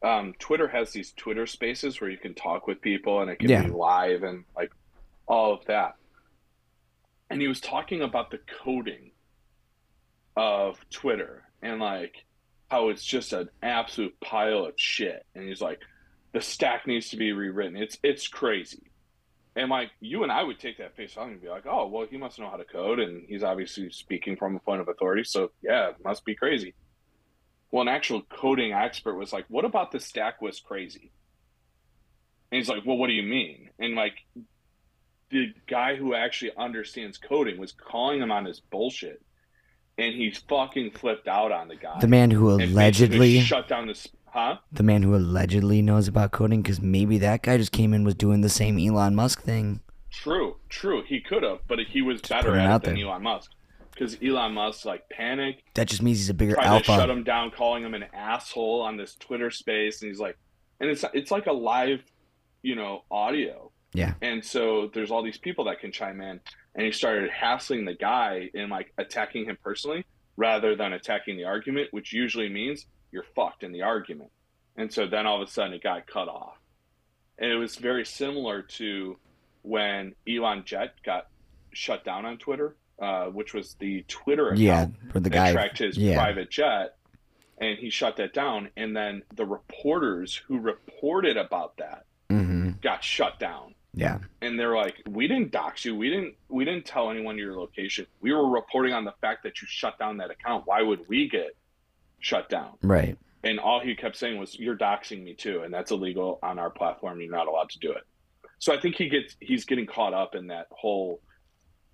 um, 0.03 0.35
Twitter 0.39 0.69
has 0.69 0.93
these 0.93 1.13
Twitter 1.13 1.47
spaces 1.47 2.01
where 2.01 2.09
you 2.11 2.17
can 2.17 2.33
talk 2.33 2.67
with 2.67 2.81
people 2.81 3.21
and 3.21 3.31
it 3.31 3.39
can 3.39 3.51
Yeah. 3.51 3.65
be 3.65 3.71
live 3.71 4.23
and 4.23 4.45
like 4.57 4.71
all 5.27 5.53
of 5.53 5.65
that. 5.67 5.97
And 7.29 7.41
he 7.41 7.49
was 7.49 7.61
talking 7.61 8.03
about 8.03 8.31
the 8.31 8.39
coding 8.63 9.11
of 10.37 10.79
Twitter 10.91 11.43
and 11.63 11.81
like 11.81 12.25
how 12.69 12.89
it's 12.89 13.05
just 13.05 13.33
an 13.33 13.49
absolute 13.63 14.19
pile 14.21 14.67
of 14.67 14.75
shit. 14.77 15.25
And 15.35 15.49
he's 15.49 15.61
like, 15.61 15.81
the 16.33 16.41
stack 16.41 16.87
needs 16.87 17.11
to 17.11 17.17
be 17.17 17.33
rewritten. 17.33 17.77
It's 17.77 17.99
it's 18.03 18.29
crazy. 18.29 18.91
And 19.55 19.71
like 19.71 19.91
you 20.01 20.23
and 20.23 20.31
I 20.31 20.43
would 20.43 20.59
take 20.59 20.79
that 20.79 20.97
face 20.97 21.15
value 21.15 21.33
and 21.33 21.41
be 21.41 21.49
like, 21.49 21.65
oh, 21.67 21.87
well, 21.87 22.07
he 22.11 22.19
must 22.19 22.39
know 22.39 22.51
how 22.51 22.59
to 22.59 22.65
code, 22.65 23.01
and 23.01 23.25
he's 23.27 23.43
obviously 23.43 23.91
speaking 23.91 24.37
from 24.37 24.55
a 24.55 24.61
point 24.61 24.83
of 24.83 24.89
authority, 24.89 25.25
so 25.25 25.51
yeah, 25.63 25.91
it 25.91 25.97
must 26.05 26.27
be 26.27 26.35
crazy. 26.35 26.75
Well, 27.71 27.83
an 27.83 27.89
actual 27.89 28.23
coding 28.23 28.73
expert 28.73 29.15
was 29.15 29.33
like, 29.33 29.47
what 29.49 29.65
about 29.65 29.93
the 29.93 30.01
stack 30.01 30.43
was 30.43 30.61
crazy? 30.61 31.11
And 32.53 32.59
he's 32.59 32.69
like, 32.69 32.85
well, 32.85 32.99
what 32.99 33.09
do 33.09 33.15
you 33.15 33.23
mean? 33.23 33.71
And 33.79 33.95
like 33.95 34.15
the 35.31 35.53
guy 35.67 35.97
who 35.97 36.15
actually 36.15 36.53
understands 36.57 37.19
coding 37.19 37.59
was 37.59 37.73
calling 37.73 38.21
him 38.21 38.31
on 38.31 38.45
his 38.45 38.61
bullshit, 38.61 39.23
and 39.99 40.15
he 40.15 40.31
fucking 40.49 40.93
flipped 40.93 41.29
out 41.29 41.53
on 41.53 41.69
the 41.69 41.77
guy. 41.77 41.99
The 42.01 42.09
man 42.09 42.31
who 42.31 42.51
allegedly, 42.51 43.41
shut 43.41 43.69
down 43.69 43.87
this, 43.87 44.09
huh? 44.27 44.59
the 44.73 44.83
man 44.83 45.03
who 45.03 45.15
allegedly 45.15 45.83
knows 45.83 46.09
about 46.09 46.33
coding, 46.33 46.63
because 46.63 46.81
maybe 46.81 47.19
that 47.19 47.43
guy 47.43 47.57
just 47.57 47.73
came 47.73 47.95
in 47.95 48.05
was 48.05 48.15
doing 48.15 48.41
the 48.41 48.49
same 48.49 48.79
Elon 48.79 49.15
Musk 49.15 49.43
thing. 49.43 49.81
True, 50.11 50.57
true. 50.69 51.03
He 51.07 51.21
could 51.21 51.43
have, 51.43 51.59
but 51.69 51.79
he 51.81 52.03
was 52.03 52.21
better 52.23 52.51
put 52.51 52.59
it 52.59 52.61
at 52.61 52.77
it 52.77 52.83
than 52.83 52.95
there. 52.97 53.07
Elon 53.07 53.23
Musk 53.23 53.51
because 53.97 54.17
Elon 54.23 54.53
Musk 54.53 54.85
like 54.85 55.09
panicked, 55.09 55.63
That 55.75 55.89
just 55.89 56.03
means 56.03 56.19
he's 56.19 56.31
a 56.31 56.35
bigger 56.35 56.55
tried 56.55 56.79
to 56.79 56.85
shut 56.85 57.11
him 57.11 57.25
down, 57.25 57.51
calling 57.51 57.83
him 57.83 57.95
an 57.95 58.05
asshole 58.13 58.83
on 58.83 58.97
this 58.97 59.15
Twitter 59.15 59.51
space, 59.51 60.03
and 60.03 60.11
he's 60.11 60.21
like, 60.21 60.37
and 60.81 60.91
it's 60.91 61.05
it's 61.15 61.31
like 61.31 61.47
a 61.47 61.53
live, 61.53 62.03
you 62.63 62.75
know, 62.75 63.05
audio. 63.11 63.73
Yeah. 63.95 64.15
And 64.21 64.45
so 64.45 64.91
there's 64.93 65.11
all 65.11 65.23
these 65.23 65.39
people 65.39 65.65
that 65.65 65.81
can 65.81 65.91
chime 65.91 66.21
in, 66.21 66.41
and 66.77 66.85
he 66.85 66.93
started 66.93 67.31
hassling 67.31 67.85
the 67.87 67.95
guy 67.95 68.51
and 68.55 68.71
like 68.71 68.93
attacking 68.99 69.47
him 69.47 69.57
personally 69.65 70.05
rather 70.37 70.77
than 70.77 70.93
attacking 70.93 71.37
the 71.39 71.45
argument, 71.45 71.89
which 71.93 72.13
usually 72.13 72.49
means 72.51 72.87
you're 73.11 73.25
fucked 73.35 73.65
in 73.65 73.73
the 73.73 73.83
argument. 73.83 74.31
And 74.77 74.93
so 74.93 75.07
then 75.07 75.27
all 75.27 75.43
of 75.43 75.49
a 75.49 75.51
sudden 75.51 75.73
it 75.73 75.83
got 75.83 76.07
cut 76.07 76.29
off. 76.29 76.59
And 77.39 77.51
it 77.51 77.57
was 77.57 77.77
very 77.77 78.05
similar 78.05 78.63
to 78.63 79.17
when 79.63 80.15
Elon 80.29 80.65
Jet 80.67 80.95
got 81.05 81.29
shut 81.73 82.05
down 82.05 82.27
on 82.27 82.37
Twitter, 82.39 82.77
uh, 83.01 83.27
which 83.27 83.55
was 83.55 83.75
the 83.79 84.05
Twitter 84.09 84.49
account 84.49 84.61
Yeah, 84.61 84.87
for 85.13 85.21
the 85.21 85.31
guy. 85.31 85.53
tracked 85.53 85.79
his 85.79 85.97
yeah. 85.99 86.15
private 86.15 86.51
jet, 86.51 86.97
and 87.59 87.79
he 87.79 87.89
shut 87.91 88.17
that 88.17 88.33
down. 88.35 88.69
And 88.77 88.95
then 88.97 89.23
the 89.35 89.45
reporters 89.47 90.35
who 90.47 90.59
reported 90.59 91.37
about 91.39 91.79
that 91.79 92.05
hmm 92.31 92.71
got 92.83 93.03
shut 93.03 93.39
down 93.39 93.75
Yeah. 93.97 94.19
and 94.43 94.61
they're 94.61 94.77
like, 94.77 95.03
"We 95.09 95.27
didn't 95.27 95.51
dox 95.51 95.85
you. 95.85 95.97
We 95.97 96.11
didn't. 96.11 96.35
We 96.49 96.65
didn't 96.65 96.85
tell 96.85 97.11
anyone 97.11 97.39
your 97.39 97.59
location. 97.59 98.07
We 98.21 98.33
were 98.33 98.49
reporting 98.49 98.93
on 98.93 99.05
the 99.05 99.15
fact 99.23 99.43
that 99.45 99.61
you 99.61 99.67
shut 99.69 99.99
down 99.99 100.19
that 100.19 100.31
account. 100.31 100.67
Why 100.67 100.83
would 100.83 101.09
we 101.09 101.29
get 101.29 101.57
shut 102.21 102.49
down?" 102.51 102.75
Right. 102.83 103.17
And 103.43 103.59
all 103.59 103.81
he 103.81 103.95
kept 103.95 104.17
saying 104.17 104.39
was, 104.39 104.59
"You're 104.59 104.77
doxing 104.77 105.25
me 105.25 105.35
too, 105.35 105.63
and 105.63 105.73
that's 105.73 105.91
illegal 105.91 106.39
on 106.43 106.59
our 106.59 106.71
platform. 106.71 107.21
You're 107.21 107.31
not 107.31 107.49
allowed 107.49 107.71
to 107.71 107.79
do 107.79 107.91
it." 107.93 108.03
So 108.59 108.75
I 108.75 108.81
think 108.81 108.97
he 108.97 109.09
gets 109.09 109.35
he's 109.41 109.65
getting 109.65 109.87
caught 109.87 110.13
up 110.15 110.35
in 110.35 110.49
that 110.49 110.67
whole 110.71 111.23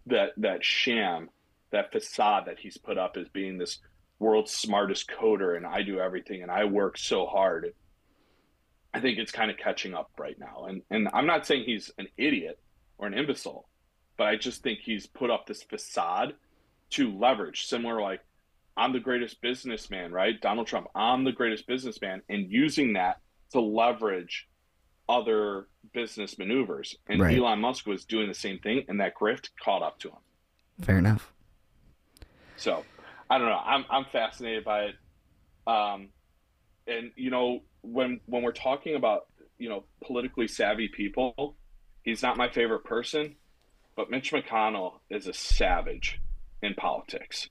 that 0.06 0.30
that 0.38 0.64
sham, 0.64 1.30
that 1.70 1.92
facade 1.92 2.46
that 2.46 2.58
he's 2.58 2.78
put 2.78 2.98
up 2.98 3.16
as 3.16 3.28
being 3.28 3.58
this 3.58 3.78
world's 4.18 4.52
smartest 4.52 5.08
coder, 5.08 5.56
and 5.56 5.66
I 5.66 5.82
do 5.82 6.00
everything, 6.00 6.42
and 6.42 6.50
I 6.50 6.64
work 6.64 6.98
so 6.98 7.26
hard. 7.26 7.74
I 8.94 9.00
think 9.00 9.18
it's 9.18 9.32
kind 9.32 9.50
of 9.50 9.56
catching 9.56 9.94
up 9.94 10.10
right 10.18 10.38
now. 10.38 10.66
And 10.68 10.82
and 10.90 11.08
I'm 11.12 11.26
not 11.26 11.46
saying 11.46 11.64
he's 11.64 11.90
an 11.98 12.08
idiot 12.16 12.58
or 12.98 13.06
an 13.06 13.14
imbecile, 13.14 13.68
but 14.16 14.26
I 14.28 14.36
just 14.36 14.62
think 14.62 14.80
he's 14.80 15.06
put 15.06 15.30
up 15.30 15.46
this 15.46 15.62
facade 15.62 16.34
to 16.90 17.16
leverage 17.16 17.66
similar 17.66 18.00
like 18.00 18.20
I'm 18.76 18.92
the 18.92 19.00
greatest 19.00 19.40
businessman, 19.40 20.12
right? 20.12 20.40
Donald 20.40 20.66
Trump, 20.66 20.88
I'm 20.94 21.24
the 21.24 21.32
greatest 21.32 21.66
businessman 21.66 22.22
and 22.28 22.50
using 22.50 22.94
that 22.94 23.20
to 23.52 23.60
leverage 23.60 24.48
other 25.08 25.66
business 25.92 26.38
maneuvers. 26.38 26.96
And 27.08 27.20
Right. 27.20 27.36
Elon 27.36 27.60
Musk 27.60 27.86
was 27.86 28.04
doing 28.04 28.28
the 28.28 28.34
same 28.34 28.58
thing 28.60 28.84
and 28.88 29.00
that 29.00 29.14
grift 29.14 29.50
caught 29.62 29.82
up 29.82 29.98
to 30.00 30.08
him. 30.08 30.18
Fair 30.82 30.98
enough. 30.98 31.32
So 32.56 32.84
I 33.28 33.38
don't 33.38 33.48
know. 33.48 33.60
I'm 33.64 33.84
I'm 33.90 34.04
fascinated 34.06 34.64
by 34.64 34.84
it. 34.84 34.94
Um, 35.66 36.08
and 36.86 37.10
you 37.16 37.30
know 37.30 37.60
when 37.82 38.20
when 38.26 38.42
we're 38.42 38.52
talking 38.52 38.94
about 38.94 39.26
you 39.58 39.68
know 39.68 39.84
politically 40.04 40.48
savvy 40.48 40.88
people, 40.88 41.56
he's 42.02 42.22
not 42.22 42.36
my 42.36 42.48
favorite 42.48 42.84
person, 42.84 43.36
but 43.96 44.10
Mitch 44.10 44.32
McConnell 44.32 45.00
is 45.10 45.26
a 45.26 45.32
savage 45.32 46.20
in 46.62 46.74
politics. 46.74 47.48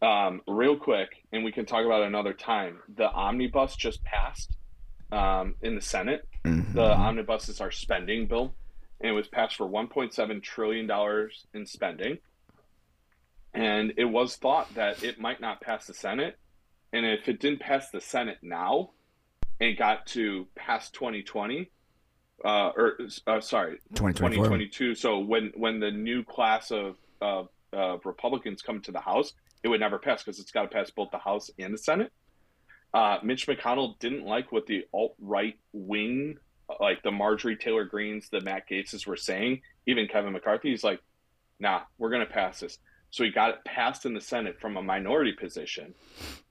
Um, 0.00 0.42
real 0.46 0.76
quick, 0.76 1.08
and 1.32 1.44
we 1.44 1.50
can 1.50 1.66
talk 1.66 1.84
about 1.84 2.02
it 2.02 2.06
another 2.06 2.32
time. 2.32 2.78
The 2.96 3.10
omnibus 3.10 3.74
just 3.74 4.02
passed 4.04 4.56
um, 5.10 5.56
in 5.60 5.74
the 5.74 5.80
Senate. 5.80 6.26
Mhm. 6.44 6.72
The 6.74 6.92
omnibus 6.92 7.48
is 7.48 7.60
our 7.60 7.72
spending 7.72 8.26
bill, 8.26 8.54
and 9.00 9.10
it 9.10 9.12
was 9.12 9.26
passed 9.26 9.56
for 9.56 9.66
1.7 9.68 10.40
trillion 10.42 10.86
dollars 10.86 11.46
in 11.52 11.66
spending. 11.66 12.18
And 13.54 13.94
it 13.96 14.04
was 14.04 14.36
thought 14.36 14.72
that 14.74 15.02
it 15.02 15.18
might 15.18 15.40
not 15.40 15.60
pass 15.60 15.86
the 15.86 15.94
Senate, 15.94 16.38
and 16.92 17.06
if 17.06 17.28
it 17.28 17.40
didn't 17.40 17.60
pass 17.60 17.90
the 17.90 18.00
Senate 18.00 18.38
now, 18.42 18.90
and 19.60 19.76
got 19.76 20.06
to 20.06 20.46
pass 20.54 20.90
2020, 20.90 21.70
uh, 22.44 22.48
or 22.48 22.98
uh, 23.26 23.40
sorry, 23.40 23.78
2022. 23.94 24.94
So 24.94 25.18
when 25.18 25.52
when 25.56 25.80
the 25.80 25.90
new 25.90 26.24
class 26.24 26.70
of 26.70 26.96
of 27.20 27.48
uh, 27.76 27.98
Republicans 28.04 28.62
come 28.62 28.80
to 28.82 28.92
the 28.92 29.00
House, 29.00 29.32
it 29.62 29.68
would 29.68 29.80
never 29.80 29.98
pass 29.98 30.22
because 30.22 30.38
it's 30.38 30.52
got 30.52 30.62
to 30.62 30.68
pass 30.68 30.90
both 30.90 31.10
the 31.10 31.18
House 31.18 31.50
and 31.58 31.74
the 31.74 31.78
Senate. 31.78 32.12
Uh, 32.94 33.18
Mitch 33.22 33.46
McConnell 33.46 33.98
didn't 33.98 34.24
like 34.24 34.50
what 34.50 34.66
the 34.66 34.84
alt 34.94 35.14
right 35.20 35.58
wing, 35.72 36.36
like 36.80 37.02
the 37.02 37.10
Marjorie 37.10 37.56
Taylor 37.56 37.84
Greens, 37.84 38.28
the 38.30 38.40
Matt 38.40 38.68
Gaetzes 38.70 39.06
were 39.06 39.16
saying. 39.16 39.60
Even 39.86 40.06
Kevin 40.06 40.32
McCarthy, 40.32 40.70
he's 40.70 40.84
like, 40.84 41.00
"Nah, 41.58 41.82
we're 41.98 42.10
gonna 42.10 42.26
pass 42.26 42.60
this." 42.60 42.78
So 43.10 43.24
he 43.24 43.30
got 43.30 43.50
it 43.50 43.64
passed 43.64 44.04
in 44.06 44.12
the 44.14 44.20
Senate 44.20 44.60
from 44.60 44.76
a 44.76 44.82
minority 44.82 45.32
position. 45.32 45.94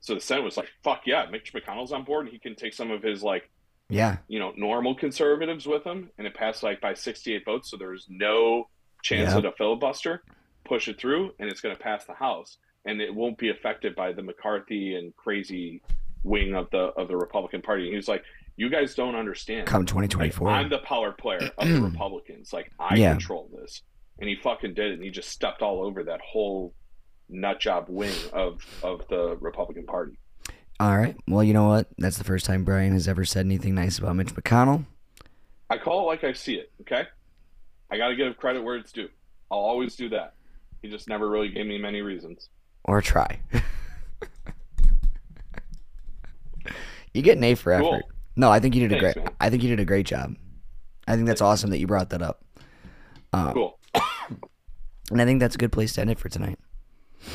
So 0.00 0.14
the 0.14 0.20
Senate 0.20 0.42
was 0.44 0.56
like, 0.56 0.68
"Fuck 0.82 1.02
yeah, 1.06 1.26
Mitch 1.30 1.52
McConnell's 1.52 1.92
on 1.92 2.04
board. 2.04 2.26
and 2.26 2.32
He 2.32 2.38
can 2.38 2.54
take 2.56 2.74
some 2.74 2.90
of 2.90 3.02
his 3.02 3.22
like 3.22 3.48
Yeah. 3.88 4.18
you 4.28 4.38
know, 4.38 4.52
normal 4.56 4.94
conservatives 4.94 5.66
with 5.66 5.84
him, 5.84 6.10
and 6.18 6.26
it 6.26 6.34
passed 6.34 6.62
like 6.62 6.80
by 6.80 6.94
68 6.94 7.44
votes, 7.44 7.70
so 7.70 7.76
there's 7.76 8.06
no 8.08 8.68
chance 9.02 9.32
Yeah. 9.32 9.38
of 9.38 9.44
a 9.44 9.52
filibuster. 9.52 10.22
Push 10.64 10.88
it 10.88 10.98
through, 10.98 11.32
and 11.38 11.48
it's 11.50 11.60
going 11.62 11.74
to 11.74 11.80
pass 11.80 12.04
the 12.04 12.12
House, 12.14 12.58
and 12.84 13.00
it 13.00 13.14
won't 13.14 13.38
be 13.38 13.48
affected 13.50 13.94
by 13.94 14.12
the 14.12 14.22
McCarthy 14.22 14.96
and 14.96 15.14
crazy 15.16 15.80
wing 16.24 16.54
of 16.54 16.68
the 16.70 16.78
of 16.98 17.06
the 17.08 17.16
Republican 17.16 17.62
Party. 17.62 17.84
And 17.84 17.90
he 17.92 17.96
was 17.96 18.08
like, 18.08 18.24
"You 18.56 18.68
guys 18.68 18.94
don't 18.96 19.14
understand. 19.14 19.66
Come 19.68 19.82
Like, 19.82 19.88
2024. 19.88 20.50
I'm 20.50 20.68
the 20.68 20.78
power 20.80 21.12
player 21.12 21.50
of 21.56 21.68
the 21.68 21.80
Republicans. 21.90 22.52
Like 22.52 22.72
I 22.80 22.96
Yeah. 22.96 23.12
control 23.12 23.48
this." 23.54 23.82
And 24.18 24.28
he 24.28 24.36
fucking 24.36 24.74
did 24.74 24.90
it, 24.90 24.94
and 24.94 25.02
he 25.04 25.10
just 25.10 25.28
stepped 25.28 25.62
all 25.62 25.82
over 25.82 26.02
that 26.04 26.20
whole 26.20 26.74
nut 27.28 27.60
job 27.60 27.86
wing 27.88 28.14
of 28.32 28.64
of 28.82 29.06
the 29.08 29.36
Republican 29.40 29.86
Party. 29.86 30.18
All 30.80 30.96
right. 30.96 31.16
Well, 31.26 31.42
you 31.42 31.52
know 31.52 31.68
what? 31.68 31.88
That's 31.98 32.18
the 32.18 32.24
first 32.24 32.46
time 32.46 32.64
Brian 32.64 32.92
has 32.92 33.08
ever 33.08 33.24
said 33.24 33.46
anything 33.46 33.74
nice 33.74 33.98
about 33.98 34.16
Mitch 34.16 34.34
McConnell. 34.34 34.84
I 35.70 35.76
call 35.78 36.02
it 36.02 36.06
like 36.06 36.24
I 36.24 36.32
see 36.32 36.54
it. 36.54 36.70
Okay, 36.82 37.04
I 37.90 37.96
got 37.96 38.08
to 38.08 38.16
give 38.16 38.36
credit 38.36 38.62
where 38.62 38.76
it's 38.76 38.92
due. 38.92 39.08
I'll 39.50 39.58
always 39.58 39.96
do 39.96 40.08
that. 40.10 40.34
He 40.82 40.88
just 40.88 41.08
never 41.08 41.28
really 41.28 41.48
gave 41.48 41.66
me 41.66 41.78
many 41.78 42.00
reasons. 42.00 42.48
Or 42.84 43.02
try. 43.02 43.40
you 47.12 47.22
get 47.22 47.36
an 47.36 47.44
A 47.44 47.54
for 47.54 47.72
effort. 47.72 47.82
Cool. 47.82 48.00
No, 48.36 48.50
I 48.50 48.60
think 48.60 48.74
you 48.74 48.86
did 48.88 48.96
a 48.96 49.00
great. 49.00 49.16
man. 49.16 49.28
I 49.40 49.50
think 49.50 49.62
you 49.62 49.68
did 49.68 49.80
a 49.80 49.84
great 49.84 50.06
job. 50.06 50.36
I 51.06 51.16
think 51.16 51.26
that's 51.26 51.40
awesome 51.40 51.70
that 51.70 51.78
you 51.78 51.86
brought 51.86 52.10
that 52.10 52.22
up. 52.22 52.44
Um, 53.32 53.52
Cool. 53.52 53.77
And 55.10 55.20
I 55.20 55.24
think 55.24 55.40
that's 55.40 55.54
a 55.54 55.58
good 55.58 55.72
place 55.72 55.94
to 55.94 56.00
end 56.02 56.10
it 56.10 56.18
for 56.18 56.28
tonight. 56.28 56.58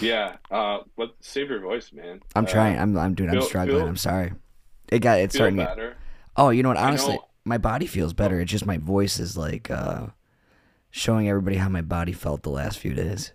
Yeah. 0.02 0.38
Uh, 0.52 0.80
but 0.98 1.16
save 1.22 1.50
your 1.50 1.60
voice, 1.60 1.92
man. 1.92 2.22
I'm 2.36 2.46
Uh, 2.46 2.48
trying. 2.48 2.78
I'm. 2.80 2.98
I'm 2.98 3.14
doing. 3.16 3.30
I'm 3.32 3.42
struggling. 3.42 3.80
feel- 3.80 3.88
I'm 3.88 3.98
sorry. 3.98 4.34
It 4.90 5.00
got. 5.00 5.20
It's 5.20 5.36
starting. 5.36 5.58
To, 5.58 5.66
better. 5.66 5.96
oh, 6.38 6.50
you 6.50 6.64
know 6.64 6.70
what? 6.70 6.78
Honestly, 6.78 7.16
know- 7.16 7.28
my 7.46 7.58
body 7.58 7.86
feels 7.88 8.14
better. 8.14 8.40
It's 8.40 8.52
just 8.52 8.66
my 8.66 8.78
voice 8.78 9.20
is 9.20 9.36
like 9.36 9.70
uh, 9.72 10.08
showing 10.92 11.28
everybody 11.28 11.58
how 11.58 11.70
my 11.70 11.82
body 11.82 12.14
felt 12.14 12.44
the 12.44 12.50
last 12.50 12.78
few 12.80 12.94
days. 12.94 13.34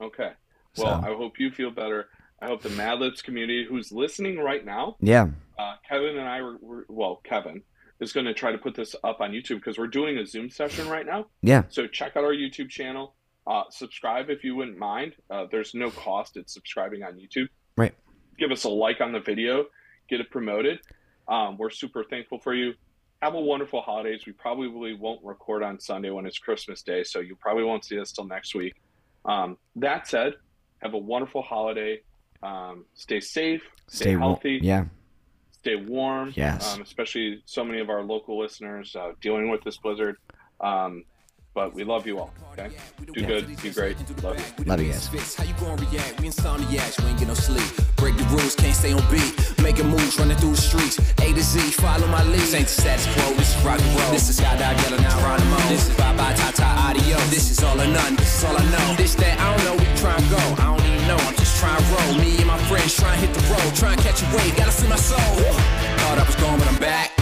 Okay. 0.00 0.32
Well, 0.76 1.02
So- 1.02 1.08
I 1.08 1.14
hope 1.14 1.38
you 1.38 1.50
feel 1.50 1.70
better. 1.70 2.08
I 2.40 2.46
hope 2.46 2.62
the 2.62 2.70
Mad 2.70 3.00
Libs 3.00 3.20
community 3.20 3.66
who's 3.68 3.90
listening 3.90 4.38
right 4.38 4.64
now, 4.64 4.96
Yeah. 5.00 5.26
uh, 5.58 5.74
Kevin 5.88 6.16
and 6.18 6.28
I 6.28 6.40
were, 6.40 6.56
were 6.60 6.86
well, 6.88 7.20
Kevin 7.24 7.62
is 7.98 8.12
going 8.12 8.26
to 8.26 8.32
try 8.34 8.52
to 8.52 8.58
put 8.58 8.76
this 8.76 8.94
up 9.02 9.20
on 9.20 9.32
YouTube 9.32 9.56
because 9.56 9.76
we're 9.76 9.88
doing 9.88 10.18
a 10.18 10.24
Zoom 10.24 10.48
session 10.48 10.88
right 10.88 11.04
now. 11.04 11.26
Yeah. 11.42 11.64
So 11.68 11.88
check 11.88 12.16
out 12.16 12.22
our 12.22 12.32
YouTube 12.32 12.68
channel. 12.70 13.16
Uh, 13.48 13.62
subscribe 13.70 14.28
if 14.28 14.44
you 14.44 14.54
wouldn't 14.54 14.76
mind. 14.76 15.14
Uh, 15.30 15.46
there's 15.50 15.74
no 15.74 15.90
cost. 15.90 16.36
It's 16.36 16.52
subscribing 16.52 17.02
on 17.02 17.14
YouTube. 17.14 17.48
Right. 17.76 17.94
Give 18.38 18.50
us 18.50 18.64
a 18.64 18.68
like 18.68 19.00
on 19.00 19.12
the 19.12 19.20
video. 19.20 19.64
Get 20.08 20.20
it 20.20 20.30
promoted. 20.30 20.80
Um, 21.28 21.56
we're 21.56 21.70
super 21.70 22.04
thankful 22.04 22.38
for 22.38 22.54
you. 22.54 22.74
Have 23.22 23.34
a 23.34 23.40
wonderful 23.40 23.80
holidays. 23.80 24.26
We 24.26 24.32
probably 24.32 24.94
won't 24.94 25.24
record 25.24 25.62
on 25.62 25.80
Sunday 25.80 26.10
when 26.10 26.26
it's 26.26 26.38
Christmas 26.38 26.82
Day, 26.82 27.02
so 27.02 27.20
you 27.20 27.36
probably 27.36 27.64
won't 27.64 27.84
see 27.84 27.98
us 27.98 28.12
till 28.12 28.26
next 28.26 28.54
week. 28.54 28.74
Um, 29.24 29.56
that 29.76 30.06
said, 30.06 30.34
have 30.82 30.94
a 30.94 30.98
wonderful 30.98 31.42
holiday. 31.42 32.02
Um, 32.42 32.84
stay 32.94 33.18
safe. 33.18 33.62
Stay, 33.88 34.04
Stay 34.04 34.10
healthy. 34.12 34.60
Yeah. 34.62 34.84
Stay 35.52 35.76
warm. 35.76 36.32
Yes. 36.36 36.74
Um, 36.74 36.82
especially 36.82 37.42
so 37.46 37.64
many 37.64 37.80
of 37.80 37.90
our 37.90 38.02
local 38.02 38.38
listeners 38.38 38.94
uh, 38.94 39.12
dealing 39.20 39.50
with 39.50 39.62
this 39.64 39.78
blizzard. 39.78 40.16
But 41.58 41.74
we 41.74 41.82
love 41.82 42.06
you 42.06 42.20
all. 42.20 42.30
Okay, 42.52 42.70
do 43.02 43.26
good, 43.26 43.48
be 43.60 43.70
great. 43.70 43.98
Love 44.22 44.38
you. 44.38 44.64
Love 44.64 44.80
you 44.80 44.92
guys. 44.92 45.34
How 45.34 45.42
you 45.42 45.54
gonna 45.58 45.74
react? 45.82 46.20
We 46.20 46.28
insomniacs, 46.30 47.02
we 47.02 47.10
ain't 47.10 47.18
get 47.18 47.26
no 47.26 47.34
sleep. 47.34 47.66
Break 47.96 48.16
the 48.16 48.22
rules, 48.30 48.54
can't 48.54 48.76
stay 48.76 48.92
on 48.92 49.02
beat. 49.10 49.34
Making 49.58 49.88
moves, 49.90 50.16
running 50.20 50.36
through 50.38 50.54
the 50.54 50.62
streets. 50.62 51.02
A 51.18 51.34
to 51.34 51.42
Z, 51.42 51.58
follow 51.82 52.06
my 52.06 52.22
lead. 52.30 52.54
Ain't 52.54 52.70
the 52.70 52.78
status 52.78 53.10
quo, 53.10 53.34
this 53.34 53.50
is 53.50 53.64
rock 53.66 53.80
and 53.82 53.98
roll. 53.98 54.12
This 54.12 54.30
is 54.30 54.38
Skydive 54.38 54.78
Yellow, 54.86 55.02
now 55.02 55.18
Geronimo. 55.18 55.56
This 55.66 55.88
is 55.90 55.96
bye 55.96 56.14
bye, 56.14 56.32
ta 56.34 56.52
ta, 56.54 56.70
audio. 56.86 57.18
This 57.34 57.50
is 57.50 57.58
all 57.64 57.74
or 57.74 57.90
none, 57.90 58.14
this 58.14 58.38
is 58.38 58.44
all 58.44 58.56
I 58.56 58.62
know. 58.70 58.94
This 58.94 59.16
that, 59.16 59.34
I 59.42 59.46
don't 59.50 59.64
know, 59.66 59.74
we 59.82 59.86
try 59.98 60.14
and 60.14 60.30
go. 60.30 60.38
I 60.62 60.78
don't 60.78 60.86
even 60.86 61.08
know, 61.10 61.18
I'm 61.26 61.34
just 61.34 61.58
trying 61.58 61.82
to 61.82 61.86
roll. 61.90 62.22
Me 62.22 62.38
and 62.38 62.46
my 62.46 62.58
friends 62.70 62.94
trying 62.94 63.18
to 63.18 63.26
hit 63.26 63.34
the 63.34 63.42
road, 63.50 63.74
trying 63.74 63.98
to 63.98 64.02
catch 64.06 64.22
a 64.22 64.26
wave, 64.30 64.54
gotta 64.54 64.70
free 64.70 64.88
my 64.88 64.94
soul. 64.94 65.18
Thought 65.18 66.22
I 66.22 66.24
was 66.24 66.38
gone, 66.38 66.60
but 66.60 66.68
I'm 66.70 66.78
back. 66.78 67.17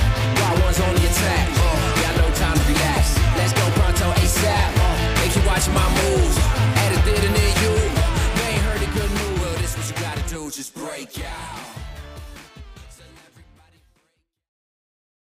Break 10.96 11.26
out. 11.26 11.35